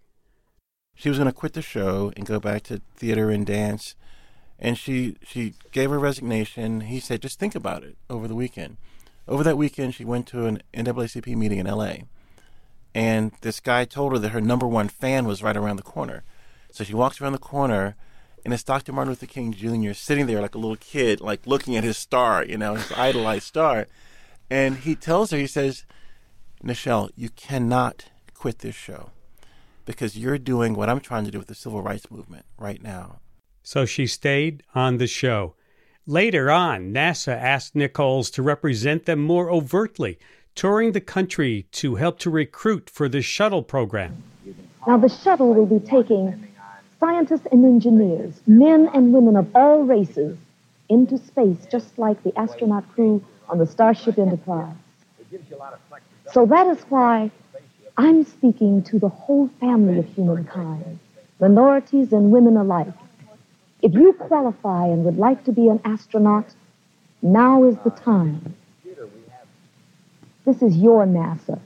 She 0.95 1.09
was 1.09 1.19
going 1.19 1.27
to 1.27 1.33
quit 1.33 1.53
the 1.53 1.63
show 1.63 2.13
and 2.17 2.27
go 2.27 2.41
back 2.41 2.63
to 2.65 2.81
theater 2.97 3.31
and 3.31 3.47
dance 3.47 3.95
and 4.59 4.79
she 4.79 5.17
she 5.23 5.55
gave 5.73 5.91
her 5.91 5.99
resignation. 5.99 6.83
He 6.83 7.01
said, 7.01 7.23
just 7.23 7.39
think 7.39 7.55
about 7.55 7.85
it 7.85 7.97
over 8.09 8.27
the 8.27 8.35
weekend. 8.35 8.77
Over 9.29 9.43
that 9.45 9.59
weekend, 9.59 9.95
she 9.95 10.05
went 10.05 10.27
to 10.29 10.47
an 10.47 10.63
NAACP 10.73 11.35
meeting 11.37 11.59
in 11.59 11.67
L.A. 11.67 12.05
And 12.95 13.33
this 13.41 13.61
guy 13.61 13.85
told 13.85 14.13
her 14.13 14.19
that 14.19 14.31
her 14.31 14.41
number 14.41 14.67
one 14.67 14.89
fan 14.89 15.27
was 15.27 15.43
right 15.43 15.57
around 15.57 15.77
the 15.77 15.83
corner. 15.83 16.23
So 16.71 16.85
she 16.85 16.95
walks 16.95 17.21
around 17.21 17.33
the 17.33 17.39
corner, 17.39 17.97
and 18.45 18.55
it's 18.55 18.63
Dr. 18.63 18.93
Martin 18.93 19.11
Luther 19.11 19.27
King 19.27 19.53
Jr. 19.53 19.93
sitting 19.93 20.27
there 20.27 20.41
like 20.41 20.55
a 20.55 20.59
little 20.59 20.77
kid, 20.77 21.21
like 21.21 21.47
looking 21.47 21.77
at 21.77 21.85
his 21.85 21.99
star, 21.99 22.45
you 22.45 22.57
know, 22.57 22.77
his 22.77 22.93
idolized 22.93 23.45
star. 23.45 23.89
And 24.49 24.79
he 24.79 24.95
tells 24.95 25.33
her, 25.33 25.39
he 25.39 25.49
says, 25.49 25.85
Nichelle, 26.63 27.11
you 27.15 27.29
cannot 27.31 28.07
quit 28.35 28.61
this 28.61 28.75
show 28.75 29.11
because 29.85 30.17
you're 30.17 30.39
doing 30.39 30.75
what 30.75 30.89
I'm 30.89 31.01
trying 31.01 31.25
to 31.25 31.31
do 31.31 31.39
with 31.39 31.49
the 31.49 31.55
civil 31.55 31.83
rights 31.83 32.11
movement 32.11 32.45
right 32.59 32.83
now 32.83 33.21
so 33.67 33.85
she 33.85 34.07
stayed 34.07 34.63
on 34.77 34.99
the 34.99 35.09
show. 35.09 35.57
Later 36.07 36.53
on, 36.53 36.93
NASA 36.93 37.37
asked 37.37 37.75
Nichols 37.75 38.31
to 38.31 38.41
represent 38.41 39.07
them 39.07 39.19
more 39.19 39.51
overtly, 39.51 40.21
touring 40.55 40.93
the 40.93 41.01
country 41.01 41.67
to 41.73 41.97
help 41.97 42.21
to 42.21 42.31
recruit 42.31 42.89
for 42.89 43.09
the 43.09 43.21
shuttle 43.21 43.65
program. 43.65 44.23
Now, 44.87 44.99
the 44.99 45.09
shuttle 45.09 45.53
will 45.53 45.67
be 45.67 45.85
taking 45.85 46.47
scientists 47.01 47.49
and 47.51 47.65
engineers, 47.65 48.41
men 48.47 48.89
and 48.95 49.13
women 49.13 49.35
of 49.35 49.49
all 49.57 49.83
races, 49.83 50.39
into 50.89 51.19
space, 51.19 51.67
just 51.69 51.99
like 51.99 52.23
the 52.23 52.33
astronaut 52.39 52.89
crew 52.95 53.21
on 53.49 53.59
the 53.59 53.67
Starship 53.67 54.17
Enterprise. 54.17 54.77
So 56.37 56.45
that 56.45 56.67
is 56.67 56.83
why 56.91 57.31
I'm 57.97 58.23
speaking 58.23 58.83
to 58.83 58.99
the 58.99 59.09
whole 59.09 59.49
family 59.59 59.99
of 60.01 60.07
humankind, 60.13 60.99
minorities 61.41 62.13
and 62.13 62.31
women 62.31 62.59
alike. 62.59 62.93
If 63.81 63.95
you 63.95 64.13
qualify 64.13 64.89
and 64.89 65.03
would 65.07 65.17
like 65.17 65.45
to 65.45 65.53
be 65.53 65.69
an 65.69 65.81
astronaut, 65.87 66.55
now 67.23 67.65
is 67.65 67.79
the 67.85 67.91
time. 67.91 68.55
This 70.45 70.61
is 70.61 70.77
your 70.77 71.07
NASA, 71.07 71.59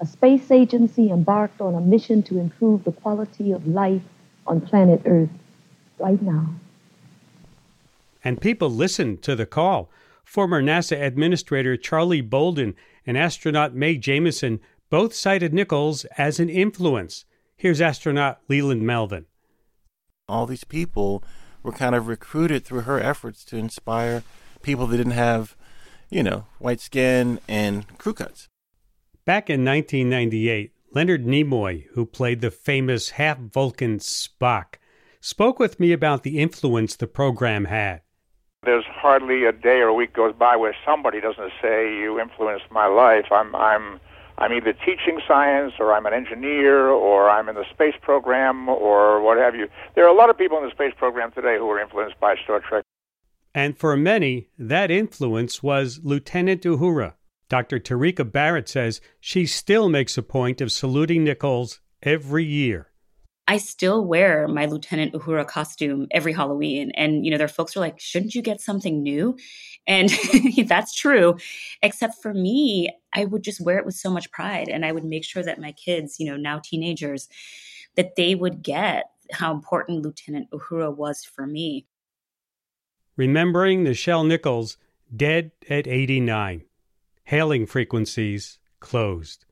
a 0.00 0.06
space 0.06 0.50
agency 0.50 1.10
embarked 1.10 1.60
on 1.60 1.74
a 1.74 1.80
mission 1.82 2.22
to 2.22 2.38
improve 2.38 2.82
the 2.84 2.92
quality 2.92 3.52
of 3.52 3.66
life 3.66 4.00
on 4.46 4.62
planet 4.62 5.02
Earth 5.04 5.28
right 5.98 6.22
now. 6.22 6.48
And 8.24 8.40
people 8.40 8.70
listened 8.70 9.20
to 9.24 9.36
the 9.36 9.44
call. 9.44 9.90
Former 10.24 10.60
NASA 10.60 11.00
Administrator 11.00 11.76
Charlie 11.76 12.20
Bolden 12.20 12.74
and 13.06 13.16
astronaut 13.16 13.74
Mae 13.74 13.96
Jemison 13.96 14.60
both 14.90 15.14
cited 15.14 15.54
Nichols 15.54 16.04
as 16.16 16.40
an 16.40 16.48
influence. 16.48 17.24
Here's 17.56 17.80
astronaut 17.80 18.40
Leland 18.48 18.82
Melvin 18.82 19.26
all 20.28 20.46
these 20.46 20.64
people 20.64 21.22
were 21.62 21.72
kind 21.72 21.94
of 21.94 22.08
recruited 22.08 22.64
through 22.64 22.82
her 22.82 23.00
efforts 23.00 23.44
to 23.44 23.56
inspire 23.56 24.22
people 24.62 24.86
that 24.86 24.96
didn't 24.96 25.12
have, 25.12 25.56
you 26.10 26.22
know, 26.22 26.46
white 26.58 26.80
skin 26.80 27.40
and 27.48 27.98
crew 27.98 28.12
cuts. 28.12 28.48
Back 29.24 29.50
in 29.50 29.64
1998, 29.64 30.72
Leonard 30.92 31.26
Nimoy, 31.26 31.86
who 31.92 32.06
played 32.06 32.40
the 32.40 32.50
famous 32.50 33.10
half 33.10 33.38
Vulcan 33.38 33.98
Spock, 33.98 34.76
spoke 35.20 35.58
with 35.58 35.80
me 35.80 35.92
about 35.92 36.22
the 36.22 36.38
influence 36.38 36.96
the 36.96 37.06
program 37.06 37.66
had. 37.66 38.02
There's 38.66 38.84
hardly 38.90 39.44
a 39.44 39.52
day 39.52 39.78
or 39.78 39.86
a 39.86 39.94
week 39.94 40.12
goes 40.12 40.34
by 40.34 40.56
where 40.56 40.74
somebody 40.84 41.20
doesn't 41.20 41.52
say 41.62 41.96
you 41.96 42.20
influenced 42.20 42.66
my 42.70 42.86
life. 42.86 43.26
I'm 43.30 43.54
I'm 43.54 44.00
I'm 44.38 44.52
either 44.52 44.72
teaching 44.72 45.20
science 45.26 45.74
or 45.78 45.94
I'm 45.94 46.04
an 46.04 46.12
engineer 46.12 46.88
or 46.88 47.30
I'm 47.30 47.48
in 47.48 47.54
the 47.54 47.64
space 47.72 47.94
program 48.02 48.68
or 48.68 49.22
what 49.22 49.38
have 49.38 49.54
you. 49.54 49.68
There 49.94 50.04
are 50.04 50.12
a 50.12 50.18
lot 50.18 50.30
of 50.30 50.36
people 50.36 50.58
in 50.58 50.64
the 50.64 50.72
space 50.72 50.92
program 50.98 51.30
today 51.32 51.56
who 51.58 51.70
are 51.70 51.80
influenced 51.80 52.18
by 52.20 52.34
Star 52.42 52.60
Trek. 52.60 52.82
And 53.54 53.78
for 53.78 53.96
many, 53.96 54.48
that 54.58 54.90
influence 54.90 55.62
was 55.62 56.00
Lieutenant 56.02 56.62
Uhura. 56.62 57.14
Dr. 57.48 57.78
Tarika 57.78 58.30
Barrett 58.30 58.68
says 58.68 59.00
she 59.20 59.46
still 59.46 59.88
makes 59.88 60.18
a 60.18 60.22
point 60.22 60.60
of 60.60 60.72
saluting 60.72 61.24
Nichols 61.24 61.80
every 62.02 62.44
year. 62.44 62.90
I 63.48 63.58
still 63.58 64.04
wear 64.04 64.48
my 64.48 64.66
Lieutenant 64.66 65.12
Uhura 65.12 65.46
costume 65.46 66.08
every 66.10 66.32
Halloween. 66.32 66.90
And, 66.96 67.24
you 67.24 67.30
know, 67.30 67.38
their 67.38 67.46
folks 67.46 67.76
are 67.76 67.80
like, 67.80 68.00
shouldn't 68.00 68.34
you 68.34 68.42
get 68.42 68.60
something 68.60 69.02
new? 69.02 69.36
And 69.86 70.10
that's 70.66 70.94
true. 70.94 71.36
Except 71.80 72.14
for 72.20 72.34
me, 72.34 72.90
I 73.14 73.24
would 73.24 73.44
just 73.44 73.60
wear 73.60 73.78
it 73.78 73.86
with 73.86 73.94
so 73.94 74.10
much 74.10 74.30
pride. 74.32 74.68
And 74.68 74.84
I 74.84 74.90
would 74.90 75.04
make 75.04 75.24
sure 75.24 75.44
that 75.44 75.60
my 75.60 75.72
kids, 75.72 76.18
you 76.18 76.26
know, 76.26 76.36
now 76.36 76.60
teenagers, 76.62 77.28
that 77.94 78.16
they 78.16 78.34
would 78.34 78.62
get 78.62 79.10
how 79.32 79.52
important 79.52 80.02
Lieutenant 80.02 80.50
Uhura 80.50 80.94
was 80.94 81.24
for 81.24 81.46
me. 81.46 81.86
Remembering 83.16 83.84
Nichelle 83.84 84.26
Nichols, 84.26 84.76
dead 85.14 85.52
at 85.70 85.86
89. 85.86 86.64
Hailing 87.24 87.66
frequencies 87.66 88.58
closed. 88.80 89.45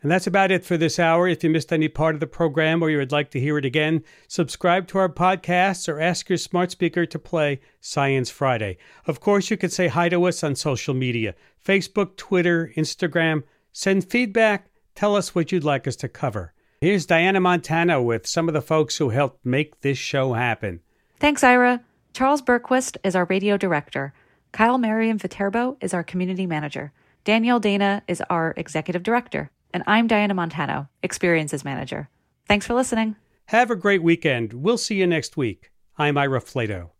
And 0.00 0.10
that's 0.10 0.28
about 0.28 0.52
it 0.52 0.64
for 0.64 0.76
this 0.76 0.98
hour. 0.98 1.26
If 1.26 1.42
you 1.42 1.50
missed 1.50 1.72
any 1.72 1.88
part 1.88 2.14
of 2.14 2.20
the 2.20 2.26
program 2.26 2.82
or 2.82 2.90
you 2.90 2.98
would 2.98 3.10
like 3.10 3.30
to 3.32 3.40
hear 3.40 3.58
it 3.58 3.64
again, 3.64 4.04
subscribe 4.28 4.86
to 4.88 4.98
our 4.98 5.08
podcasts 5.08 5.88
or 5.88 6.00
ask 6.00 6.28
your 6.28 6.38
smart 6.38 6.70
speaker 6.70 7.04
to 7.06 7.18
play 7.18 7.60
Science 7.80 8.30
Friday. 8.30 8.78
Of 9.06 9.18
course, 9.18 9.50
you 9.50 9.56
can 9.56 9.70
say 9.70 9.88
hi 9.88 10.08
to 10.08 10.24
us 10.24 10.44
on 10.44 10.54
social 10.54 10.94
media 10.94 11.34
Facebook, 11.64 12.16
Twitter, 12.16 12.72
Instagram. 12.76 13.42
Send 13.72 14.08
feedback. 14.08 14.70
Tell 14.94 15.16
us 15.16 15.34
what 15.34 15.52
you'd 15.52 15.64
like 15.64 15.86
us 15.88 15.96
to 15.96 16.08
cover. 16.08 16.54
Here's 16.80 17.06
Diana 17.06 17.40
Montano 17.40 18.00
with 18.00 18.26
some 18.26 18.46
of 18.48 18.54
the 18.54 18.62
folks 18.62 18.96
who 18.98 19.08
helped 19.08 19.44
make 19.44 19.80
this 19.80 19.98
show 19.98 20.34
happen. 20.34 20.80
Thanks, 21.18 21.42
Ira. 21.42 21.82
Charles 22.12 22.40
Bergquist 22.40 22.96
is 23.02 23.16
our 23.16 23.24
radio 23.24 23.56
director. 23.56 24.12
Kyle 24.52 24.78
Marian 24.78 25.18
Viterbo 25.18 25.76
is 25.80 25.92
our 25.92 26.04
community 26.04 26.46
manager. 26.46 26.92
Danielle 27.24 27.60
Dana 27.60 28.02
is 28.08 28.22
our 28.30 28.54
executive 28.56 29.02
director. 29.02 29.50
And 29.72 29.82
I'm 29.86 30.06
Diana 30.06 30.34
Montano, 30.34 30.88
Experiences 31.02 31.64
Manager. 31.64 32.08
Thanks 32.46 32.66
for 32.66 32.74
listening. 32.74 33.16
Have 33.46 33.70
a 33.70 33.76
great 33.76 34.02
weekend. 34.02 34.52
We'll 34.52 34.78
see 34.78 34.96
you 34.96 35.06
next 35.06 35.36
week. 35.36 35.70
I'm 35.96 36.16
Ira 36.16 36.40
Flatow. 36.40 36.90